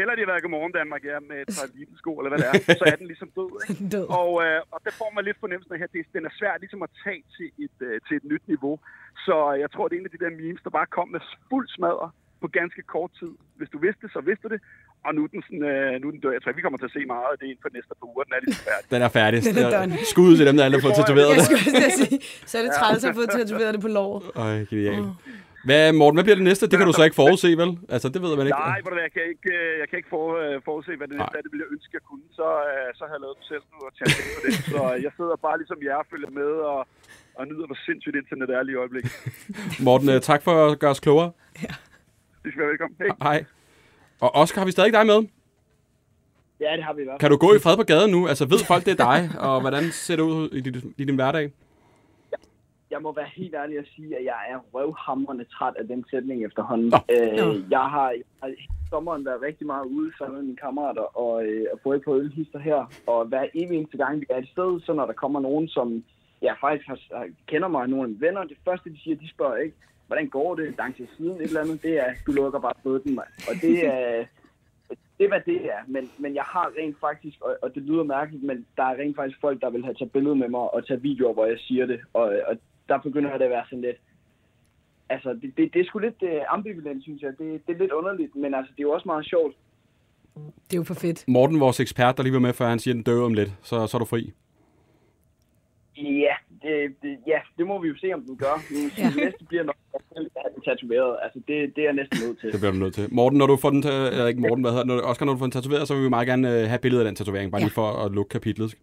Eller 0.00 0.12
det 0.14 0.22
har 0.24 0.30
været 0.32 0.40
i 0.42 0.44
Godmorgen 0.46 0.74
Danmark, 0.80 1.02
ja, 1.10 1.16
med 1.30 1.36
et 1.44 1.50
par 1.58 1.68
sko, 2.00 2.12
eller 2.18 2.30
hvad 2.32 2.38
det 2.42 2.48
er. 2.52 2.54
Så 2.82 2.84
er 2.92 2.96
den 3.00 3.06
ligesom 3.12 3.28
død, 3.38 3.50
ikke? 3.62 3.82
Død. 3.96 4.06
Og, 4.20 4.30
øh, 4.44 4.58
og 4.74 4.78
der 4.86 4.92
får 5.00 5.10
man 5.16 5.22
lidt 5.28 5.38
fornemmelsen 5.42 5.72
af 5.74 5.78
her, 5.82 5.88
det, 5.94 6.00
den 6.16 6.22
er 6.28 6.32
svær 6.38 6.54
ligesom 6.64 6.80
at 6.86 6.90
tage 7.04 7.22
til 7.36 7.48
et, 7.64 7.76
øh, 7.88 7.94
til 8.06 8.14
et 8.20 8.24
nyt 8.32 8.44
niveau. 8.52 8.74
Så 9.26 9.36
jeg 9.62 9.68
tror, 9.74 9.84
det 9.88 9.94
er 9.94 10.00
en 10.02 10.08
af 10.10 10.14
de 10.16 10.22
der 10.24 10.30
memes, 10.42 10.60
der 10.66 10.72
bare 10.78 10.88
kom 10.96 11.08
med 11.16 11.22
fuld 11.50 11.66
smadre 11.76 12.08
på 12.42 12.46
ganske 12.58 12.82
kort 12.94 13.10
tid. 13.20 13.32
Hvis 13.58 13.70
du 13.74 13.78
vidste 13.84 14.00
det, 14.04 14.10
så 14.16 14.20
vidste 14.28 14.42
du 14.46 14.50
det. 14.54 14.60
Og 15.06 15.10
nu 15.16 15.20
er 15.26 15.30
den, 15.34 15.42
sådan, 15.46 15.64
øh, 15.72 15.92
nu 16.00 16.04
er 16.08 16.12
den 16.16 16.20
død. 16.24 16.32
Jeg 16.36 16.42
tror, 16.42 16.52
vi 16.60 16.64
kommer 16.64 16.78
til 16.82 16.88
at 16.90 16.94
se 16.98 17.02
meget 17.14 17.28
af 17.32 17.38
det 17.40 17.46
inden 17.50 17.62
for 17.62 17.68
de 17.70 17.74
næste 17.78 17.92
par 18.00 18.06
uger. 18.12 18.24
Den 18.28 18.32
er 18.36 18.40
ligesom 18.44 18.64
færdig. 18.70 18.86
Den 18.94 19.00
er 19.06 19.10
færdig. 19.20 19.38
Den 19.48 19.56
er 19.64 19.70
done. 19.78 19.92
Skud 20.14 20.32
til 20.38 20.46
dem, 20.48 20.54
der 20.56 20.64
aldrig 20.66 20.78
har 20.80 20.86
fået 20.88 20.96
Det 20.98 21.04
tatoveret 21.06 21.28
Jeg 21.32 21.38
det. 21.40 21.46
skulle 21.48 21.64
til 21.80 21.86
at 21.92 21.96
sige, 22.02 22.16
så 22.50 22.54
er 22.58 22.62
det 22.66 22.72
træls 22.80 23.02
at 23.10 23.14
få 23.20 23.22
tatoveret 23.38 23.70
det 23.76 23.82
på 23.86 23.90
låret. 23.98 24.22
Øj, 24.44 24.56
genialt. 24.70 25.08
Hvad, 25.68 25.92
Morten, 26.00 26.16
hvad 26.16 26.24
bliver 26.26 26.38
det 26.40 26.48
næste? 26.50 26.62
Det 26.70 26.76
kan 26.78 26.86
du 26.90 26.96
så 27.00 27.04
ikke 27.08 27.18
forudse, 27.22 27.48
vel? 27.62 27.70
Altså, 27.94 28.08
det 28.14 28.20
ved 28.24 28.32
man 28.38 28.46
ikke. 28.46 28.58
Nej, 28.58 28.78
du 28.84 28.88
hvad, 28.94 29.04
jeg 29.08 29.14
kan 29.16 29.24
ikke, 29.32 29.50
øh, 29.58 29.70
jeg 29.80 29.86
kan 29.88 29.96
ikke 30.00 30.12
for, 30.16 30.24
øh, 30.42 30.54
forudse, 30.66 30.90
hvad 31.00 31.08
det 31.10 31.16
næste 31.18 31.36
er. 31.38 31.42
Det 31.46 31.50
ville 31.52 31.62
jeg 31.66 31.70
ønske, 31.76 31.90
jeg 31.98 32.04
kunne. 32.10 32.26
Så, 32.38 32.48
øh, 32.70 32.88
så 32.98 33.02
har 33.06 33.12
jeg 33.16 33.22
lavet 33.24 33.36
det 33.40 33.46
selv 33.52 33.64
nu 33.72 33.78
og 33.88 33.92
penge 33.98 34.30
på 34.36 34.40
det. 34.44 34.52
Så 34.74 34.80
jeg 35.06 35.12
sidder 35.18 35.36
bare 35.46 35.56
ligesom 35.62 35.78
jer 35.88 35.96
og 36.02 36.06
følger 36.12 36.30
med 36.40 36.50
og, 36.72 36.80
og 37.38 37.42
nyder, 37.50 37.66
hvor 37.70 37.78
sindssygt 37.86 38.16
internet 38.22 38.48
er 38.56 38.62
lige 38.66 38.76
i 38.76 38.80
øjeblikket. 38.82 39.12
Morten, 39.86 40.08
tak 40.30 40.40
for 40.46 40.54
at 40.66 40.78
gøre 40.82 40.92
os 40.96 41.02
klogere. 41.06 41.30
Det 42.42 42.48
skal 42.50 42.60
være 42.62 42.72
velkommen. 42.74 42.96
Hej. 43.00 43.16
Hej. 43.28 43.38
Og 44.24 44.30
Oscar, 44.42 44.58
har 44.60 44.66
vi 44.70 44.74
stadig 44.78 44.92
dig 44.98 45.04
med? 45.12 45.20
Ja, 46.64 46.70
det 46.78 46.84
har 46.88 46.92
vi 46.96 47.00
i 47.02 47.06
hvert 47.06 47.14
fald. 47.14 47.24
Kan 47.24 47.30
du 47.34 47.38
gå 47.46 47.48
i 47.54 47.60
fred 47.64 47.76
på 47.82 47.86
gaden 47.92 48.10
nu? 48.16 48.20
Altså, 48.30 48.44
ved 48.52 48.60
folk, 48.70 48.82
det 48.86 48.92
er 48.96 49.02
dig? 49.10 49.20
Og 49.46 49.60
hvordan 49.64 49.84
ser 50.04 50.16
det 50.16 50.22
ud 50.22 50.48
i 50.58 50.60
din, 50.66 50.94
i 51.02 51.04
din 51.08 51.14
hverdag? 51.20 51.46
Jeg 52.90 53.02
må 53.02 53.12
være 53.12 53.30
helt 53.36 53.54
ærlig 53.54 53.78
at 53.78 53.88
sige, 53.96 54.18
at 54.18 54.24
jeg 54.24 54.40
er 54.48 54.58
røvhamrende 54.74 55.44
træt 55.44 55.74
af 55.76 55.86
den 55.88 56.04
sætning 56.10 56.44
efterhånden. 56.44 56.88
Nå. 56.88 56.98
Øh, 57.14 57.70
jeg 57.70 57.80
har, 57.80 58.12
hele 58.42 58.88
sommeren 58.90 59.24
været 59.24 59.42
rigtig 59.42 59.66
meget 59.66 59.86
ude 59.86 60.12
sammen 60.18 60.36
med 60.36 60.44
mine 60.44 60.56
kammerater 60.56 61.18
og, 61.18 61.46
øh, 61.46 61.66
og 61.72 61.80
fået 61.82 62.02
på 62.04 62.16
ølhister 62.16 62.58
her. 62.58 62.92
Og 63.06 63.26
hver 63.26 63.46
evig 63.54 63.78
eneste 63.78 63.96
gang, 63.96 64.20
vi 64.20 64.26
er 64.28 64.38
et 64.38 64.48
sted, 64.48 64.80
så 64.80 64.92
når 64.92 65.06
der 65.06 65.12
kommer 65.12 65.40
nogen, 65.40 65.68
som 65.68 66.04
jeg 66.42 66.56
faktisk 66.60 66.88
har, 66.88 67.28
kender 67.46 67.68
mig, 67.68 67.88
nogle 67.88 68.02
af 68.04 68.08
mine 68.08 68.20
venner, 68.20 68.44
det 68.44 68.56
første, 68.64 68.90
de 68.90 69.00
siger, 69.02 69.16
de 69.16 69.28
spørger 69.30 69.56
ikke, 69.56 69.76
hvordan 70.06 70.28
går 70.28 70.54
det, 70.54 70.74
lang 70.78 70.96
tid 70.96 71.06
siden, 71.16 71.36
et 71.36 71.42
eller 71.42 71.60
andet, 71.60 71.82
det 71.82 71.98
er, 71.98 72.14
du 72.26 72.32
lukker 72.32 72.60
bare 72.60 72.74
bøden, 72.82 73.14
mand. 73.14 73.28
Og 73.48 73.54
det 73.62 73.86
er, 73.86 74.24
det 75.18 75.24
er, 75.24 75.28
hvad 75.28 75.40
det 75.46 75.64
er, 75.64 75.80
men, 75.86 76.10
men 76.18 76.34
jeg 76.34 76.42
har 76.42 76.72
rent 76.78 76.96
faktisk, 77.00 77.36
og, 77.40 77.56
og 77.62 77.74
det 77.74 77.82
lyder 77.82 78.02
mærkeligt, 78.02 78.44
men 78.44 78.66
der 78.76 78.82
er 78.82 78.96
rent 78.96 79.16
faktisk 79.16 79.40
folk, 79.40 79.60
der 79.60 79.70
vil 79.70 79.84
have 79.84 79.94
taget 79.94 80.12
billeder 80.12 80.34
med 80.34 80.48
mig 80.48 80.74
og 80.74 80.86
tage 80.86 81.02
videoer, 81.02 81.32
hvor 81.32 81.46
jeg 81.46 81.58
siger 81.58 81.86
det, 81.86 82.00
og, 82.12 82.22
og 82.46 82.56
der 82.88 82.98
begynder 82.98 83.32
det 83.38 83.44
at 83.44 83.50
være 83.50 83.64
sådan 83.70 83.80
lidt, 83.82 83.96
altså 85.08 85.28
det, 85.42 85.52
det, 85.56 85.74
det 85.74 85.80
er 85.80 85.84
sgu 85.84 85.98
lidt 85.98 86.22
uh, 86.22 86.28
ambivalent, 86.54 87.02
synes 87.02 87.22
jeg, 87.22 87.30
det, 87.38 87.66
det 87.66 87.74
er 87.74 87.78
lidt 87.78 87.92
underligt, 87.92 88.36
men 88.36 88.54
altså 88.54 88.72
det 88.76 88.80
er 88.82 88.86
jo 88.88 88.92
også 88.92 89.08
meget 89.08 89.26
sjovt. 89.26 89.54
Det 90.66 90.74
er 90.74 90.76
jo 90.78 90.84
for 90.84 90.94
fedt. 90.94 91.24
Morten, 91.28 91.60
vores 91.60 91.80
ekspert, 91.80 92.16
der 92.16 92.22
lige 92.22 92.32
var 92.32 92.38
med, 92.38 92.52
før 92.52 92.68
han 92.68 92.78
siger, 92.78 92.94
den 92.94 93.02
dør 93.02 93.22
om 93.24 93.34
lidt, 93.34 93.50
så, 93.62 93.86
så 93.86 93.96
er 93.96 93.98
du 93.98 94.04
fri. 94.04 94.32
Ja, 95.96 96.34
det, 96.62 96.94
det, 97.02 97.18
ja, 97.26 97.38
det 97.58 97.66
må 97.66 97.78
vi 97.82 97.88
jo 97.88 97.94
se, 97.96 98.12
om 98.14 98.22
den 98.22 98.36
gør. 98.36 98.54
Nu, 98.72 98.78
ja. 98.98 99.06
Det 99.06 99.16
næste 99.16 99.44
bliver 99.44 99.62
nok 99.64 99.76
tatoveret, 100.64 101.16
altså 101.22 101.38
det, 101.48 101.76
det 101.76 101.78
er 101.78 101.84
jeg 101.84 101.92
næsten 101.92 102.18
nødt 102.28 102.40
til. 102.40 102.52
Det 102.52 102.60
bliver 102.60 102.72
du 102.72 102.78
nødt 102.78 102.94
til. 102.94 103.14
Morten, 103.14 103.38
når 103.38 103.46
du 103.46 103.56
får 103.56 103.70
den, 103.70 103.84
eller 103.86 104.26
ikke 104.26 104.40
Morten, 104.40 104.64
hvad 104.64 104.72
hedder 104.72 104.84
når, 104.84 105.00
Oscar, 105.00 105.26
når 105.26 105.32
du 105.32 105.38
får 105.38 105.46
den 105.46 105.52
tatoveret, 105.52 105.88
så 105.88 105.94
vil 105.94 106.04
vi 106.04 106.08
meget 106.08 106.26
gerne 106.28 106.60
øh, 106.60 106.68
have 106.68 106.78
billedet 106.78 107.04
af 107.04 107.08
den 107.08 107.14
tatovering, 107.16 107.52
bare 107.52 107.60
Ja. 107.60 107.64
lige 107.66 107.74
for 107.74 107.88
at 108.04 108.12
lukke 108.12 108.28
kapitlet. 108.28 108.74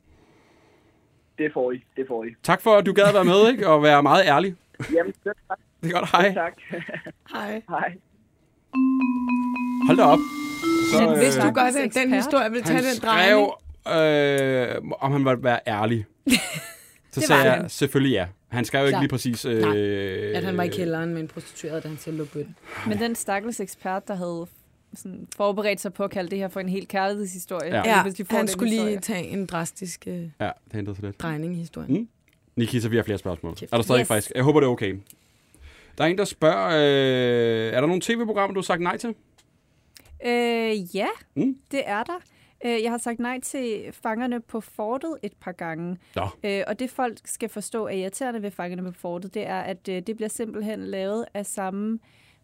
Det 1.37 1.53
får 1.53 1.71
I, 1.71 1.83
det 1.97 2.05
får 2.07 2.23
I. 2.23 2.27
Tak 2.43 2.61
for, 2.61 2.75
at 2.75 2.85
du 2.85 2.93
gad 2.93 3.03
at 3.03 3.13
være 3.13 3.25
med, 3.25 3.47
ikke? 3.51 3.67
Og 3.67 3.83
være 3.83 4.03
meget 4.03 4.25
ærlig. 4.25 4.55
Jamen, 4.93 5.13
selv 5.23 5.35
tak. 5.49 5.59
Det 5.83 5.89
er 5.89 5.99
godt, 5.99 6.09
hej. 6.11 6.33
tak. 6.33 6.53
Hej. 7.33 7.61
Hej. 7.69 7.93
Hold 9.87 9.97
da 9.97 10.03
op. 10.03 10.19
Så, 10.93 11.09
Men 11.09 11.17
hvis 11.17 11.35
du 11.35 11.47
øh, 11.47 11.53
godt, 11.53 11.67
at 11.67 11.73
den 11.73 11.83
ekspert. 11.85 12.09
historie 12.09 12.51
vil 12.51 12.63
tage 12.63 12.75
han 12.75 12.83
den 12.83 12.95
skrev, 12.95 13.53
drejning. 13.85 14.85
øh, 14.85 14.91
om 14.99 15.11
han 15.11 15.25
ville 15.25 15.43
være 15.43 15.59
ærlig. 15.67 16.05
Så 17.11 17.19
Det 17.19 17.23
sagde 17.23 17.43
jeg, 17.43 17.53
han. 17.53 17.69
selvfølgelig 17.69 18.11
ja. 18.13 18.27
Han 18.49 18.65
skrev 18.65 18.81
ikke 18.85 18.91
Klart. 18.91 19.01
lige 19.03 19.09
præcis... 19.09 19.45
Øh, 19.45 19.61
Nej, 19.61 20.33
At 20.35 20.43
han 20.43 20.57
var 20.57 20.63
i 20.63 20.67
kælderen 20.67 21.13
med 21.13 21.21
en 21.21 21.27
prostitueret, 21.27 21.83
da 21.83 21.87
han 21.87 21.97
selv 21.97 22.17
lå 22.17 22.25
bøtten. 22.33 22.55
Men 22.87 22.99
den 22.99 23.15
stakkels 23.15 23.59
ekspert, 23.59 24.07
der 24.07 24.15
havde 24.15 24.47
sådan 24.95 25.27
forberedt 25.37 25.81
sig 25.81 25.93
på 25.93 26.03
at 26.03 26.11
kalde 26.11 26.29
det 26.29 26.37
her 26.39 26.47
for 26.47 26.59
en 26.59 26.69
helt 26.69 26.87
kærlighedshistorie. 26.87 27.75
Ja. 27.75 27.81
Ja, 27.97 28.03
hvis 28.03 28.13
de 28.13 28.25
får 28.25 28.37
han 28.37 28.47
skulle 28.47 28.69
lige 28.69 28.81
historie. 28.81 28.99
tage 28.99 29.27
en 29.27 29.45
drastisk 29.45 30.03
øh, 30.07 30.13
Ja, 30.39 30.45
det 30.65 30.73
hentede 30.73 30.95
sig 30.95 31.05
lidt. 31.05 31.19
drejning 31.21 31.53
i 31.55 31.57
historien. 31.57 31.93
Mm. 31.99 32.07
Nikita, 32.55 32.87
vi 32.87 32.95
har 32.95 33.03
flere 33.03 33.17
spørgsmål. 33.17 33.55
Kæft. 33.55 33.73
Er 33.73 33.77
der 33.77 33.83
stadig 33.83 33.99
Yes. 34.01 34.07
faktisk? 34.07 34.31
Jeg 34.35 34.43
håber, 34.43 34.59
det 34.59 34.67
er 34.67 34.71
okay. 34.71 34.95
Der 35.97 36.03
er 36.03 36.07
en, 36.07 36.17
der 36.17 36.25
spørger, 36.25 36.67
øh, 36.69 37.73
er 37.73 37.79
der 37.81 37.87
nogle 37.87 38.01
tv-programmer, 38.01 38.53
du 38.53 38.59
har 38.59 38.63
sagt 38.63 38.81
nej 38.81 38.97
til? 38.97 39.15
Øh, 40.25 40.95
ja, 40.95 41.07
Mm. 41.35 41.57
det 41.71 41.81
er 41.85 42.03
der. 42.03 42.19
Øh, 42.65 42.83
Jeg 42.83 42.91
har 42.91 42.97
sagt 42.97 43.19
nej 43.19 43.39
til 43.39 43.83
Fangerne 44.03 44.41
på 44.41 44.61
Fortet 44.61 45.15
et 45.23 45.33
par 45.41 45.51
gange. 45.51 45.97
Nå. 46.15 46.27
Øh, 46.43 46.63
og 46.67 46.79
det 46.79 46.89
folk 46.89 47.17
skal 47.25 47.49
forstå 47.49 47.85
er 47.87 47.91
irriterende 47.91 48.41
ved 48.41 48.51
Fangerne 48.51 48.83
på 48.83 48.91
Fortet, 48.99 49.33
det 49.33 49.47
er, 49.47 49.59
at 49.59 49.89
øh, 49.89 50.01
det 50.07 50.15
bliver 50.15 50.29
simpelthen 50.29 50.79
lavet 50.83 51.25
af 51.33 51.45
samme 51.45 51.99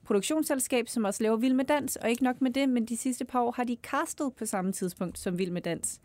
produktionsselskab, 0.10 0.88
som 0.88 1.04
også 1.04 1.24
laver 1.24 1.38
Vild 1.38 1.54
med 1.54 1.65
Dans. 1.65 1.95
Og 1.95 2.10
ikke 2.10 2.24
nok 2.24 2.41
med 2.41 2.52
det, 2.52 2.69
men 2.69 2.86
de 2.86 2.98
sidste 2.98 3.26
par 3.26 3.41
år 3.41 3.52
har 3.52 3.63
de 3.63 3.78
castet 3.84 4.34
på 4.38 4.45
samme 4.45 4.72
tidspunkt 4.72 5.19
som 5.19 5.38
Vild 5.38 5.52
med 5.52 5.62
Dans. 5.62 6.00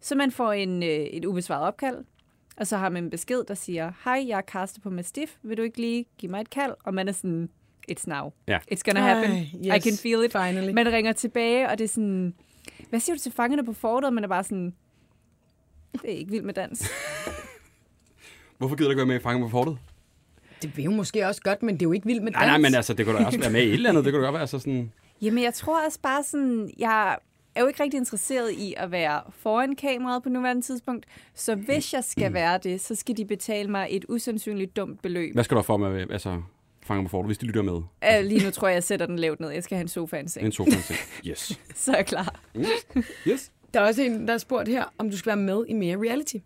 Så 0.00 0.14
man 0.14 0.30
får 0.30 0.52
en, 0.52 0.82
øh, 0.82 0.88
et 0.88 1.24
ubesvaret 1.24 1.66
opkald, 1.66 2.04
og 2.56 2.66
så 2.66 2.76
har 2.76 2.88
man 2.88 3.04
en 3.04 3.10
besked, 3.10 3.44
der 3.48 3.54
siger, 3.54 3.92
hej, 4.04 4.24
jeg 4.28 4.36
er 4.38 4.42
Karste 4.42 4.80
på 4.80 4.90
Mastiff, 4.90 5.32
vil 5.42 5.56
du 5.56 5.62
ikke 5.62 5.80
lige 5.80 6.06
give 6.18 6.30
mig 6.30 6.40
et 6.40 6.50
kald? 6.50 6.74
Og 6.84 6.94
man 6.94 7.08
er 7.08 7.12
sådan, 7.12 7.48
it's 7.90 8.04
now. 8.06 8.32
Ja. 8.48 8.58
It's 8.72 8.80
gonna 8.84 9.00
happen. 9.00 9.30
Ej, 9.30 9.46
I 9.62 9.76
yes, 9.76 9.84
can 9.84 9.96
feel 10.02 10.24
it. 10.24 10.32
finally. 10.32 10.72
Man 10.72 10.92
ringer 10.92 11.12
tilbage, 11.12 11.68
og 11.68 11.78
det 11.78 11.84
er 11.84 11.88
sådan, 11.88 12.34
hvad 12.88 13.00
siger 13.00 13.16
du 13.16 13.20
til 13.22 13.32
fangerne 13.32 13.64
på 13.64 13.72
fortet? 13.72 14.12
Man 14.12 14.24
er 14.24 14.28
bare 14.28 14.44
sådan, 14.44 14.74
det 15.92 16.14
er 16.14 16.18
ikke 16.18 16.30
vildt 16.30 16.44
med 16.44 16.54
dans. 16.54 16.88
Hvorfor 18.58 18.76
gider 18.76 18.88
du 18.88 18.90
ikke 18.90 18.98
være 18.98 19.06
med 19.06 19.16
i 19.16 19.22
Fangen 19.22 19.42
på 19.42 19.48
Fortet? 19.48 19.78
Det 20.66 20.76
vil 20.76 20.84
jo 20.84 20.90
måske 20.90 21.26
også 21.26 21.40
godt, 21.40 21.62
men 21.62 21.74
det 21.74 21.82
er 21.82 21.86
jo 21.86 21.92
ikke 21.92 22.06
vildt 22.06 22.22
med 22.22 22.32
dans. 22.32 22.40
Nej, 22.40 22.46
nej, 22.46 22.58
men 22.58 22.74
altså, 22.74 22.94
det 22.94 23.06
kunne 23.06 23.18
da 23.18 23.24
også 23.24 23.38
være 23.38 23.50
med 23.50 23.62
i 23.62 23.68
et 23.68 23.72
eller 23.72 23.90
andet. 23.90 24.04
Det 24.04 24.12
kunne 24.12 24.22
da 24.22 24.26
godt 24.26 24.38
være 24.38 24.46
så 24.46 24.58
sådan... 24.58 24.92
Jamen, 25.22 25.44
jeg 25.44 25.54
tror 25.54 25.86
også 25.86 26.00
bare 26.02 26.22
sådan, 26.22 26.70
jeg 26.78 27.18
er 27.54 27.60
jo 27.60 27.66
ikke 27.66 27.82
rigtig 27.82 27.98
interesseret 27.98 28.52
i 28.52 28.74
at 28.76 28.90
være 28.90 29.20
foran 29.30 29.76
kameraet 29.76 30.22
på 30.22 30.28
nuværende 30.28 30.62
tidspunkt, 30.62 31.06
så 31.34 31.54
hvis 31.54 31.94
jeg 31.94 32.04
skal 32.04 32.32
være 32.32 32.58
det, 32.58 32.80
så 32.80 32.94
skal 32.94 33.16
de 33.16 33.24
betale 33.24 33.70
mig 33.70 33.88
et 33.90 34.04
usandsynligt 34.08 34.76
dumt 34.76 35.02
beløb. 35.02 35.34
Hvad 35.34 35.44
skal 35.44 35.54
du 35.54 35.58
have 35.58 35.64
for 35.64 35.76
med, 35.76 36.10
altså, 36.10 36.42
Fangen 36.82 37.04
på 37.04 37.10
Fortet, 37.10 37.28
hvis 37.28 37.38
de 37.38 37.46
lytter 37.46 37.62
med? 37.62 37.72
Uh, 37.72 38.24
lige 38.24 38.44
nu 38.44 38.50
tror 38.50 38.68
jeg, 38.68 38.74
jeg 38.74 38.84
sætter 38.84 39.06
den 39.06 39.18
lavt 39.18 39.40
ned. 39.40 39.50
Jeg 39.50 39.64
skal 39.64 39.76
have 39.76 39.82
en 39.82 39.88
sofa 39.88 40.18
en 40.18 40.28
seng. 40.28 40.46
En 40.46 40.52
sofa 40.52 40.70
ting. 40.70 40.98
Yes. 41.26 41.60
Så 41.74 41.92
er 41.92 41.96
jeg 41.96 42.06
klar. 42.06 42.40
Yes. 43.28 43.52
Der 43.74 43.80
er 43.80 43.86
også 43.86 44.02
en, 44.02 44.26
der 44.26 44.32
har 44.32 44.38
spurgt 44.38 44.68
her, 44.68 44.84
om 44.98 45.10
du 45.10 45.16
skal 45.16 45.30
være 45.30 45.36
med 45.36 45.64
i 45.68 45.72
mere 45.72 45.96
reality. 45.96 46.36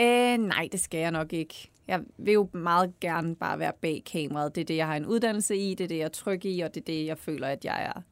Uh, 0.00 0.46
nej, 0.46 0.68
det 0.72 0.80
skal 0.80 1.00
jeg 1.00 1.10
nok 1.10 1.32
ikke. 1.32 1.71
Jeg 1.92 2.00
vil 2.18 2.34
jo 2.34 2.48
meget 2.52 3.00
gerne 3.00 3.36
bare 3.36 3.58
være 3.58 3.72
bag 3.80 4.02
kameraet. 4.12 4.54
Det 4.54 4.60
er 4.60 4.64
det, 4.64 4.76
jeg 4.76 4.86
har 4.86 4.96
en 4.96 5.06
uddannelse 5.06 5.56
i, 5.56 5.74
det 5.74 5.84
er 5.84 5.88
det, 5.88 5.98
jeg 5.98 6.04
er 6.04 6.08
tryg 6.08 6.44
i, 6.44 6.60
og 6.60 6.74
det 6.74 6.80
er 6.80 6.84
det, 6.84 7.06
jeg 7.06 7.18
føler, 7.18 7.46
at 7.46 7.64
jeg 7.64 7.82
er 7.82 8.02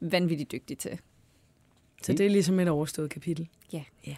vanvittigt 0.00 0.52
dygtig 0.52 0.78
til. 0.78 0.98
Så 2.02 2.12
det 2.12 2.26
er 2.26 2.30
ligesom 2.30 2.60
et 2.60 2.68
overstået 2.68 3.10
kapitel. 3.10 3.48
Ja. 3.72 3.82
Ja. 4.06 4.16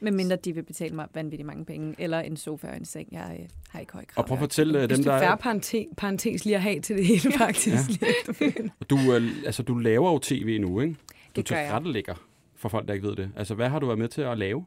Men 0.00 0.16
mindre 0.16 0.36
de 0.36 0.54
vil 0.54 0.62
betale 0.62 0.94
mig 0.94 1.06
vanvittigt 1.14 1.46
mange 1.46 1.64
penge, 1.64 1.94
eller 1.98 2.20
en 2.20 2.36
sofa 2.36 2.68
og 2.68 2.76
en 2.76 2.84
seng. 2.84 3.08
Jeg 3.12 3.36
øh, 3.40 3.48
har 3.68 3.80
ikke 3.80 3.92
høj 3.92 4.04
krav. 4.04 4.22
Og 4.22 4.28
prøv 4.28 4.36
at 4.36 4.40
fortælle 4.40 4.82
øh, 4.82 4.88
dem, 4.88 4.96
det 4.96 5.06
der 5.06 5.12
er 5.12 5.18
færre 5.18 5.32
er... 5.32 5.36
parentes, 5.36 5.86
parentes 5.96 6.44
lige 6.44 6.56
at 6.56 6.62
have 6.62 6.80
til 6.80 6.96
det 6.96 7.06
hele, 7.06 7.32
faktisk. 7.38 8.02
Ja. 8.40 8.50
Du, 8.90 8.96
øh, 8.96 9.22
altså, 9.46 9.62
du 9.62 9.74
laver 9.78 10.12
jo 10.12 10.18
tv 10.18 10.58
nu, 10.60 10.80
ikke? 10.80 10.94
Du 10.94 11.40
Det 11.40 11.48
gør 11.48 11.56
jeg. 11.56 11.66
tilrettelægger 11.66 12.14
for 12.54 12.68
folk, 12.68 12.88
der 12.88 12.94
ikke 12.94 13.08
ved 13.08 13.16
det. 13.16 13.30
Altså, 13.36 13.54
hvad 13.54 13.68
har 13.68 13.78
du 13.78 13.86
været 13.86 13.98
med 13.98 14.08
til 14.08 14.22
at 14.22 14.38
lave? 14.38 14.64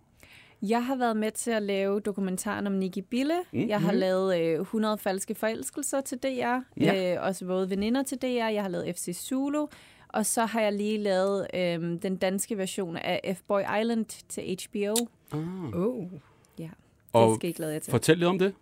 Jeg 0.61 0.85
har 0.85 0.95
været 0.95 1.17
med 1.17 1.31
til 1.31 1.51
at 1.51 1.61
lave 1.63 1.99
dokumentaren 1.99 2.67
om 2.67 2.73
Nikki 2.73 3.01
Bille. 3.01 3.33
Mm. 3.53 3.59
Mm. 3.59 3.67
Jeg 3.67 3.81
har 3.81 3.91
lavet 3.91 4.39
øh, 4.41 4.59
100 4.61 4.97
falske 4.97 5.35
forelskelser 5.35 6.01
til 6.01 6.17
DR. 6.17 6.59
Ja. 6.81 7.15
Øh, 7.15 7.23
også 7.27 7.45
både 7.45 7.69
veninder 7.69 8.03
til 8.03 8.17
DR. 8.21 8.25
Jeg 8.27 8.61
har 8.61 8.69
lavet 8.69 8.95
FC 8.95 9.15
Zulu. 9.27 9.67
Og 10.07 10.25
så 10.25 10.45
har 10.45 10.61
jeg 10.61 10.73
lige 10.73 10.97
lavet 10.97 11.47
øh, 11.53 12.01
den 12.01 12.17
danske 12.17 12.57
version 12.57 12.97
af 12.97 13.21
F-Boy 13.37 13.79
Island 13.79 14.05
til 14.29 14.57
HBO. 14.67 14.95
Ah. 15.31 15.73
Oh. 15.79 16.05
Ja, 16.59 16.63
det 16.63 16.71
Og 17.13 17.35
skal 17.35 17.47
jeg 17.47 17.55
glæde 17.55 17.73
jer 17.73 17.79
til. 17.79 17.91
Fortæl 17.91 18.17
lidt 18.17 18.27
om 18.27 18.39
det. 18.39 18.53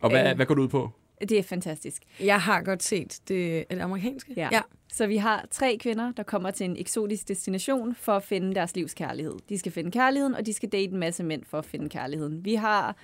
Og 0.00 0.10
hvad, 0.10 0.30
Øh. 0.30 0.36
hvad 0.36 0.46
går 0.46 0.54
du 0.54 0.62
ud 0.62 0.68
på? 0.68 0.90
Det 1.20 1.32
er 1.32 1.42
fantastisk. 1.42 2.02
Jeg 2.20 2.40
har 2.40 2.62
godt 2.62 2.82
set 2.82 3.20
det, 3.28 3.58
er 3.58 3.64
det 3.70 3.80
amerikanske. 3.80 4.32
Ja. 4.36 4.48
ja. 4.52 4.60
Så 4.92 5.06
vi 5.06 5.16
har 5.16 5.46
tre 5.50 5.78
kvinder, 5.80 6.12
der 6.12 6.22
kommer 6.22 6.50
til 6.50 6.64
en 6.64 6.76
eksotisk 6.76 7.28
destination 7.28 7.94
for 7.94 8.12
at 8.12 8.22
finde 8.22 8.54
deres 8.54 8.76
livs 8.76 8.94
kærlighed. 8.94 9.34
De 9.48 9.58
skal 9.58 9.72
finde 9.72 9.90
kærligheden, 9.90 10.34
og 10.34 10.46
de 10.46 10.52
skal 10.52 10.68
date 10.68 10.92
en 10.92 10.98
masse 10.98 11.24
mænd 11.24 11.44
for 11.44 11.58
at 11.58 11.64
finde 11.64 11.88
kærligheden. 11.88 12.44
Vi 12.44 12.54
har 12.54 12.96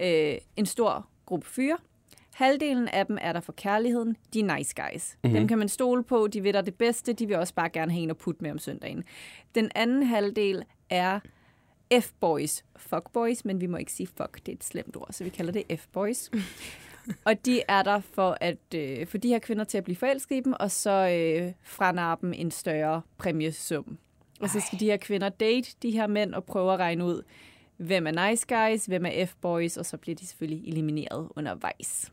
øh, 0.00 0.34
en 0.56 0.66
stor 0.66 1.08
gruppe 1.26 1.46
fyre. 1.46 1.76
Halvdelen 2.34 2.88
af 2.88 3.06
dem 3.06 3.18
er 3.20 3.32
der 3.32 3.40
for 3.40 3.52
kærligheden. 3.52 4.16
De 4.34 4.40
er 4.40 4.56
nice 4.56 4.74
guys. 4.74 5.16
Mm-hmm. 5.24 5.38
Dem 5.38 5.48
kan 5.48 5.58
man 5.58 5.68
stole 5.68 6.04
på. 6.04 6.26
De 6.26 6.44
ved 6.44 6.52
dig 6.52 6.66
det 6.66 6.74
bedste. 6.74 7.12
De 7.12 7.26
vil 7.26 7.36
også 7.36 7.54
bare 7.54 7.68
gerne 7.68 7.92
have 7.92 8.02
en 8.02 8.10
at 8.10 8.16
putte 8.16 8.42
med 8.42 8.50
om 8.50 8.58
søndagen. 8.58 9.04
Den 9.54 9.70
anden 9.74 10.02
halvdel 10.02 10.62
er 10.90 11.20
F-boys. 11.94 12.64
Fuckboys, 12.76 13.44
men 13.44 13.60
vi 13.60 13.66
må 13.66 13.76
ikke 13.76 13.92
sige 13.92 14.06
fuck. 14.06 14.36
Det 14.46 14.48
er 14.48 14.52
et 14.52 14.64
slemt 14.64 14.96
ord, 14.96 15.08
så 15.10 15.24
vi 15.24 15.30
kalder 15.30 15.52
det 15.52 15.80
F-boys. 15.80 16.30
Og 17.24 17.44
de 17.44 17.62
er 17.68 17.82
der 17.82 18.00
for 18.00 18.36
at 18.40 18.74
øh, 18.74 19.06
få 19.06 19.18
de 19.18 19.28
her 19.28 19.38
kvinder 19.38 19.64
til 19.64 19.78
at 19.78 19.84
blive 19.84 19.96
forelsket 19.96 20.36
i 20.36 20.40
dem, 20.40 20.54
og 20.60 20.70
så 20.70 20.90
øh, 20.90 21.52
franarre 21.62 22.16
dem 22.20 22.32
en 22.32 22.50
større 22.50 23.02
præmiesum. 23.18 23.98
Og 24.40 24.50
så 24.50 24.60
skal 24.60 24.80
de 24.80 24.84
her 24.84 24.96
kvinder 24.96 25.28
date 25.28 25.70
de 25.82 25.90
her 25.90 26.06
mænd 26.06 26.34
og 26.34 26.44
prøve 26.44 26.72
at 26.72 26.78
regne 26.78 27.04
ud, 27.04 27.22
hvem 27.76 28.06
er 28.06 28.28
nice 28.28 28.46
guys, 28.46 28.86
hvem 28.86 29.06
er 29.06 29.26
F-boys, 29.26 29.76
og 29.76 29.86
så 29.86 29.96
bliver 29.96 30.14
de 30.14 30.26
selvfølgelig 30.26 30.68
elimineret 30.68 31.28
undervejs. 31.36 32.12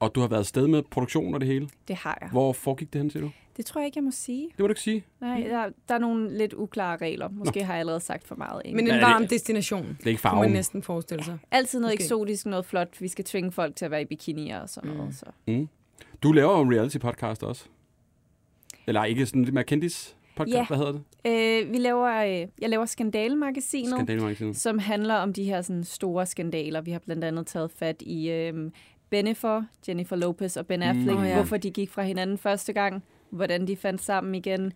Og 0.00 0.14
du 0.14 0.20
har 0.20 0.28
været 0.28 0.40
afsted 0.40 0.66
med 0.68 0.82
produktion 0.90 1.34
og 1.34 1.40
det 1.40 1.48
hele. 1.48 1.68
Det 1.88 1.96
har 1.96 2.18
jeg. 2.20 2.28
Hvor 2.30 2.52
foregik 2.52 2.92
det 2.92 3.00
hen, 3.00 3.10
siger 3.10 3.22
du? 3.22 3.30
Det 3.56 3.66
tror 3.66 3.80
jeg 3.80 3.86
ikke, 3.86 3.96
jeg 3.98 4.04
må 4.04 4.10
sige. 4.10 4.42
Det 4.52 4.58
må 4.60 4.66
du 4.66 4.70
ikke 4.70 4.80
sige. 4.80 5.04
Nej, 5.20 5.40
der, 5.40 5.68
der 5.88 5.94
er 5.94 5.98
nogle 5.98 6.38
lidt 6.38 6.52
uklare 6.54 6.96
regler. 6.96 7.28
Måske 7.28 7.64
har 7.64 7.72
jeg 7.72 7.80
allerede 7.80 8.00
sagt 8.00 8.26
for 8.26 8.34
meget. 8.34 8.62
Ikke? 8.64 8.76
Men 8.76 8.84
en 8.84 8.90
er 8.90 8.94
det- 8.94 9.02
varm 9.02 9.26
destination, 9.26 9.82
Det 9.82 9.88
er 9.88 10.08
ikke 10.10 10.22
kunne 10.22 10.30
man 10.30 10.38
farven. 10.40 10.52
næsten 10.52 10.82
forestille 10.82 11.24
sig. 11.24 11.38
Altid 11.50 11.80
noget 11.80 11.94
Måske. 11.94 12.02
eksotisk, 12.04 12.46
noget 12.46 12.64
flot. 12.66 13.00
Vi 13.00 13.08
skal 13.08 13.24
tvinge 13.24 13.52
folk 13.52 13.76
til 13.76 13.84
at 13.84 13.90
være 13.90 14.02
i 14.02 14.04
bikinier 14.04 14.60
og 14.60 14.68
sådan 14.68 14.90
noget. 14.90 15.14
Så. 15.14 15.26
Mm. 15.46 15.68
Du 16.22 16.32
laver 16.32 16.56
jo 16.58 16.60
en 16.62 16.74
reality-podcast 16.74 17.42
også. 17.42 17.64
Eller 18.86 19.04
ikke 19.04 19.26
sådan 19.26 19.42
lidt 19.44 19.54
mere 19.54 19.64
kendis 19.64 20.16
podcast, 20.36 20.56
Ja. 20.56 20.66
hvad 20.66 20.76
hedder 20.76 20.92
det? 20.92 21.02
Øh, 21.26 21.72
vi 21.72 21.78
laver, 21.78 22.22
øh, 22.24 22.48
jeg 22.60 22.68
laver 22.70 22.84
Skandale-magasinet. 22.86 23.90
Skandalmagasinet. 23.90 24.56
som 24.56 24.78
handler 24.78 25.14
om 25.14 25.32
de 25.32 25.44
her 25.44 25.62
sådan, 25.62 25.84
store 25.84 26.26
skandaler. 26.26 26.80
Vi 26.80 26.90
har 26.90 26.98
blandt 26.98 27.24
andet 27.24 27.46
taget 27.46 27.70
fat 27.70 28.02
i 28.02 28.30
øhm, 28.30 28.72
Bennifer, 29.10 29.62
Jennifer 29.88 30.16
Lopez 30.16 30.56
og 30.56 30.66
Ben 30.66 30.82
Affleck, 30.82 31.18
mm, 31.18 31.24
ja. 31.24 31.34
hvorfor 31.34 31.56
de 31.56 31.70
gik 31.70 31.90
fra 31.90 32.02
hinanden 32.02 32.38
første 32.38 32.72
gang, 32.72 33.02
hvordan 33.30 33.66
de 33.66 33.76
fandt 33.76 34.02
sammen 34.02 34.34
igen. 34.34 34.72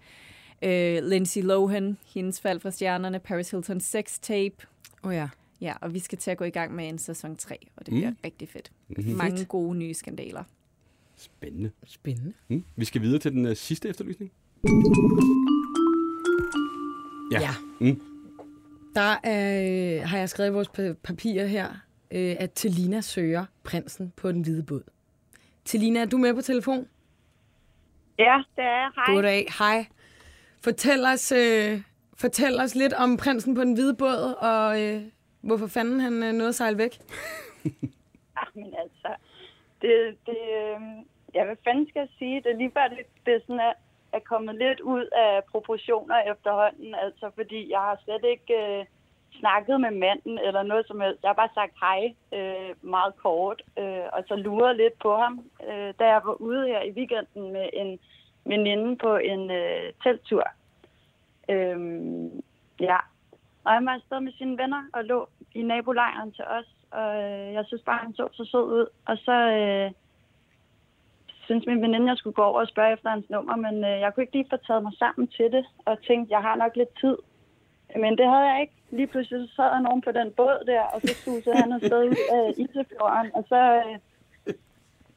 Øh, 0.63 1.05
Lindsay 1.05 1.43
Lohan, 1.43 1.97
hendes 2.15 2.41
fald 2.41 2.61
fra 2.61 2.71
stjernerne, 2.71 3.19
Paris 3.19 3.55
Hilton's 3.55 3.79
sex 3.81 4.19
tape. 4.21 4.57
Oh, 5.03 5.15
ja. 5.15 5.29
Ja, 5.61 5.73
og 5.81 5.95
vi 5.95 5.99
skal 5.99 6.19
til 6.19 6.31
at 6.31 6.37
gå 6.39 6.45
i 6.45 6.51
gang 6.51 6.75
med 6.75 6.89
en 6.89 6.99
sæson 6.99 7.37
3, 7.37 7.57
og 7.77 7.87
det 7.87 7.93
bliver 7.95 8.11
Mm. 8.11 8.17
rigtig 8.25 8.49
fedt. 8.49 8.73
Mm-hmm. 8.89 9.17
Mange 9.17 9.45
gode 9.45 9.77
nye 9.79 9.95
skandaler. 9.95 10.45
Spændende. 11.17 11.71
Spændende. 11.87 12.33
Mm. 12.49 12.65
Vi 12.77 12.85
skal 12.85 13.03
videre 13.03 13.19
til 13.19 13.33
den 13.33 13.47
uh, 13.47 13.53
sidste 13.55 13.89
efterlysning. 13.89 14.31
Ja. 17.33 17.41
Ja. 17.41 17.51
Mm. 17.81 18.01
Der 18.95 19.17
er, 19.25 20.07
har 20.07 20.19
jeg 20.19 20.29
skrevet 20.29 20.55
vores 20.55 20.69
pa- 20.79 20.93
papirer 21.03 21.47
her, 21.47 21.69
øh, 22.11 22.37
at 22.39 22.51
Telina 22.55 23.01
søger 23.01 23.45
prinsen 23.65 24.13
på 24.17 24.33
den 24.33 24.43
hvide 24.43 24.63
båd. 24.63 24.83
Telina, 25.65 26.01
er 26.01 26.05
du 26.07 26.19
med 26.19 26.35
på 26.35 26.41
telefon? 26.41 26.89
Ja, 28.19 28.43
det 28.57 28.65
er 28.65 28.77
jeg. 28.83 28.91
Hej. 28.97 29.15
Goddag. 29.15 29.47
Hej. 29.59 29.87
Fortæl 30.65 31.05
os, 31.05 31.33
øh, 31.33 31.81
fortæl 32.21 32.61
os 32.61 32.75
lidt 32.75 32.93
om 32.93 33.17
prinsen 33.17 33.55
på 33.55 33.61
den 33.61 33.73
hvide 33.73 33.97
båd, 33.97 34.35
og 34.41 34.83
øh, 34.83 35.03
hvorfor 35.41 35.67
fanden 35.67 36.01
han 36.01 36.23
øh, 36.23 36.33
nåede 36.33 36.49
at 36.49 36.55
sejle 36.55 36.79
væk. 36.79 36.99
Ah, 38.37 38.47
men 38.55 38.75
altså, 38.85 39.11
det, 39.83 40.17
det, 40.27 40.41
øh, 40.61 40.81
ja, 41.35 41.45
hvad 41.45 41.57
fanden 41.65 41.89
skal 41.89 42.01
jeg 42.01 42.09
sige? 42.19 42.37
Det 42.43 42.51
er 42.53 42.57
lige 42.57 42.73
før, 42.77 42.89
det, 42.89 42.99
det 43.27 43.35
er 43.35 43.41
sådan, 43.41 43.61
at 43.61 43.77
er 44.13 44.19
kommet 44.33 44.55
lidt 44.55 44.81
ud 44.81 45.05
af 45.13 45.45
proportioner 45.51 46.19
efterhånden, 46.33 46.95
altså 46.95 47.31
fordi 47.35 47.71
jeg 47.71 47.79
har 47.79 48.01
slet 48.05 48.25
ikke 48.35 48.55
øh, 48.63 48.85
snakket 49.39 49.81
med 49.81 49.91
manden 49.91 50.39
eller 50.39 50.63
noget 50.63 50.87
som 50.87 51.01
helst. 51.01 51.23
Jeg 51.23 51.29
har 51.29 51.35
bare 51.43 51.55
sagt 51.55 51.75
hej 51.81 52.15
øh, 52.33 52.75
meget 52.83 53.17
kort, 53.17 53.63
øh, 53.79 54.07
og 54.13 54.25
så 54.29 54.37
luret 54.37 54.77
lidt 54.77 54.99
på 54.99 55.17
ham, 55.17 55.45
øh, 55.69 55.95
da 55.99 56.05
jeg 56.07 56.21
var 56.25 56.33
ude 56.41 56.67
her 56.67 56.83
i 56.83 56.91
weekenden 56.91 57.53
med 57.53 57.69
en 57.73 57.99
veninde 58.45 58.97
på 58.97 59.17
en 59.17 59.51
øh, 59.51 59.93
telttur. 60.03 60.45
Øh, 61.49 61.79
ja, 62.81 62.99
og 63.65 63.73
han 63.73 63.87
var 63.87 63.93
afsted 63.93 64.21
med 64.21 64.33
sine 64.33 64.59
venner 64.59 64.83
og 64.93 65.05
lå 65.05 65.29
i 65.55 65.63
nabolejren 65.63 66.33
til 66.33 66.45
os, 66.45 66.69
og 66.91 67.23
øh, 67.23 67.53
jeg 67.53 67.65
synes 67.67 67.83
bare, 67.83 67.99
han 67.99 68.15
så 68.15 68.29
så 68.33 68.45
sød 68.45 68.65
ud. 68.65 68.87
Og 69.07 69.17
så 69.17 69.33
øh, 69.33 69.91
synes 71.45 71.67
min 71.67 71.83
veninde, 71.83 72.09
jeg 72.09 72.17
skulle 72.17 72.35
gå 72.35 72.43
over 72.43 72.61
og 72.61 72.69
spørge 72.69 72.93
efter 72.93 73.11
hans 73.11 73.31
nummer, 73.31 73.57
men 73.57 73.85
øh, 73.85 74.01
jeg 74.01 74.15
kunne 74.15 74.23
ikke 74.23 74.37
lige 74.37 74.51
få 74.51 74.57
taget 74.57 74.83
mig 74.83 74.93
sammen 74.99 75.29
til 75.29 75.53
det, 75.53 75.65
og 75.85 76.03
tænkte, 76.03 76.33
jeg 76.35 76.43
har 76.43 76.57
nok 76.57 76.77
lidt 76.77 77.01
tid. 77.01 77.17
Men 77.97 78.19
det 78.19 78.27
havde 78.27 78.47
jeg 78.53 78.61
ikke. 78.61 78.73
Lige 78.91 79.07
pludselig 79.07 79.49
så 79.49 79.55
sad 79.57 79.65
der 79.65 79.81
nogen 79.81 80.03
på 80.03 80.13
den 80.13 80.31
båd 80.37 80.65
der, 80.67 80.83
og 80.83 81.01
så 81.01 81.15
susede 81.25 81.57
han 81.57 81.73
afsted 81.73 82.05
ud 82.09 82.17
af 82.33 82.55
Isefjorden, 82.57 83.31
og 83.35 83.45
så... 83.49 83.83
Øh, 83.87 83.99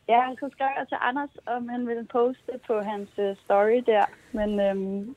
Ja, 0.09 0.21
så 0.39 0.49
skrev 0.51 0.67
jeg 0.79 0.87
til 0.87 0.97
Anders, 1.01 1.29
om 1.45 1.69
han 1.69 1.87
ville 1.87 2.05
poste 2.05 2.51
på 2.67 2.81
hans 2.81 3.09
øh, 3.17 3.35
story 3.43 3.83
der. 3.85 4.05
Men 4.31 4.59
øhm, 4.59 5.15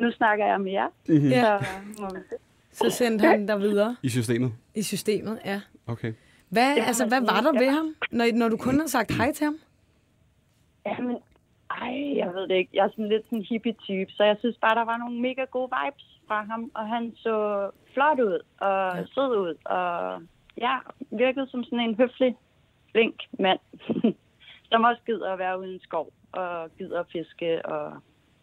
nu 0.00 0.10
snakker 0.12 0.46
jeg 0.46 0.60
med 0.60 0.72
jer. 0.72 0.88
Mm-hmm. 1.08 1.28
Ja. 1.28 1.58
Så 1.58 2.10
se. 2.30 2.36
Så 2.72 2.90
sendte 2.90 3.26
han 3.26 3.46
dig 3.46 3.60
videre 3.60 3.96
I 4.02 4.08
systemet? 4.08 4.52
i 4.74 4.82
systemet, 4.82 5.38
ja. 5.44 5.60
Okay. 5.86 6.12
Hvad, 6.48 6.76
altså, 6.78 7.06
hvad 7.06 7.20
var 7.20 7.40
der 7.40 7.58
ved 7.58 7.70
ham, 7.70 7.94
når, 8.10 8.24
når 8.34 8.48
du 8.48 8.56
kun 8.56 8.80
har 8.80 8.86
sagt 8.86 9.12
hej 9.12 9.32
til 9.32 9.44
ham? 9.44 9.58
Jamen, 10.86 11.16
ej, 11.84 12.16
jeg 12.16 12.34
ved 12.34 12.48
det 12.48 12.54
ikke. 12.54 12.70
Jeg 12.74 12.84
er 12.84 12.90
sådan 12.90 13.08
lidt 13.08 13.24
sådan 13.24 13.38
en 13.38 13.44
hippie-type, 13.50 14.12
så 14.12 14.24
jeg 14.24 14.36
synes 14.38 14.56
bare, 14.64 14.74
der 14.74 14.84
var 14.84 14.96
nogle 14.96 15.20
mega 15.20 15.44
gode 15.44 15.70
vibes 15.76 16.20
fra 16.28 16.44
ham. 16.44 16.70
Og 16.74 16.88
han 16.88 17.12
så 17.16 17.36
flot 17.94 18.20
ud 18.20 18.38
og 18.60 18.96
ja. 18.96 19.04
sød 19.14 19.32
ud. 19.44 19.54
Og 19.64 20.22
ja, 20.56 20.76
virkede 21.10 21.46
som 21.50 21.64
sådan 21.64 21.80
en 21.80 21.94
høflig, 21.94 22.36
flink 22.92 23.18
mand, 23.38 23.60
som 24.70 24.84
også 24.84 25.02
gider 25.06 25.32
at 25.32 25.38
være 25.38 25.58
ude 25.60 25.70
i 25.70 25.74
en 25.74 25.80
skov 25.80 26.12
og 26.32 26.70
gider 26.78 27.00
at 27.00 27.10
fiske 27.12 27.66
og 27.66 27.92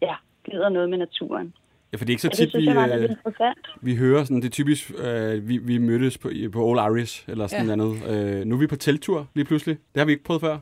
ja, 0.02 0.14
gider 0.44 0.68
noget 0.68 0.90
med 0.90 0.98
naturen. 0.98 1.54
Ja, 1.92 1.96
for 1.96 2.04
det 2.04 2.10
er 2.10 2.14
ikke 2.14 2.22
så 2.22 2.28
Ja, 2.28 2.44
tit, 2.44 2.50
synes 2.50 2.66
vi, 2.66 3.44
øh, 3.44 3.54
vi 3.82 3.96
hører 3.96 4.24
sådan, 4.24 4.36
det 4.36 4.44
er 4.44 4.50
typisk, 4.50 4.92
øh, 4.98 5.48
vi, 5.48 5.58
vi 5.58 5.78
mødtes 5.78 6.18
på, 6.18 6.30
på 6.52 6.70
All 6.80 6.96
Irish, 6.96 7.24
eller 7.28 7.46
sådan 7.46 7.68
Ja. 7.68 7.76
noget 7.76 8.02
andet. 8.08 8.38
Øh, 8.40 8.44
nu 8.44 8.54
er 8.54 8.58
vi 8.58 8.66
på 8.66 8.76
teltur 8.76 9.26
lige 9.34 9.44
pludselig. 9.44 9.76
Det 9.94 10.00
har 10.00 10.04
vi 10.04 10.12
ikke 10.12 10.24
prøvet 10.24 10.40
før. 10.42 10.58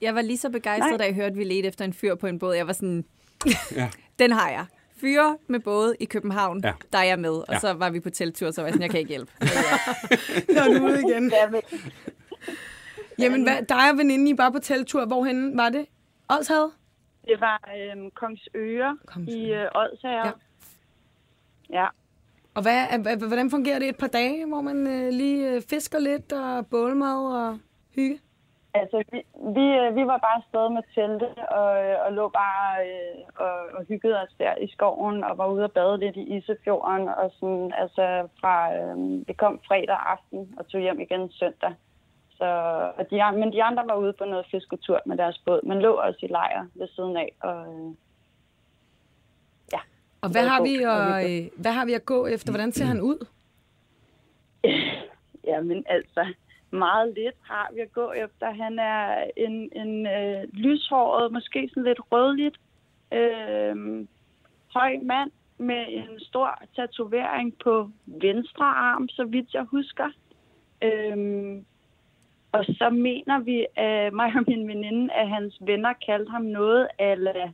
Jeg 0.00 0.14
var 0.14 0.22
lige 0.22 0.36
så 0.38 0.50
begejstret, 0.50 1.00
da 1.00 1.04
jeg 1.04 1.14
hørte, 1.14 1.26
at 1.32 1.36
vi 1.38 1.44
ledte 1.44 1.68
efter 1.68 1.84
en 1.84 1.92
fyr 1.92 2.14
på 2.14 2.26
en 2.26 2.38
båd. 2.38 2.54
Jeg 2.54 2.66
var 2.66 2.72
sådan, 2.72 3.04
Ja. 3.76 3.88
den 4.18 4.32
har 4.32 4.50
jeg. 4.50 4.64
Fyre 5.00 5.36
med 5.48 5.60
båd 5.60 5.94
i 6.00 6.04
København, 6.04 6.60
Ja. 6.64 6.72
der 6.92 6.98
er 6.98 7.04
jeg 7.04 7.18
med. 7.18 7.30
Og 7.30 7.44
Ja. 7.52 7.58
så 7.58 7.72
var 7.72 7.90
vi 7.90 8.00
på 8.00 8.10
teltur, 8.10 8.50
så 8.50 8.60
var 8.60 8.66
jeg 8.68 8.72
sådan, 8.72 8.82
jeg 8.82 8.90
kan 8.90 9.00
ikke 9.00 9.08
hjælpe. 9.08 9.32
Nå, 10.56 10.78
nu 10.78 10.86
ude 10.86 10.98
igen. 11.08 11.30
Ja, 11.30 11.50
men, 11.50 11.60
Jamen, 13.18 13.42
hvad, 13.42 13.62
dig 13.68 13.90
og 13.92 13.98
veninden, 13.98 14.28
I 14.28 14.34
bare 14.34 14.52
på 14.52 14.58
teltur. 14.58 15.06
Hvorhen 15.06 15.56
var 15.56 15.68
det? 15.68 15.86
Odshavet? 16.28 16.70
det 17.24 17.40
var 17.40 17.70
øhm, 17.76 18.10
Kongsøre 18.10 18.98
Kongsøre. 19.06 19.36
i 19.38 19.52
øh, 19.52 19.66
Odsherred. 19.74 20.24
Ja. 20.24 20.30
Ja. 21.72 21.86
Og 22.54 22.62
hvad, 22.62 22.78
hva- 23.04 23.26
hvordan 23.28 23.50
fungerer 23.50 23.78
det 23.78 23.88
et 23.88 23.98
par 23.98 24.06
dage, 24.06 24.46
hvor 24.46 24.60
man 24.60 24.86
øh, 24.86 25.08
lige 25.08 25.50
øh, 25.50 25.62
fisker 25.70 25.98
lidt 25.98 26.32
og 26.32 26.66
bålmad 26.66 27.18
og 27.40 27.58
hygge? 27.94 28.20
Altså, 28.74 28.96
vi, 29.12 29.18
vi, 29.56 29.66
øh, 29.80 29.96
vi 29.96 30.02
var 30.06 30.18
bare 30.26 30.36
afsted 30.42 30.68
med 30.76 30.82
telte 30.94 31.28
og, 31.60 31.70
og 32.04 32.12
lå 32.12 32.28
bare 32.28 32.86
øh, 32.86 33.18
og, 33.46 33.56
og 33.76 33.84
hyggede 33.88 34.22
os 34.22 34.34
der 34.38 34.54
i 34.56 34.68
skoven 34.72 35.24
og 35.24 35.38
var 35.38 35.46
ude 35.46 35.64
og 35.64 35.72
bade 35.72 35.98
lidt 35.98 36.16
i 36.16 36.36
Isefjorden. 36.36 37.08
Og 37.08 37.30
sådan, 37.40 37.72
altså, 37.82 38.28
fra, 38.40 38.54
øh, 38.76 39.28
vi 39.28 39.32
kom 39.32 39.60
fredag 39.68 39.98
aften 40.06 40.54
og 40.58 40.68
tog 40.68 40.80
hjem 40.80 41.00
igen 41.00 41.30
søndag. 41.30 41.74
Så, 42.30 42.46
og 42.98 43.10
de, 43.10 43.16
men 43.38 43.52
de 43.52 43.62
andre 43.62 43.86
var 43.86 43.94
ude 43.94 44.12
på 44.12 44.24
noget 44.24 44.46
fisketur 44.50 45.00
med 45.06 45.16
deres 45.16 45.38
båd, 45.44 45.60
men 45.62 45.80
lå 45.80 45.92
også 45.92 46.18
i 46.22 46.26
lejr 46.26 46.66
ved 46.74 46.88
siden 46.88 47.16
af. 47.16 47.32
Og, 47.40 47.94
Og 50.22 50.30
hvad 50.30 50.48
har, 50.48 50.62
vi 50.62 50.74
at, 50.76 51.30
øh, 51.30 51.50
hvad 51.56 51.72
har 51.72 51.84
vi 51.84 51.92
at 51.92 52.04
gå 52.04 52.26
efter? 52.26 52.52
Hvordan 52.52 52.72
ser 52.72 52.84
han 52.84 53.00
ud? 53.00 53.26
Jamen 55.50 55.84
altså, 55.86 56.26
meget 56.70 57.14
lidt 57.14 57.36
har 57.42 57.70
vi 57.74 57.80
at 57.80 57.92
gå 57.92 58.12
efter. 58.12 58.50
Han 58.50 58.78
er 58.78 59.24
en, 59.36 59.70
en 59.76 60.06
øh, 60.06 60.42
lyshåret, 60.52 61.32
måske 61.32 61.68
sådan 61.68 61.84
lidt 61.84 62.00
rødligt, 62.12 62.56
øh, 63.12 64.06
høj 64.74 64.96
mand 65.02 65.30
med 65.58 65.84
en 65.88 66.20
stor 66.20 66.62
tatovering 66.76 67.58
på 67.64 67.90
venstre 68.06 68.64
arm, 68.64 69.08
så 69.08 69.24
vidt 69.24 69.54
jeg 69.54 69.62
husker. 69.62 70.08
Øh, 70.82 71.62
og 72.52 72.64
så 72.64 72.90
mener 72.90 73.38
vi, 73.38 73.66
at 73.76 74.12
mig 74.12 74.32
og 74.36 74.44
min 74.46 74.68
veninde, 74.68 75.12
at 75.12 75.28
hans 75.28 75.58
venner 75.60 75.92
kaldte 76.06 76.30
ham 76.30 76.42
noget 76.42 76.88
ala 76.98 77.52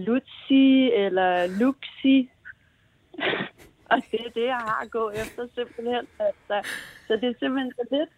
Lutzi 0.00 0.92
eller 0.92 1.58
Luxi. 1.60 2.30
Og 3.90 3.98
det 4.10 4.20
er 4.26 4.30
det, 4.30 4.46
jeg 4.46 4.62
har 4.68 4.80
at 4.84 4.90
gå 4.90 5.10
efter 5.10 5.46
simpelthen. 5.54 6.06
Altså, 6.18 6.70
så 7.06 7.12
det 7.20 7.28
er 7.28 7.34
simpelthen 7.38 7.72
så 7.72 7.84
lidt. 7.90 8.12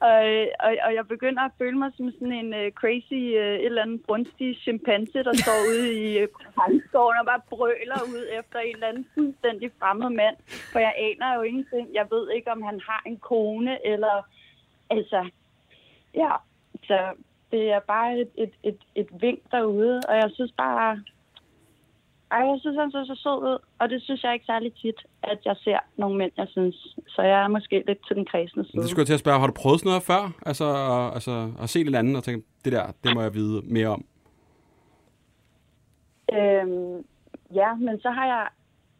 Og, 0.00 0.20
og, 0.64 0.70
og 0.86 0.94
jeg 0.94 1.08
begynder 1.08 1.42
at 1.42 1.56
føle 1.58 1.78
mig 1.78 1.90
som 1.96 2.10
sådan 2.10 2.32
en 2.32 2.50
uh, 2.60 2.72
crazy, 2.80 3.20
uh, 3.42 3.54
et 3.60 3.64
eller 3.64 3.82
andet 3.82 4.02
brunstig 4.06 4.56
chimpanse, 4.56 5.18
der 5.28 5.32
står 5.32 5.58
ude 5.70 5.84
i 6.02 6.22
uh, 6.22 6.28
og 6.94 7.26
bare 7.26 7.40
brøler 7.50 8.00
ud 8.14 8.26
efter 8.38 8.58
en 8.58 8.74
eller 8.74 8.88
anden 8.88 9.06
fuldstændig 9.14 9.70
fremmed 9.78 10.10
mand. 10.10 10.36
For 10.72 10.78
jeg 10.78 10.94
aner 10.98 11.34
jo 11.34 11.42
ingenting. 11.42 11.94
Jeg 11.94 12.06
ved 12.10 12.30
ikke, 12.30 12.50
om 12.52 12.62
han 12.62 12.80
har 12.88 13.02
en 13.06 13.16
kone 13.16 13.86
eller... 13.86 14.28
Altså, 14.90 15.30
ja. 16.14 16.32
Så 16.86 16.98
det 17.50 17.72
er 17.72 17.80
bare 17.80 18.18
et, 18.18 18.30
et, 18.38 18.52
et, 18.62 18.78
et 18.94 19.08
vink 19.20 19.40
derude, 19.50 20.00
og 20.08 20.16
jeg 20.16 20.30
synes 20.34 20.52
bare... 20.52 21.02
Ej, 22.34 22.42
jeg 22.50 22.58
synes, 22.60 22.76
han 22.82 22.90
så 22.90 23.00
så 23.10 23.14
sød 23.22 23.38
ud, 23.50 23.58
og 23.80 23.88
det 23.90 24.02
synes 24.02 24.22
jeg 24.24 24.32
ikke 24.34 24.46
særlig 24.46 24.72
tit, 24.74 25.00
at 25.22 25.38
jeg 25.44 25.56
ser 25.64 25.78
nogle 25.96 26.18
mænd, 26.18 26.32
jeg 26.36 26.48
synes. 26.48 26.76
Så 27.08 27.22
jeg 27.22 27.44
er 27.44 27.48
måske 27.48 27.84
lidt 27.86 28.06
til 28.06 28.16
den 28.16 28.26
kredsende 28.26 28.64
side. 28.70 28.82
Det 28.82 28.90
skulle 28.90 29.00
jeg 29.02 29.06
til 29.06 29.14
at 29.20 29.24
spørge, 29.24 29.40
har 29.40 29.46
du 29.46 29.52
prøvet 29.62 29.80
sådan 29.80 29.88
noget 29.90 30.02
før? 30.02 30.22
Altså, 30.46 30.66
altså 31.16 31.52
at 31.62 31.68
se 31.68 31.80
et 31.80 31.94
andet 31.96 32.16
og 32.16 32.24
tænke, 32.24 32.46
det 32.64 32.72
der, 32.72 32.86
det 33.04 33.14
må 33.14 33.22
jeg 33.22 33.34
vide 33.34 33.62
mere 33.76 33.88
om. 33.88 34.04
Øhm, 36.32 37.04
ja, 37.54 37.74
men 37.74 38.00
så 38.00 38.10
har 38.10 38.26
jeg, 38.26 38.48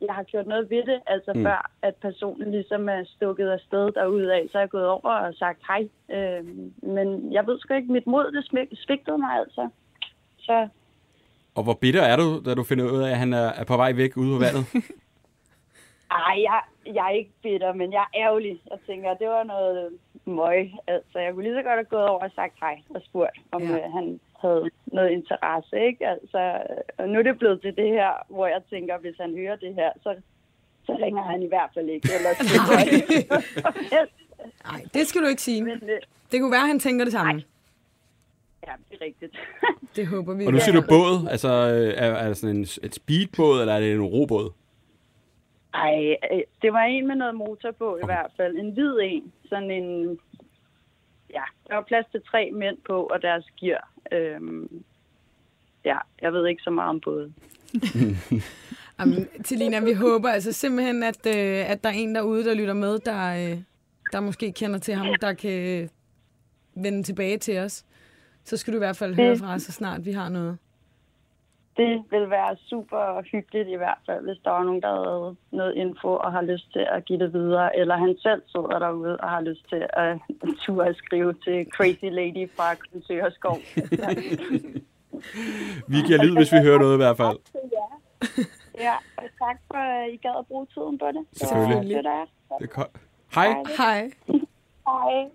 jeg 0.01 0.15
har 0.15 0.23
gjort 0.23 0.47
noget 0.47 0.71
ved 0.71 0.83
det, 0.91 1.01
altså 1.07 1.33
Mm. 1.35 1.43
før 1.43 1.71
at 1.83 1.95
personen 1.95 2.51
ligesom 2.51 2.89
er 2.89 3.05
stukket 3.17 3.49
afsted 3.49 3.93
derudad, 3.93 4.49
så 4.49 4.59
er 4.59 4.63
jeg 4.63 4.71
gået 4.71 4.87
over 4.87 5.11
og 5.11 5.35
sagt 5.35 5.61
hej. 5.69 5.89
Øhm, 6.17 6.73
men 6.83 7.33
jeg 7.33 7.47
ved 7.47 7.59
sgu 7.59 7.75
ikke, 7.75 7.93
mit 7.93 8.07
mod 8.07 8.33
det 8.33 8.79
svigtede 8.79 9.19
mig 9.19 9.31
altså. 9.43 9.69
Så 10.39 10.69
Og 11.55 11.63
hvor 11.63 11.75
bitter 11.75 12.03
er 12.03 12.17
du, 12.17 12.43
da 12.45 12.55
du 12.55 12.63
finder 12.63 12.85
ud 12.93 13.03
af, 13.03 13.11
at 13.11 13.17
han 13.19 13.33
er, 13.33 13.65
på 13.65 13.77
vej 13.77 13.93
væk 13.93 14.17
ude 14.17 14.35
på 14.35 14.39
vandet? 14.45 14.65
ej, 16.11 16.37
jeg, 16.49 16.61
jeg 16.95 17.05
er 17.07 17.11
ikke 17.11 17.31
bitter, 17.43 17.73
men 17.73 17.93
jeg 17.93 18.05
er 18.15 18.21
ærgerlig. 18.25 18.61
Jeg 18.71 18.79
tænker, 18.87 19.15
det 19.15 19.29
var 19.29 19.43
noget 19.45 19.91
møg. 20.25 20.73
Altså, 20.87 21.19
jeg 21.19 21.33
kunne 21.33 21.43
lige 21.43 21.55
så 21.55 21.63
godt 21.63 21.75
have 21.83 21.93
gået 21.97 22.09
over 22.09 22.21
og 22.25 22.31
sagt 22.35 22.55
hej 22.61 22.77
og 22.95 23.01
spurgt, 23.05 23.37
om 23.53 23.63
Ja. 23.63 23.69
øh, 23.77 23.93
han 23.93 24.21
havde 24.43 24.71
noget 24.87 25.11
interesse, 25.11 25.77
ikke? 25.89 26.09
Altså, 26.09 26.63
og 26.99 27.09
nu 27.09 27.19
er 27.19 27.23
det 27.23 27.39
blevet 27.39 27.61
til 27.61 27.77
det 27.77 27.89
her, 27.89 28.11
hvor 28.29 28.47
jeg 28.47 28.63
tænker, 28.71 28.99
hvis 28.99 29.15
han 29.21 29.35
hører 29.37 29.57
det 29.57 29.75
her, 29.75 29.91
så, 30.03 30.15
så 30.87 30.93
ringer 31.03 31.23
han 31.23 31.43
i 31.43 31.49
hvert 31.49 31.71
fald 31.75 31.89
ikke. 31.89 32.09
Eller 32.17 32.31
Nej, 34.71 34.83
det 34.95 35.07
skal 35.07 35.23
du 35.23 35.27
ikke 35.27 35.43
sige. 35.43 35.63
men, 35.65 35.73
øh, 35.83 36.01
Det 36.33 36.41
kunne 36.41 36.51
være, 36.53 36.61
at 36.61 36.67
han 36.69 36.79
tænker 36.79 37.05
det 37.05 37.13
samme. 37.13 37.43
Ja, 38.67 38.73
det 38.91 38.99
er 39.01 39.05
rigtigt. 39.05 39.37
Det 39.97 40.07
håber 40.07 40.35
vi. 40.35 40.47
Og 40.47 40.53
nu 40.53 40.59
siger 40.59 40.81
du 40.81 40.87
båd, 40.89 41.29
altså 41.31 41.49
øh, 41.49 42.05
er, 42.05 42.11
er 42.13 42.29
det 42.29 42.37
sådan 42.37 42.57
en, 42.57 42.63
et 42.63 42.95
speedbåd, 42.95 43.61
eller 43.61 43.75
er 43.75 43.81
det 43.81 43.93
en 43.93 44.03
robåd? 44.03 44.51
Ej, 45.75 46.17
øh, 46.33 46.43
det 46.63 46.73
var 46.73 46.83
en 46.83 47.07
med 47.07 47.17
noget 47.17 47.35
motor 47.35 47.71
på 47.71 47.97
i 47.97 48.05
hvert 48.05 48.31
fald. 48.37 48.57
En 48.57 48.71
hvid 48.71 48.99
en. 49.03 49.33
Sådan 49.49 49.71
en... 49.71 50.19
Ja, 51.31 51.43
der 51.69 51.75
var 51.75 51.83
plads 51.83 52.07
til 52.11 52.23
tre 52.31 52.51
mænd 52.53 52.77
på, 52.87 53.03
og 53.03 53.23
deres 53.23 53.47
gear. 53.61 53.91
Øhm, 54.13 54.85
ja, 55.85 55.99
jeg 56.23 56.33
ved 56.33 56.47
ikke 56.47 56.63
så 56.63 56.71
meget 56.71 56.91
om 56.91 57.01
både. 57.01 57.33
Jamen, 58.99 59.29
Tilina, 59.45 59.81
vi 59.81 59.93
håber 59.93 60.29
altså 60.29 60.53
simpelthen, 60.53 61.03
at, 61.03 61.27
øh, 61.27 61.71
at 61.71 61.85
der 61.85 61.91
er 61.91 61.95
en 61.95 62.15
derude, 62.15 62.45
der 62.45 62.55
lytter 62.55 62.75
med, 62.75 62.99
der, 62.99 63.51
øh, 63.53 63.59
der 64.13 64.21
måske 64.21 64.53
kender 64.53 64.79
til 64.79 64.95
ham, 64.95 65.15
der 65.21 65.33
kan 65.33 65.91
vende 66.75 67.03
tilbage 67.03 67.39
til 67.39 67.59
os. 67.59 67.85
Så 68.45 68.57
skal 68.57 68.73
du 68.73 68.79
i 68.79 68.85
hvert 68.87 68.97
fald 68.97 69.15
høre 69.15 69.37
fra 69.37 69.55
os, 69.55 69.63
så 69.63 69.73
snart 69.73 70.05
vi 70.05 70.13
har 70.13 70.29
noget. 70.29 70.59
Det 71.77 72.05
vil 72.11 72.31
være 72.31 72.57
super 72.57 73.23
hyggeligt 73.33 73.69
i 73.69 73.77
hvert 73.77 73.99
fald, 74.07 74.25
hvis 74.25 74.37
der 74.45 74.51
var 74.51 74.63
nogen, 74.65 74.83
der 74.83 74.89
havde 74.95 75.37
noget 75.53 75.75
info 75.75 76.09
og 76.09 76.33
har 76.33 76.43
lyst 76.43 76.73
til 76.73 76.87
at 76.91 77.05
give 77.05 77.19
det 77.19 77.33
videre. 77.33 77.77
Eller 77.79 77.97
han 77.97 78.17
selv 78.19 78.43
sidder 78.47 78.79
derude 78.79 79.17
og 79.17 79.31
har 79.31 79.41
lyst 79.41 79.69
til 79.69 79.87
at 79.93 80.19
turde 80.67 80.89
at 80.89 80.97
skrive 80.97 81.35
til 81.45 81.67
Crazy 81.77 82.05
Lady 82.05 82.51
fra 82.57 82.75
Kunsørskov. 82.75 83.57
Vi 85.93 85.97
giver 86.07 86.25
lyd, 86.25 86.37
hvis 86.37 86.53
vi 86.53 86.59
hører 86.59 86.79
noget 86.79 86.95
i 86.95 86.97
hvert 86.97 87.17
fald. 87.17 87.39
Ja, 88.79 88.95
og 89.17 89.25
tak 89.39 89.57
for, 89.67 89.75
at 89.79 90.11
I 90.13 90.17
gad 90.17 90.35
at 90.39 90.47
bruge 90.47 90.67
tiden 90.75 90.99
på 90.99 91.07
det. 91.07 91.15
Det 91.35 91.43
var 91.43 91.47
Selvfølgelig. 91.49 91.97
af 91.97 92.03
jer. 92.03 92.25
Det 92.59 92.65
er 92.65 92.67
ko- 92.75 92.93
Hej. 93.35 93.49
Hej. 93.77 94.11
Hej. 94.87 95.29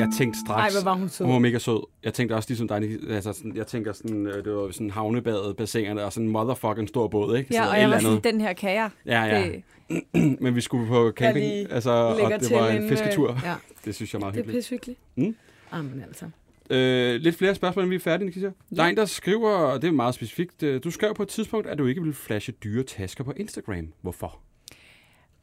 Jeg 0.00 0.08
tænkte 0.18 0.40
straks, 0.46 0.74
Ej, 0.74 0.82
hvor 0.82 0.90
var 0.90 0.96
hun 0.98 1.08
sød. 1.08 1.26
hun 1.26 1.32
var 1.32 1.38
mega 1.40 1.58
sød. 1.58 1.86
Jeg 2.04 2.14
tænkte 2.14 2.34
også 2.34 2.48
ligesom 2.48 2.68
dig, 2.68 2.98
altså 3.10 3.32
sådan, 3.32 3.56
jeg 3.56 3.66
tænker 3.66 3.92
sådan, 3.92 4.26
øh, 4.26 4.44
det 4.44 4.52
var 4.54 4.70
sådan 4.70 4.90
havnebadet, 4.90 5.56
bassinerne 5.56 6.04
og 6.04 6.12
sådan 6.12 6.26
en 6.26 6.32
motherfucking 6.32 6.88
stor 6.88 7.08
båd, 7.08 7.36
ikke? 7.38 7.54
Ja, 7.54 7.62
Så 7.64 7.70
og 7.70 7.76
jeg 7.76 7.82
eller 7.82 7.96
var 7.96 8.00
sådan, 8.02 8.32
den 8.32 8.40
her 8.40 8.52
kan 8.52 8.74
jeg. 8.74 8.90
Ja, 9.06 9.22
ja. 9.22 9.42
Det, 9.48 9.62
Men 10.42 10.54
vi 10.56 10.60
skulle 10.60 10.86
på 10.88 11.12
camping, 11.16 11.72
altså, 11.72 11.90
og 11.90 12.16
det 12.40 12.50
var 12.50 12.68
en 12.68 12.74
inden, 12.74 12.82
øh, 12.82 12.88
fisketur. 12.98 13.38
ja. 13.44 13.54
Det 13.84 13.94
synes 13.94 14.12
jeg 14.14 14.18
er 14.18 14.20
meget 14.20 14.34
Det 14.34 14.40
er 14.40 14.44
hyggeligt. 14.44 14.62
pissehyggeligt. 14.62 14.98
Mm. 15.16 15.36
Jamen 15.72 16.04
altså. 16.06 16.26
Øh, 16.70 17.20
lidt 17.20 17.36
flere 17.36 17.54
spørgsmål, 17.54 17.82
end 17.84 17.88
vi 17.90 17.96
er 17.96 18.00
færdige, 18.00 18.26
Nikita. 18.26 18.50
Der 18.76 18.82
er 18.82 18.86
en, 18.86 18.96
der 18.96 19.04
skriver, 19.04 19.50
og 19.50 19.82
det 19.82 19.88
er 19.88 19.92
meget 19.92 20.14
specifikt, 20.14 20.62
øh, 20.62 20.80
du 20.84 20.90
skrev 20.90 21.14
på 21.14 21.22
et 21.22 21.28
tidspunkt, 21.28 21.66
at 21.66 21.78
du 21.78 21.86
ikke 21.86 22.00
ville 22.00 22.14
flashe 22.14 22.52
dyre 22.52 22.82
tasker 22.82 23.24
på 23.24 23.32
Instagram. 23.36 23.88
Hvorfor? 24.02 24.38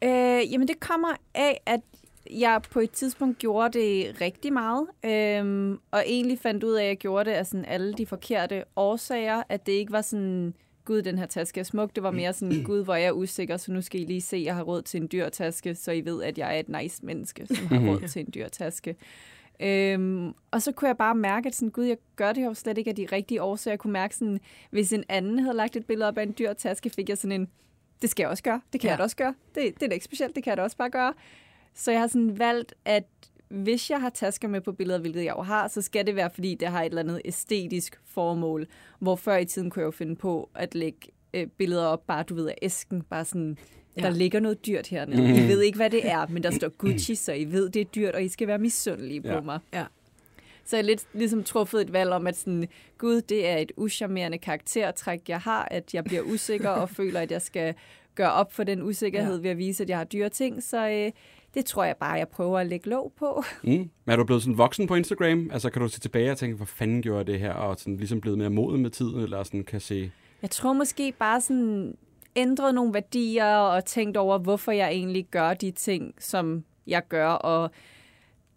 Øh, 0.04 0.52
jamen 0.52 0.68
det 0.68 0.80
kommer 0.80 1.08
af, 1.36 1.62
at 1.66 1.80
jeg 2.32 2.62
på 2.72 2.80
et 2.80 2.92
tidspunkt 2.92 3.38
gjorde 3.38 3.80
det 3.80 4.22
rigtig 4.22 4.54
meget, 4.54 4.88
øhm, 5.06 5.80
og 5.92 6.04
egentlig 6.06 6.40
fandt 6.40 6.64
ud 6.64 6.74
af, 6.74 6.84
at 6.84 6.88
jeg 6.88 6.98
gjorde 6.98 7.30
det 7.30 7.36
af 7.36 7.46
sådan 7.46 7.66
alle 7.66 7.94
de 7.94 8.06
forkerte 8.06 8.64
årsager, 8.76 9.44
at 9.50 9.66
det 9.66 9.72
ikke 9.72 9.92
var 9.92 10.02
sådan, 10.02 10.54
gud, 10.86 11.02
den 11.02 11.18
her 11.18 11.26
taske 11.26 11.60
er 11.60 11.64
smuk, 11.64 11.96
det 11.96 12.04
var 12.04 12.12
mere 12.12 12.34
sådan, 12.34 12.64
gud, 12.70 12.84
hvor 12.84 12.94
er 12.94 12.98
jeg 13.00 13.14
usikker, 13.16 13.58
så 13.58 13.72
nu 13.72 13.82
skal 13.82 14.02
I 14.02 14.06
lige 14.06 14.22
se, 14.22 14.38
at 14.38 14.44
jeg 14.44 14.56
har 14.56 14.64
råd 14.64 14.82
til 14.82 15.02
en 15.02 15.08
dyr 15.12 15.30
taske, 15.30 15.76
så 15.76 15.92
I 15.92 16.06
ved, 16.06 16.24
at 16.24 16.38
jeg 16.38 16.56
er 16.56 16.60
et 16.60 16.70
nice 16.70 17.06
menneske, 17.06 17.48
som 17.48 17.68
har 17.68 17.90
råd 17.90 18.08
til 18.08 18.20
en 18.20 18.30
dyr 18.36 18.48
taske. 18.48 18.96
Øhm, 19.60 20.34
og 20.52 20.62
så 20.62 20.72
kunne 20.72 20.88
jeg 20.88 20.98
bare 20.98 21.16
mærke, 21.16 21.48
at 21.48 21.56
sådan, 21.56 21.70
gud, 21.70 21.84
jeg 21.86 21.98
gør 22.16 22.34
det 22.34 22.46
jo 22.46 22.54
slet 22.54 22.78
ikke 22.78 22.90
af 22.90 22.96
de 22.96 23.08
rigtige 23.12 23.42
årsager. 23.42 23.74
Jeg 23.74 23.80
kunne 23.80 23.94
mærke, 23.94 24.16
sådan, 24.16 24.40
hvis 24.72 24.94
en 24.94 25.04
anden 25.10 25.40
havde 25.40 25.58
lagt 25.58 25.76
et 25.76 25.86
billede 25.86 26.08
op 26.08 26.18
af 26.18 26.24
en 26.24 26.36
dyr 26.40 26.54
taske, 26.54 26.90
fik 26.90 27.10
jeg 27.10 27.18
sådan 27.18 27.42
en, 27.42 27.48
det 28.02 28.10
skal 28.10 28.24
jeg 28.24 28.30
også 28.30 28.44
gøre, 28.44 28.62
det 28.74 28.82
kan 28.82 28.88
Ja. 28.88 28.90
ja. 28.90 28.94
jeg 28.94 28.98
da 28.98 29.04
også 29.04 29.16
gøre. 29.16 29.34
Det, 29.56 29.74
det 29.76 29.84
er 29.84 29.88
da 29.88 29.94
ikke 29.94 30.06
specielt, 30.06 30.36
det 30.36 30.44
kan 30.44 30.50
jeg 30.52 30.58
da 30.58 30.62
også 30.64 30.78
bare 30.78 30.90
gøre. 30.90 31.14
Så 31.78 31.92
jeg 31.92 32.00
har 32.00 32.08
sådan 32.08 32.40
valgt, 32.40 32.74
at 32.86 33.04
hvis 33.50 33.90
jeg 33.90 34.02
har 34.02 34.10
tasker 34.10 34.48
med 34.48 34.62
på 34.62 34.72
billeder, 34.72 35.00
hvilket 35.00 35.24
jeg 35.26 35.34
jo 35.38 35.42
har, 35.42 35.68
så 35.68 35.82
skal 35.82 36.08
det 36.08 36.16
være, 36.16 36.30
fordi 36.34 36.56
det 36.56 36.68
har 36.68 36.82
et 36.82 36.86
eller 36.86 37.02
andet 37.02 37.22
æstetisk 37.26 38.00
formål. 38.06 38.68
Hvor 39.00 39.16
før 39.16 39.38
i 39.38 39.46
tiden 39.46 39.70
kunne 39.70 39.82
jeg 39.82 39.86
jo 39.86 39.92
finde 39.92 40.16
på 40.16 40.50
at 40.56 40.76
lægge 40.76 41.00
øh, 41.34 41.48
billeder 41.48 41.86
op, 41.86 42.08
bare 42.08 42.24
du 42.24 42.36
ved 42.36 42.48
af 42.48 42.56
æsken, 42.62 43.02
bare 43.02 43.26
sådan, 43.26 43.58
ja. 43.98 44.02
der 44.02 44.10
ligger 44.10 44.40
noget 44.40 44.66
dyrt 44.66 44.88
hernede. 44.88 45.22
Mm. 45.22 45.28
I 45.28 45.48
ved 45.48 45.62
ikke, 45.62 45.76
hvad 45.76 45.90
det 45.90 46.08
er, 46.10 46.28
men 46.28 46.44
der 46.44 46.52
står 46.52 46.70
Gucci, 46.70 47.16
så 47.16 47.34
I 47.34 47.46
ved, 47.52 47.70
det 47.70 47.80
er 47.80 47.86
dyrt, 47.86 48.16
og 48.16 48.24
I 48.24 48.28
skal 48.28 48.48
være 48.48 48.58
misundelige 48.58 49.22
på 49.22 49.28
Ja. 49.28 49.42
mig. 49.42 49.60
Ja. 49.74 49.86
Så 50.66 50.76
jeg 50.76 50.84
har 50.84 50.88
lidt 50.88 51.08
ligesom 51.14 51.44
truffet 51.44 51.82
et 51.82 51.94
valg 51.94 52.12
om, 52.12 52.28
at 52.28 52.38
sådan, 52.38 52.68
gud, 52.98 53.22
det 53.22 53.48
er 53.48 53.58
et 53.58 53.72
uschammerende 53.78 54.38
karaktertræk, 54.38 55.22
jeg 55.30 55.40
har, 55.40 55.68
at 55.72 55.94
jeg 55.94 56.04
bliver 56.04 56.22
usikker 56.22 56.70
og 56.70 56.90
føler, 57.00 57.20
at 57.20 57.32
jeg 57.32 57.42
skal 57.42 57.74
gøre 58.16 58.32
op 58.32 58.54
for 58.54 58.64
den 58.64 58.82
usikkerhed 58.84 59.36
Ja. 59.36 59.42
ved 59.42 59.50
at 59.50 59.58
vise, 59.58 59.84
at 59.84 59.90
jeg 59.90 59.98
har 59.98 60.04
dyre 60.06 60.30
ting. 60.30 60.64
Så 60.64 60.90
øh, 60.90 61.12
det 61.58 61.66
tror 61.66 61.84
jeg 61.84 61.96
bare, 62.00 62.12
jeg 62.12 62.28
prøver 62.28 62.60
at 62.60 62.68
lægge 62.68 62.90
låg 62.90 63.14
på. 63.20 63.44
Mm. 63.64 63.72
Men 63.72 63.90
er 64.06 64.16
du 64.16 64.24
blevet 64.24 64.44
sådan 64.44 64.58
voksen 64.58 64.88
på 64.88 64.96
Instagram? 64.96 65.50
Altså 65.54 65.70
kan 65.70 65.82
du 65.82 65.88
se 65.88 66.00
tilbage 66.00 66.32
og 66.32 66.38
tænke, 66.38 66.56
hvor 66.56 66.66
fanden 66.66 67.02
gjorde 67.02 67.18
jeg 67.18 67.28
det 67.28 67.40
her? 67.40 67.54
Og 67.54 67.78
sådan 67.78 67.98
ligesom 67.98 68.22
blevet 68.22 68.38
mere 68.38 68.50
moden 68.50 68.82
med 68.82 68.90
tiden, 68.90 69.20
eller 69.20 69.44
sådan 69.44 69.64
kan 69.64 69.80
se... 69.80 70.12
Jeg 70.42 70.50
tror 70.50 70.74
måske 70.74 71.12
bare 71.20 71.42
sådan 71.42 71.98
ændret 72.36 72.76
nogle 72.76 72.94
værdier 72.94 73.56
og 73.56 73.86
tænkt 73.86 74.18
over, 74.18 74.38
hvorfor 74.38 74.72
jeg 74.72 74.90
egentlig 74.90 75.28
gør 75.32 75.54
de 75.54 75.72
ting, 75.72 76.14
som 76.20 76.64
jeg 76.88 77.08
gør. 77.10 77.28
Og 77.28 77.72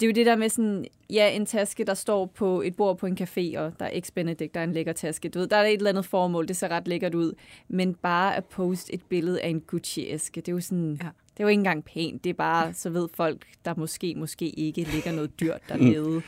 det 0.01 0.07
er 0.07 0.11
jo 0.11 0.15
det 0.15 0.27
der 0.27 0.37
med 0.37 0.49
sådan, 0.49 0.85
ja, 1.11 1.31
en 1.31 1.47
taske, 1.47 1.85
der 1.85 1.95
står 1.95 2.27
på 2.27 2.63
et 2.63 2.77
bord 2.77 2.99
på 2.99 3.07
en 3.07 3.19
café, 3.21 3.59
og 3.59 3.73
der 3.79 3.85
er 3.85 3.91
ex 3.93 4.11
Benedict, 4.15 4.55
der 4.55 4.61
er 4.61 4.65
en 4.65 4.73
lækker 4.73 4.93
taske. 4.93 5.29
Du 5.29 5.39
ved, 5.39 5.47
der 5.47 5.57
er 5.57 5.65
et 5.65 5.73
eller 5.73 5.91
andet 5.91 6.05
formål, 6.05 6.49
det 6.49 6.57
ser 6.57 6.69
ret 6.69 6.89
lækkert 6.89 7.15
ud. 7.15 7.33
Men 7.69 7.95
bare 7.95 8.37
at 8.37 8.45
poste 8.45 8.95
et 8.95 9.03
billede 9.09 9.41
af 9.41 9.49
en 9.49 9.63
Gucci-æske, 9.73 10.37
det 10.37 10.49
er 10.49 10.53
jo 10.53 10.61
sådan, 10.61 11.01
Ja. 11.03 11.09
Det 11.41 11.45
er 11.45 11.49
jo 11.49 11.51
ikke 11.51 11.61
engang 11.61 11.85
pænt. 11.85 12.25
Det 12.25 12.31
er 12.31 12.35
bare, 12.35 12.75
så 12.75 12.91
ved 12.91 13.09
folk, 13.15 13.47
der 13.65 13.75
måske, 13.75 14.15
måske 14.17 14.51
ikke 14.51 14.83
ligger 14.83 15.13
noget 15.13 15.41
dyrt 15.41 15.61
dernede. 15.69 16.23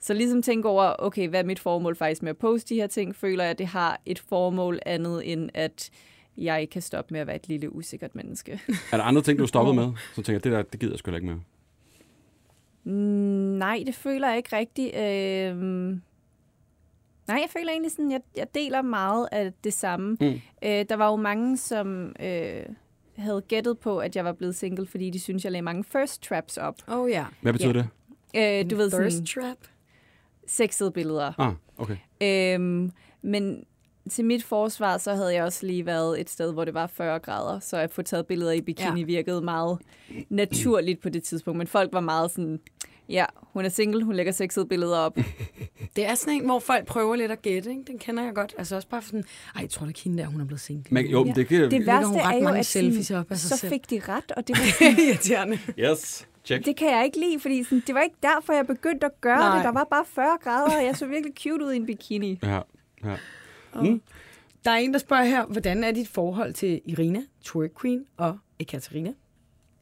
Så 0.00 0.14
ligesom 0.14 0.42
tænke 0.42 0.68
over, 0.68 0.94
okay, 0.98 1.28
hvad 1.28 1.40
er 1.40 1.44
mit 1.44 1.58
formål 1.58 1.96
faktisk 1.96 2.22
med 2.22 2.30
at 2.30 2.36
poste 2.36 2.74
de 2.74 2.80
her 2.80 2.86
ting? 2.86 3.16
Føler 3.16 3.44
jeg, 3.44 3.50
at 3.50 3.58
det 3.58 3.66
har 3.66 4.00
et 4.06 4.18
formål 4.18 4.78
andet 4.86 5.32
end, 5.32 5.50
at 5.54 5.90
jeg 6.36 6.60
ikke 6.60 6.70
kan 6.70 6.82
stoppe 6.82 7.14
med 7.14 7.20
at 7.20 7.26
være 7.26 7.36
et 7.36 7.48
lille 7.48 7.74
usikkert 7.74 8.14
menneske. 8.14 8.52
Er 8.92 8.96
der 8.96 9.04
andre 9.04 9.22
ting, 9.22 9.38
du 9.38 9.42
er 9.42 9.48
stoppet 9.48 9.74
med? 9.74 9.92
Så 10.14 10.14
tænker 10.14 10.32
jeg, 10.32 10.44
det 10.44 10.52
der, 10.52 10.62
det 10.62 10.80
gider 10.80 10.92
jeg 10.92 10.98
sgu 10.98 11.14
ikke 11.14 11.26
mere. 11.26 11.40
Mm, 12.84 12.92
nej, 13.58 13.82
det 13.86 13.94
føler 13.94 14.28
jeg 14.28 14.36
ikke 14.36 14.56
rigtigt. 14.56 14.96
Øhm... 14.96 16.02
Nej, 17.28 17.38
jeg 17.42 17.48
føler 17.50 17.70
egentlig 17.70 17.92
sådan, 17.92 18.10
jeg, 18.10 18.20
jeg 18.36 18.46
deler 18.54 18.82
meget 18.82 19.28
af 19.32 19.52
det 19.64 19.72
samme. 19.72 20.16
Mm. 20.20 20.40
Øh, 20.62 20.84
der 20.88 20.96
var 20.96 21.10
jo 21.10 21.16
mange, 21.16 21.56
som 21.56 22.16
øh, 22.20 22.62
havde 23.18 23.40
gættet 23.48 23.78
på, 23.78 23.98
at 23.98 24.16
jeg 24.16 24.24
var 24.24 24.32
blevet 24.32 24.54
single, 24.56 24.86
fordi 24.86 25.10
de 25.10 25.20
synes, 25.20 25.44
jeg 25.44 25.52
lagde 25.52 25.62
mange 25.62 25.84
first 25.84 26.22
traps 26.22 26.56
op. 26.56 26.74
Oh 26.88 27.10
ja. 27.10 27.24
Hvad 27.42 27.52
betyder 27.52 27.72
Ja. 28.34 28.52
det? 28.58 28.64
Øh, 28.64 28.70
du 28.70 28.76
ved, 28.76 28.90
Thirst 28.90 29.16
sådan 29.16 29.26
trap. 29.26 29.56
sexede 30.46 30.90
billeder. 30.90 31.32
Ah, 31.40 31.52
okay. 31.78 31.96
Øhm, 32.22 32.90
men 33.22 33.64
til 34.10 34.24
mit 34.24 34.44
forsvar, 34.44 34.98
så 34.98 35.14
havde 35.14 35.34
jeg 35.34 35.44
også 35.44 35.66
lige 35.66 35.86
været 35.86 36.20
et 36.20 36.30
sted, 36.30 36.52
hvor 36.52 36.64
det 36.64 36.74
var 36.74 36.86
40 36.86 37.18
grader, 37.18 37.60
så 37.60 37.76
at 37.76 37.92
få 37.92 38.02
taget 38.02 38.26
billeder 38.26 38.52
i 38.52 38.60
bikini 38.60 39.00
ja. 39.00 39.06
virkede 39.06 39.40
meget 39.40 39.78
naturligt 40.28 41.02
på 41.02 41.08
det 41.08 41.22
tidspunkt. 41.22 41.58
Men 41.58 41.66
folk 41.66 41.92
var 41.92 42.00
meget 42.00 42.30
sådan, 42.30 42.60
ja, 43.08 43.24
hun 43.52 43.64
er 43.64 43.68
single, 43.68 44.04
hun 44.04 44.14
lægger 44.14 44.32
sexede 44.32 44.66
billeder 44.66 44.98
op. 44.98 45.16
Det 45.96 46.06
er 46.06 46.14
sådan 46.14 46.34
en, 46.34 46.44
hvor 46.44 46.58
folk 46.58 46.86
prøver 46.86 47.16
lidt 47.16 47.32
at 47.32 47.42
gætte, 47.42 47.70
ikke? 47.70 47.82
Den 47.86 47.98
kender 47.98 48.24
jeg 48.24 48.34
godt. 48.34 48.54
Altså 48.58 48.76
også 48.76 48.88
bare 48.88 49.02
sådan, 49.02 49.24
ej, 49.54 49.62
jeg 49.62 49.70
tror 49.70 49.84
da 49.84 49.88
ikke 49.88 50.00
hende 50.00 50.18
der, 50.22 50.26
hun 50.28 50.40
er 50.40 50.44
blevet 50.44 50.60
single. 50.60 50.84
Men, 50.90 51.06
jo, 51.06 51.24
men 51.24 51.34
det 51.34 51.48
kan... 51.48 51.70
Det 51.70 51.86
værste 51.86 52.08
hun 52.08 52.20
ret 52.20 52.32
er 52.34 52.38
jo, 52.38 52.44
mange 52.44 52.58
at 52.58 52.66
selfies 52.66 53.10
op 53.10 53.30
af 53.30 53.38
sig 53.38 53.50
så 53.50 53.56
selv. 53.56 53.72
fik 53.72 53.90
de 53.90 54.00
ret, 54.08 54.32
og 54.36 54.48
det 54.48 54.56
var 54.58 54.64
sådan, 54.78 54.98
irriterende. 55.08 55.58
Yes, 55.78 56.28
check. 56.44 56.64
det 56.66 56.76
kan 56.76 56.90
jeg 56.90 57.04
ikke 57.04 57.20
lide, 57.20 57.40
fordi 57.40 57.64
sådan, 57.64 57.82
det 57.86 57.94
var 57.94 58.00
ikke 58.00 58.16
derfor, 58.22 58.52
jeg 58.52 58.66
begyndte 58.66 59.06
at 59.06 59.20
gøre 59.20 59.38
Nej. 59.38 59.56
det. 59.56 59.64
Der 59.64 59.72
var 59.72 59.84
bare 59.90 60.04
40 60.04 60.26
grader, 60.42 60.76
og 60.76 60.84
jeg 60.84 60.96
så 60.96 61.06
virkelig 61.06 61.34
cute 61.42 61.64
ud 61.64 61.72
i 61.72 61.76
en 61.76 61.86
bikini. 61.86 62.38
Ja, 62.42 62.60
ja. 63.04 63.16
Der 64.64 64.70
er 64.72 64.76
en, 64.76 64.92
der 64.92 64.98
spørger 64.98 65.24
her, 65.24 65.46
hvordan 65.46 65.84
er 65.84 65.90
dit 65.92 66.08
forhold 66.08 66.52
til 66.52 66.80
Irina, 66.84 67.22
Twerk 67.44 67.70
Queen 67.80 68.04
og 68.16 68.38
Ekaterina, 68.58 69.12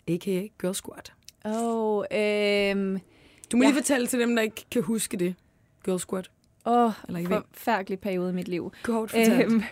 a.k.a. 0.09 0.47
Girl 0.61 0.75
Squad? 0.75 1.11
Åh, 1.45 2.05
øhm, 2.12 3.01
Du 3.55 3.59
må 3.59 3.62
Ja. 3.64 3.68
lige 3.70 3.76
fortælle 3.78 4.07
til 4.07 4.20
dem, 4.20 4.36
der 4.36 4.42
ikke 4.42 4.64
kan 4.70 4.82
huske 4.82 5.16
det. 5.16 5.34
Girl 5.84 5.98
Squad. 5.98 6.22
åh, 6.66 6.92
Eller 7.09 7.18
ikke 7.18 7.30
forfærdelig 7.52 8.00
periode 8.00 8.30
i 8.30 8.32
mit 8.32 8.48
liv. 8.48 8.72
Kort 8.82 9.11
fortalt. 9.11 9.52
Øhm, 9.52 9.62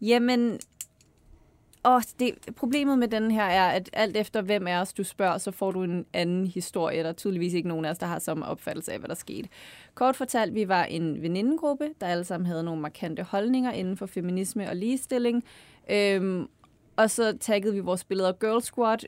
jamen, 0.00 0.58
og 1.82 2.02
det, 2.18 2.34
problemet 2.56 2.98
med 2.98 3.08
den 3.08 3.30
her 3.30 3.42
er, 3.44 3.68
at 3.68 3.90
alt 3.92 4.16
efter 4.16 4.42
hvem 4.42 4.66
af 4.66 4.80
os 4.80 4.92
du 4.92 5.04
spørger, 5.04 5.38
så 5.38 5.50
får 5.50 5.70
du 5.70 5.82
en 5.82 6.06
anden 6.12 6.46
historie. 6.46 7.02
Der 7.02 7.08
er 7.08 7.12
tydeligvis 7.12 7.54
ikke 7.54 7.68
nogen 7.68 7.84
af 7.84 7.90
os, 7.90 7.98
der 7.98 8.06
har 8.06 8.18
samme 8.18 8.46
opfattelse 8.46 8.92
af, 8.92 8.98
hvad 8.98 9.08
der 9.08 9.14
skete. 9.14 9.48
Kort 9.94 10.16
fortalt, 10.16 10.54
vi 10.54 10.68
var 10.68 10.84
en 10.84 11.22
venindegruppe, 11.22 11.88
der 12.00 12.06
alle 12.06 12.24
sammen 12.24 12.46
havde 12.46 12.62
nogle 12.64 12.82
markante 12.82 13.22
holdninger 13.22 13.72
inden 13.72 13.96
for 13.96 14.06
feminisme 14.06 14.68
og 14.68 14.76
ligestilling. 14.76 15.44
Øhm, 15.90 16.46
og 16.96 17.10
så 17.10 17.36
taggede 17.40 17.74
vi 17.74 17.80
vores 17.80 18.04
billeder 18.04 18.32
Girl 18.32 18.62
Squad, 18.62 18.98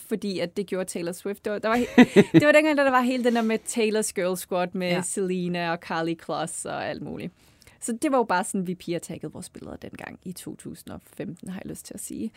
fordi 0.00 0.38
at 0.38 0.56
det 0.56 0.66
gjorde 0.66 0.84
Taylor 0.84 1.12
Swift. 1.12 1.44
Det 1.44 1.52
var, 1.52 1.58
der 1.58 1.68
var, 1.68 1.76
det 2.40 2.46
var 2.46 2.52
dengang, 2.52 2.78
da 2.78 2.84
der 2.84 2.90
var 2.90 3.00
hele 3.00 3.24
den 3.24 3.34
der 3.34 3.42
med 3.42 3.58
Taylor's 3.68 4.12
Girl 4.14 4.36
Squad 4.36 4.68
med 4.72 4.90
ja. 4.90 5.02
Selena 5.02 5.70
og 5.72 5.78
Carly 5.78 6.14
Kloss 6.14 6.64
og 6.64 6.88
alt 6.88 7.02
muligt. 7.02 7.32
Så 7.80 7.92
det 8.02 8.12
var 8.12 8.18
jo 8.18 8.24
bare 8.24 8.44
sådan, 8.44 8.66
vi 8.66 8.74
piger 8.74 8.98
taggede 8.98 9.32
vores 9.32 9.50
billeder 9.50 9.76
dengang 9.76 10.18
i 10.22 10.32
2015, 10.32 11.48
har 11.48 11.60
jeg 11.64 11.70
lyst 11.70 11.86
til 11.86 11.94
at 11.94 12.00
sige. 12.00 12.30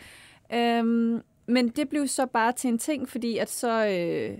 Øhm, 0.54 1.22
men 1.46 1.68
det 1.68 1.88
blev 1.88 2.08
så 2.08 2.26
bare 2.26 2.52
til 2.52 2.68
en 2.68 2.78
ting, 2.78 3.08
fordi 3.08 3.38
at 3.38 3.50
så 3.50 3.86
øh, 3.86 4.38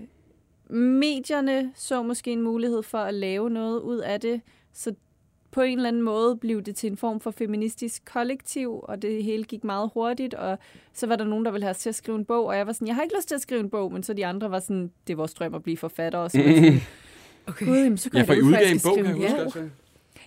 medierne 0.77 1.71
så 1.75 2.03
måske 2.03 2.31
en 2.31 2.41
mulighed 2.41 2.83
for 2.83 2.97
at 2.97 3.13
lave 3.13 3.49
noget 3.49 3.79
ud 3.81 3.97
af 3.97 4.19
det. 4.21 4.41
Så 4.73 4.93
på 5.55 5.61
en 5.61 5.77
eller 5.77 5.87
anden 5.87 6.01
måde 6.01 6.37
blev 6.37 6.61
det 6.61 6.75
til 6.75 6.91
en 6.91 6.97
form 6.97 7.19
for 7.19 7.31
feministisk 7.31 8.05
kollektiv, 8.05 8.79
og 8.83 9.01
det 9.01 9.23
hele 9.23 9.43
gik 9.43 9.63
meget 9.63 9.89
hurtigt, 9.93 10.33
og 10.33 10.57
så 10.93 11.07
var 11.07 11.15
der 11.15 11.25
nogen, 11.25 11.45
der 11.45 11.51
ville 11.51 11.63
have 11.63 11.71
os 11.71 11.77
til 11.77 11.89
at 11.89 11.95
skrive 11.95 12.17
en 12.17 12.25
bog, 12.25 12.45
og 12.45 12.57
jeg 12.57 12.67
var 12.67 12.73
sådan, 12.73 12.87
jeg 12.87 12.95
har 12.95 13.03
ikke 13.03 13.15
lyst 13.17 13.27
til 13.27 13.35
at 13.35 13.41
skrive 13.41 13.59
en 13.59 13.69
bog, 13.69 13.93
men 13.93 14.03
så 14.03 14.13
de 14.13 14.25
andre 14.25 14.51
var 14.51 14.59
sådan, 14.59 14.91
det 15.07 15.13
er 15.13 15.17
vores 15.17 15.33
drøm 15.33 15.53
at 15.55 15.63
blive 15.63 15.77
forfatter, 15.77 16.19
og 16.19 16.31
så 16.31 16.37
var 16.37 16.45
jeg 16.45 16.55
sådan, 16.55 16.79
Okay. 17.47 17.65
Gud, 17.65 17.77
jamen, 17.77 17.97
så 17.97 18.09
går 18.09 18.17
Ja, 18.19 18.19
jeg 18.19 18.27
for 18.27 18.33
fra, 18.33 18.39
at 18.39 18.43
udgav 18.45 18.61
jeg 18.61 18.71
en 18.71 18.79
bog, 18.83 18.95
kan 18.95 19.05
jeg 19.05 19.13
huske 19.15 19.35
bog. 19.35 19.45
også. 19.45 19.69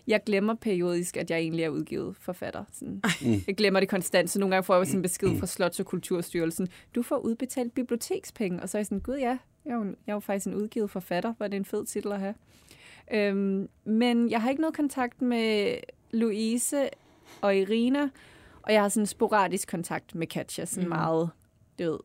Jeg 0.07 0.21
glemmer 0.27 0.55
periodisk, 0.55 1.17
at 1.17 1.31
jeg 1.31 1.39
egentlig 1.39 1.65
er 1.65 1.69
udgivet 1.69 2.17
forfatter. 2.21 2.65
Sådan. 2.73 3.03
Jeg 3.47 3.57
glemmer 3.57 3.81
det 3.81 3.89
konstant, 3.89 4.31
så 4.31 4.39
nogle 4.41 4.55
gange 4.55 4.65
får 4.67 4.77
jeg 4.77 4.87
sådan 4.87 4.99
en 4.99 5.03
besked 5.03 5.39
fra 5.39 5.47
Slots- 5.47 5.81
og 5.81 5.87
Kulturstyrelsen. 5.87 6.69
Du 6.95 7.03
får 7.03 7.17
udbetalt 7.17 7.75
bibliotekspenge. 7.75 8.63
Og 8.63 8.69
så 8.69 8.79
er 8.79 8.81
jeg 8.81 8.87
sådan, 8.87 9.01
gud 9.01 9.17
ja, 9.17 9.39
jeg 9.65 9.73
er 9.73 9.75
jo, 9.77 9.85
jeg 9.85 9.93
er 10.07 10.13
jo 10.13 10.21
faktisk 10.21 10.47
en 10.47 10.55
udgivet 10.55 10.91
forfatter. 10.91 11.35
Var 11.39 11.49
det 11.49 11.57
en 11.57 11.65
fed 11.65 11.85
titel 11.87 12.13
at 12.13 12.21
have? 12.21 12.35
Øhm, 13.13 13.69
men 13.85 14.31
jeg 14.31 14.43
har 14.43 14.51
ikke 14.51 14.63
noget 14.63 14.77
kontakt 14.77 15.23
med 15.23 15.75
Louise 16.11 16.89
og 17.41 17.57
Irina, 17.57 18.09
og 18.63 18.73
jeg 18.73 18.83
har 18.83 18.89
sådan 18.89 19.07
sporadisk 19.07 19.69
kontakt 19.69 20.15
med 20.15 20.27
Katja, 20.27 20.65
sådan 20.65 20.85
Mhm. 20.85 20.93
mm. 20.93 20.97
meget, 20.99 21.31
du 21.79 21.85
ved, 21.91 21.99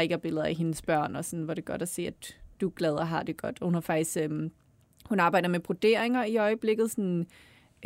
liker 0.00 0.16
billeder 0.16 0.44
af 0.44 0.54
hendes 0.54 0.82
børn, 0.82 1.16
og 1.16 1.24
sådan, 1.24 1.44
hvor 1.44 1.54
det 1.54 1.62
er 1.62 1.66
godt 1.72 1.82
at 1.82 1.88
se, 1.88 2.06
at 2.06 2.36
du 2.60 2.66
er 2.66 2.70
glad 2.70 2.92
og 2.92 3.08
har 3.08 3.22
det 3.22 3.36
godt. 3.36 3.58
Og 3.60 3.64
hun 3.64 3.74
har 3.74 3.80
faktisk, 3.80 4.16
øhm, 4.16 4.50
hun 5.08 5.20
arbejder 5.20 5.48
med 5.48 5.60
broderinger 5.60 6.24
i 6.24 6.36
øjeblikket, 6.36 6.90
sådan 6.90 7.26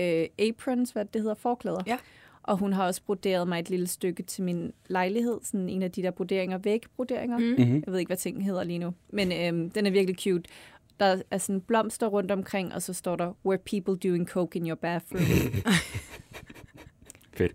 øh, 0.01 0.27
aprons, 0.39 0.91
hvad 0.91 1.05
det 1.05 1.21
hedder, 1.21 1.35
forklæder. 1.35 1.83
Ja. 1.87 1.99
Og 2.43 2.57
hun 2.59 2.73
har 2.73 2.87
også 2.87 3.03
broderet 3.03 3.49
mig 3.49 3.59
et 3.61 3.71
lille 3.71 3.87
stykke 3.87 4.23
til 4.23 4.45
min 4.45 4.73
lejlighed, 4.89 5.39
sådan 5.43 5.69
en 5.69 5.83
af 5.83 5.91
de 5.93 6.03
der 6.03 6.11
broderinger, 6.11 6.59
vægbroderinger. 6.59 7.39
Mm. 7.39 7.45
Mm-hmm. 7.45 7.83
Jeg 7.87 7.93
ved 7.93 7.99
ikke, 7.99 8.09
hvad 8.09 8.17
tingen 8.17 8.43
hedder 8.43 8.65
lige 8.65 8.79
nu, 8.79 8.95
men 9.11 9.33
øhm, 9.33 9.71
den 9.71 9.87
er 9.87 9.91
virkelig 9.91 10.19
cute. 10.21 10.43
Der 11.01 11.23
er 11.31 11.39
sådan 11.39 11.61
blomster 11.61 12.07
rundt 12.07 12.31
omkring, 12.31 12.75
og 12.75 12.83
så 12.83 12.93
står 12.93 13.17
der, 13.17 13.33
where 13.47 13.59
people 13.59 14.11
doing 14.11 14.29
coke 14.29 14.59
in 14.59 14.69
your 14.69 14.75
bathroom. 14.75 15.25
Fedt. 17.37 17.53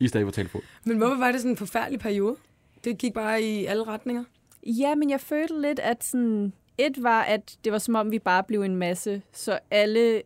I 0.00 0.08
stadig 0.08 0.26
på 0.26 0.32
telefon. 0.32 0.62
Men 0.84 0.98
hvorfor 0.98 1.16
var 1.16 1.32
det 1.32 1.40
sådan 1.40 1.50
en 1.50 1.56
forfærdelig 1.56 2.00
periode? 2.00 2.36
Det 2.84 2.98
gik 2.98 3.14
bare 3.14 3.42
i 3.42 3.64
alle 3.64 3.84
retninger. 3.84 4.24
Ja, 4.66 4.94
men 4.94 5.10
jeg 5.10 5.20
følte 5.20 5.60
lidt, 5.60 5.78
at 5.78 6.04
sådan, 6.04 6.52
et 6.78 7.02
var, 7.02 7.22
at 7.22 7.56
det 7.64 7.72
var 7.72 7.78
som 7.78 7.94
om, 7.94 8.10
vi 8.10 8.18
bare 8.18 8.44
blev 8.44 8.62
en 8.62 8.76
masse, 8.76 9.22
så 9.32 9.58
alle 9.70 10.22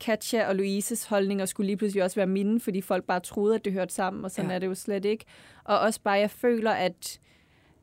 Katja 0.00 0.48
og 0.48 0.56
Louises 0.56 1.04
holdninger 1.04 1.46
skulle 1.46 1.66
lige 1.66 1.76
pludselig 1.76 2.04
også 2.04 2.16
være 2.16 2.26
mine, 2.26 2.60
fordi 2.60 2.80
folk 2.80 3.04
bare 3.04 3.20
troede, 3.20 3.54
at 3.54 3.64
det 3.64 3.72
hørte 3.72 3.94
sammen, 3.94 4.24
og 4.24 4.30
sådan 4.30 4.50
ja. 4.50 4.54
er 4.54 4.58
det 4.58 4.66
jo 4.66 4.74
slet 4.74 5.04
ikke. 5.04 5.24
Og 5.64 5.78
også 5.78 6.00
bare, 6.00 6.14
jeg 6.14 6.30
føler, 6.30 6.70
at 6.70 7.20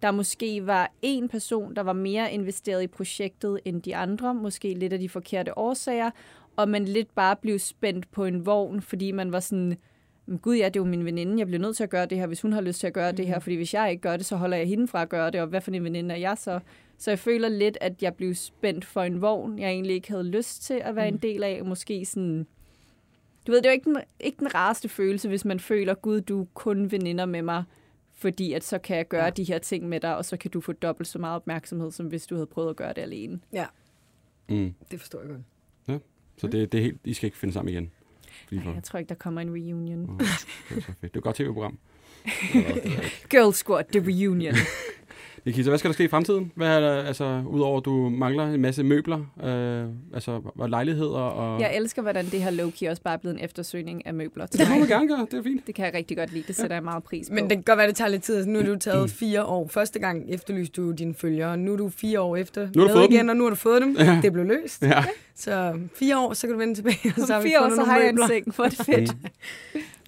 der 0.01 0.11
måske 0.11 0.67
var 0.67 0.91
en 1.01 1.29
person, 1.29 1.75
der 1.75 1.81
var 1.81 1.93
mere 1.93 2.33
investeret 2.33 2.83
i 2.83 2.87
projektet 2.87 3.59
end 3.65 3.81
de 3.81 3.95
andre, 3.95 4.33
måske 4.33 4.73
lidt 4.73 4.93
af 4.93 4.99
de 4.99 5.09
forkerte 5.09 5.57
årsager, 5.57 6.11
og 6.55 6.69
man 6.69 6.85
lidt 6.85 7.15
bare 7.15 7.35
blev 7.35 7.59
spændt 7.59 8.11
på 8.11 8.25
en 8.25 8.45
vogn, 8.45 8.81
fordi 8.81 9.11
man 9.11 9.31
var 9.31 9.39
sådan, 9.39 9.77
"Men 10.25 10.37
gud 10.37 10.55
ja, 10.55 10.65
det 10.65 10.75
er 10.75 10.79
jo 10.79 10.85
min 10.85 11.05
veninde, 11.05 11.39
jeg 11.39 11.47
bliver 11.47 11.61
nødt 11.61 11.77
til 11.77 11.83
at 11.83 11.89
gøre 11.89 12.05
det 12.05 12.17
her, 12.17 12.27
hvis 12.27 12.41
hun 12.41 12.53
har 12.53 12.61
lyst 12.61 12.79
til 12.79 12.87
at 12.87 12.93
gøre 12.93 13.11
mm. 13.11 13.17
det 13.17 13.27
her, 13.27 13.39
fordi 13.39 13.55
hvis 13.55 13.73
jeg 13.73 13.91
ikke 13.91 14.01
gør 14.01 14.17
det, 14.17 14.25
så 14.25 14.35
holder 14.35 14.57
jeg 14.57 14.67
hende 14.67 14.87
fra 14.87 15.01
at 15.01 15.09
gøre 15.09 15.31
det, 15.31 15.41
og 15.41 15.47
hvad 15.47 15.61
for 15.61 15.71
en 15.71 15.83
veninde 15.83 16.15
er 16.15 16.19
jeg 16.19 16.37
så? 16.37 16.59
Så 16.97 17.11
jeg 17.11 17.19
føler 17.19 17.49
lidt, 17.49 17.77
at 17.81 18.03
jeg 18.03 18.15
blev 18.15 18.35
spændt 18.35 18.85
for 18.85 19.01
en 19.01 19.21
vogn, 19.21 19.59
jeg 19.59 19.69
egentlig 19.69 19.95
ikke 19.95 20.11
havde 20.11 20.23
lyst 20.23 20.63
til 20.63 20.81
at 20.83 20.95
være 20.95 21.09
mm. 21.09 21.15
en 21.15 21.21
del 21.21 21.43
af, 21.43 21.65
måske 21.65 22.05
sådan... 22.05 22.47
Du 23.47 23.51
ved, 23.51 23.61
det 23.61 23.65
er 23.65 23.69
jo 23.71 23.73
ikke 23.73 23.89
den, 23.89 23.97
ikke 24.19 24.37
den 24.39 24.55
rareste 24.55 24.89
følelse, 24.89 25.27
hvis 25.27 25.45
man 25.45 25.59
føler, 25.59 25.93
gud, 25.93 26.21
du 26.21 26.41
er 26.41 26.45
kun 26.53 26.91
veninder 26.91 27.25
med 27.25 27.41
mig, 27.41 27.63
fordi 28.19 28.53
at 28.53 28.63
så 28.63 28.77
kan 28.79 28.97
jeg 28.97 29.07
gøre 29.07 29.23
ja. 29.23 29.29
de 29.29 29.43
her 29.43 29.57
ting 29.59 29.89
med 29.89 29.99
dig, 29.99 30.17
og 30.17 30.25
så 30.25 30.37
kan 30.37 30.51
du 30.51 30.61
få 30.61 30.71
dobbelt 30.71 31.07
så 31.07 31.19
meget 31.19 31.35
opmærksomhed, 31.35 31.91
som 31.91 32.05
hvis 32.07 32.27
du 32.27 32.35
havde 32.35 32.47
prøvet 32.47 32.69
at 32.69 32.75
gøre 32.75 32.93
det 32.93 33.01
alene. 33.01 33.39
Ja, 33.53 33.65
Mm. 34.49 34.73
det 34.91 34.99
forstår 34.99 35.19
jeg 35.19 35.29
godt. 35.29 35.41
Så 36.37 36.47
det, 36.47 36.71
det 36.71 36.77
er 36.77 36.81
helt, 36.81 36.97
I 37.03 37.13
skal 37.13 37.27
ikke 37.27 37.37
finde 37.37 37.53
sammen 37.53 37.73
igen. 37.73 37.91
For. 38.63 38.73
Jeg 38.73 38.83
tror 38.83 38.99
ikke, 38.99 39.09
der 39.09 39.15
kommer 39.15 39.41
en 39.41 39.49
reunion. 39.49 40.09
Åh, 40.09 40.17
det 40.19 40.25
er 40.77 40.81
så 40.81 40.85
fedt. 40.85 41.01
Det 41.01 41.13
er 41.13 41.17
et 41.17 41.23
godt 41.23 41.35
tv-program. 41.35 41.77
Girl 43.31 43.53
Squad, 43.53 43.83
The 43.91 43.99
Reunion. 44.07 44.55
Nikita, 45.49 45.69
hvad 45.69 45.77
skal 45.79 45.89
der 45.89 45.93
ske 45.93 46.03
i 46.03 46.07
fremtiden? 46.07 46.51
Hvad 46.55 46.67
er 46.67 46.79
der, 46.79 47.03
altså, 47.03 47.43
udover 47.47 47.77
at 47.77 47.85
du 47.85 48.09
mangler 48.09 48.47
en 48.53 48.61
masse 48.61 48.83
møbler, 48.83 49.17
øh, 49.43 49.85
altså 50.13 50.41
og 50.55 50.69
lejligheder 50.69 51.19
og... 51.19 51.61
Jeg 51.61 51.75
elsker, 51.75 52.01
hvordan 52.01 52.25
det 52.25 52.43
her 52.43 52.51
low-key 52.51 52.89
også 52.89 53.01
bare 53.01 53.13
er 53.13 53.17
blevet 53.17 53.37
en 53.37 53.43
eftersøgning 53.43 54.07
af 54.07 54.13
møbler 54.13 54.45
til 54.45 54.59
det 54.59 54.69
må 54.69 54.79
man 54.79 54.87
gerne 54.87 55.07
gøre, 55.07 55.27
det 55.31 55.39
er 55.39 55.43
fint. 55.43 55.67
Det 55.67 55.75
kan 55.75 55.85
jeg 55.85 55.93
rigtig 55.93 56.17
godt 56.17 56.33
lide. 56.33 56.43
Det 56.47 56.55
sætter 56.55 56.75
jeg 56.75 56.83
meget 56.83 57.03
pris 57.03 57.29
på. 57.29 57.35
Men 57.35 57.43
det 57.43 57.51
kan 57.51 57.63
godt 57.63 57.77
være, 57.77 57.87
det 57.87 57.95
tager 57.95 58.09
lidt 58.09 58.23
tid. 58.23 58.35
Altså, 58.35 58.49
nu 58.49 58.59
er 58.59 58.63
du 58.63 58.75
taget 58.75 59.11
fire 59.11 59.45
år. 59.45 59.67
Første 59.67 59.99
gang 59.99 60.25
efterlyste 60.29 60.81
du 60.81 60.91
dine 60.91 61.13
følgere. 61.13 61.57
Nu 61.57 61.73
er 61.73 61.77
du 61.77 61.89
fire 61.89 62.21
år 62.21 62.35
efter 62.35 62.67
Nu 62.75 62.81
har 62.81 62.87
du 62.87 62.93
fået 62.93 63.09
igen, 63.09 63.19
dem. 63.19 63.29
og 63.29 63.35
nu 63.35 63.43
har 63.43 63.49
du 63.49 63.55
fået 63.55 63.81
dem. 63.81 63.95
Ja. 63.99 64.19
Det 64.21 64.33
blev 64.33 64.45
løst. 64.45 64.81
Ja. 64.83 65.03
Så 65.35 65.79
fire 65.95 66.19
år, 66.19 66.33
så 66.33 66.47
kan 66.47 66.53
du 66.53 66.59
vende 66.59 66.75
tilbage. 66.75 67.13
Og 67.17 67.27
så 67.27 67.33
har 67.33 67.41
fire 67.41 67.59
år, 67.59 67.63
fundet 67.63 67.77
så 67.77 67.83
har 67.91 67.97
jeg 67.97 68.09
en 68.09 68.19
seng. 68.27 68.55
Hvor 68.55 68.65
er 68.65 68.69
det 68.69 68.85
fedt. 68.85 69.15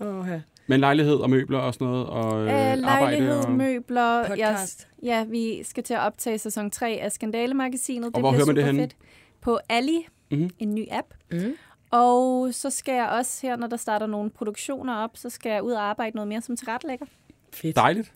Åh, 0.02 0.26
ja. 0.30 0.40
Men 0.72 0.80
lejlighed 0.80 1.16
og 1.16 1.30
møbler 1.30 1.60
og 1.60 1.74
sådan 1.74 1.88
noget, 1.88 2.08
og 2.08 2.42
øh, 2.42 2.48
Øh, 2.48 2.54
arbejde 2.54 2.80
lejlighed, 2.82 3.38
og... 3.38 3.52
møbler. 3.52 4.20
Jeg, 4.20 4.28
Podcast. 4.28 4.88
ja, 5.04 5.24
vi 5.24 5.64
skal 5.64 5.84
til 5.84 5.94
at 5.94 6.00
optage 6.00 6.38
sæson 6.38 6.72
3 6.72 7.00
af 7.02 7.12
Skandale-magasinet. 7.12 8.06
Og 8.08 8.14
det 8.14 8.22
hvor 8.22 8.32
bliver 8.32 8.38
hører 8.38 8.46
man 8.46 8.56
det 8.56 8.62
super 8.64 8.72
henne? 8.72 8.82
fedt. 8.84 8.96
På 9.42 9.60
Ali, 9.70 10.08
Mhm. 10.32 10.50
en 10.60 10.76
ny 10.76 10.88
app. 10.92 11.08
Mm. 11.32 11.54
Og 11.92 12.54
så 12.54 12.70
skal 12.70 12.94
jeg 12.94 13.10
også 13.10 13.48
her, 13.48 13.56
når 13.56 13.68
der 13.68 13.78
starter 13.78 14.08
nogle 14.08 14.30
produktioner 14.30 14.96
op, 14.96 15.18
så 15.18 15.30
skal 15.30 15.50
jeg 15.52 15.64
ud 15.64 15.72
og 15.72 15.82
arbejde 15.84 16.16
noget 16.16 16.28
mere 16.28 16.42
som 16.42 16.56
tilrettelægger. 16.58 17.06
Fedt. 17.54 17.76
Dejligt. 17.76 18.14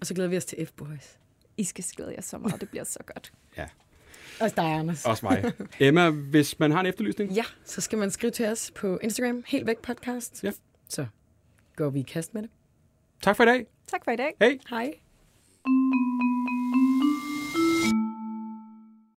Og 0.00 0.06
så 0.06 0.14
glæder 0.14 0.30
vi 0.30 0.36
os 0.36 0.44
til 0.44 0.56
F-Boys. 0.56 1.18
I 1.56 1.64
skal 1.64 1.84
glæde 1.96 2.12
jer 2.16 2.20
så 2.22 2.38
meget, 2.38 2.60
det 2.60 2.68
bliver 2.68 2.84
så 2.84 2.98
godt. 3.14 3.32
Også 4.40 4.54
dig, 4.56 4.64
Anders. 4.64 5.06
Også 5.06 5.26
mig. 5.26 5.52
Emma, 5.88 6.10
hvis 6.10 6.58
man 6.58 6.70
har 6.70 6.80
en 6.80 6.86
efterlysning, 6.86 7.32
Ja, 7.32 7.44
så 7.64 7.80
skal 7.80 7.98
man 7.98 8.10
skrive 8.10 8.30
til 8.30 8.46
os 8.46 8.70
på 8.74 8.98
Instagram, 9.02 9.42
helt 9.46 9.66
væk 9.66 9.78
podcast. 9.78 10.44
Ja. 10.44 10.50
Så 10.88 11.06
går 11.76 11.90
vi 11.90 12.00
i 12.00 12.02
kast 12.02 12.34
med 12.34 12.42
det. 12.42 12.50
tak 13.22 13.36
for 13.36 13.42
i 13.42 13.46
dag. 13.46 13.66
Tak 13.86 14.04
for 14.04 14.10
i 14.10 14.16
dag. 14.16 14.32
Hej. 14.40 14.58
Hej. 14.70 15.00